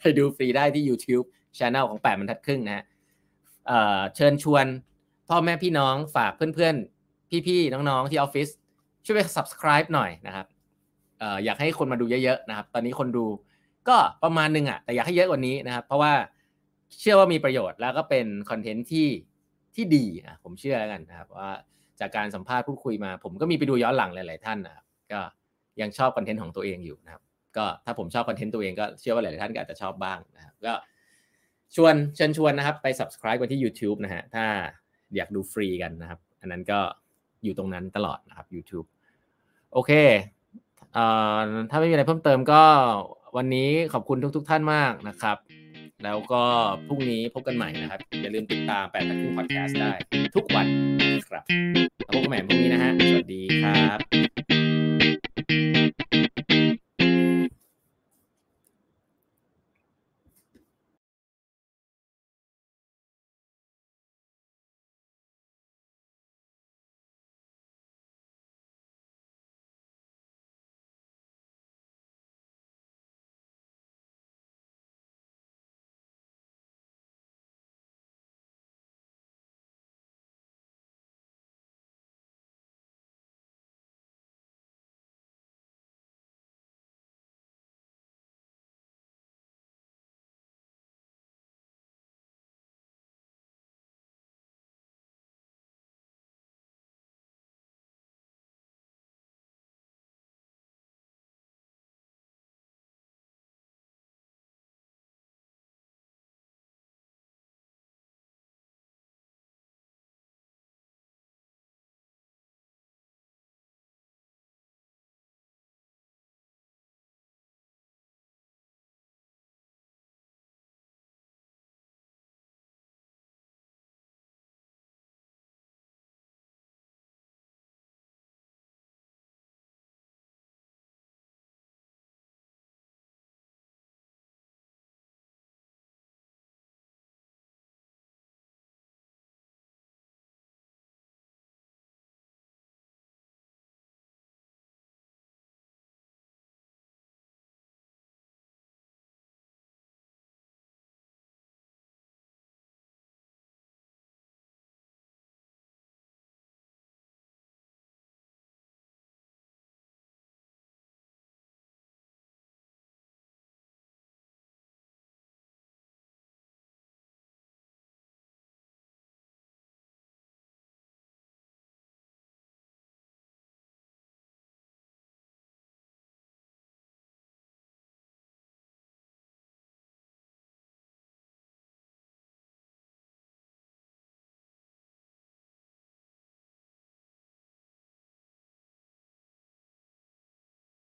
[0.00, 1.26] ไปดูฟรีได้ที่ YouTube
[1.58, 2.84] c h anel ของ 8บรรทัดครึ่งนะฮะ
[4.14, 4.66] เชิญชวน
[5.28, 8.48] พ่อแม่พี่น้องฝากเพื่อนๆ พี่ๆ น้องๆ ที่ออฟฟิศ
[9.04, 10.46] ช่วยไป subscribe หน่อยนะครับ
[11.44, 13.24] อยากให้คนมาดูเยอะๆ นะครับ ตอนนี้คนดู
[13.88, 16.12] ก็ประมาณนึงอะแต่อยากให้เยอะกว่านี้นะครับ เพราะว่า
[17.00, 19.08] เชื่อว่ามีประโยชน์แล้วก็เป็นคอนเทนต์ที่
[19.74, 21.50] ที่ดีอะผมเชื่อแล้วกันนะครับว่า
[22.00, 25.20] จากการสัมภาษณ์พูดคุยมา ผมก็มีไปดูย้อนหลังหลายๆท่านนะครับก็
[25.80, 27.22] ยังชอบคอนเทนต์ของตัวเองอยู่นะครับ
[27.56, 30.74] ก็ถ้าผมชอบคอนเทนต์ตัวเองก็เชื่อว่าหลายๆท่านก็อาจจะชอบบ้างนะครับก็
[31.76, 34.44] ชวนเชิญชวนนะครับไป subscribe กันที่ YouTube นะฮะถ้า
[35.16, 36.80] อยากดูฟรีกันนะครับ อันนั้นก็
[37.44, 38.86] อยู่ตรงนั้นตลอดนะครับ YouTube
[39.72, 39.92] โอเค
[41.70, 42.62] ถ้าไม่มีอะไรเพิ่มเติมก็
[43.36, 45.36] วันนี้ขอบคุณทุกทท่านมากนะครับ
[46.04, 46.42] แล้วก็
[46.86, 49.92] พรุ่งนี้พบกันใหม่นะครับ อย่าลืมติดตามแปดตะครึ่งพอดแคสต์ได้
[50.34, 50.66] ทุกวัน
[51.28, 51.44] ครับ
[52.14, 53.98] พบกันใหม่พรุ่งนี้นะฮะ สวัสดีครับ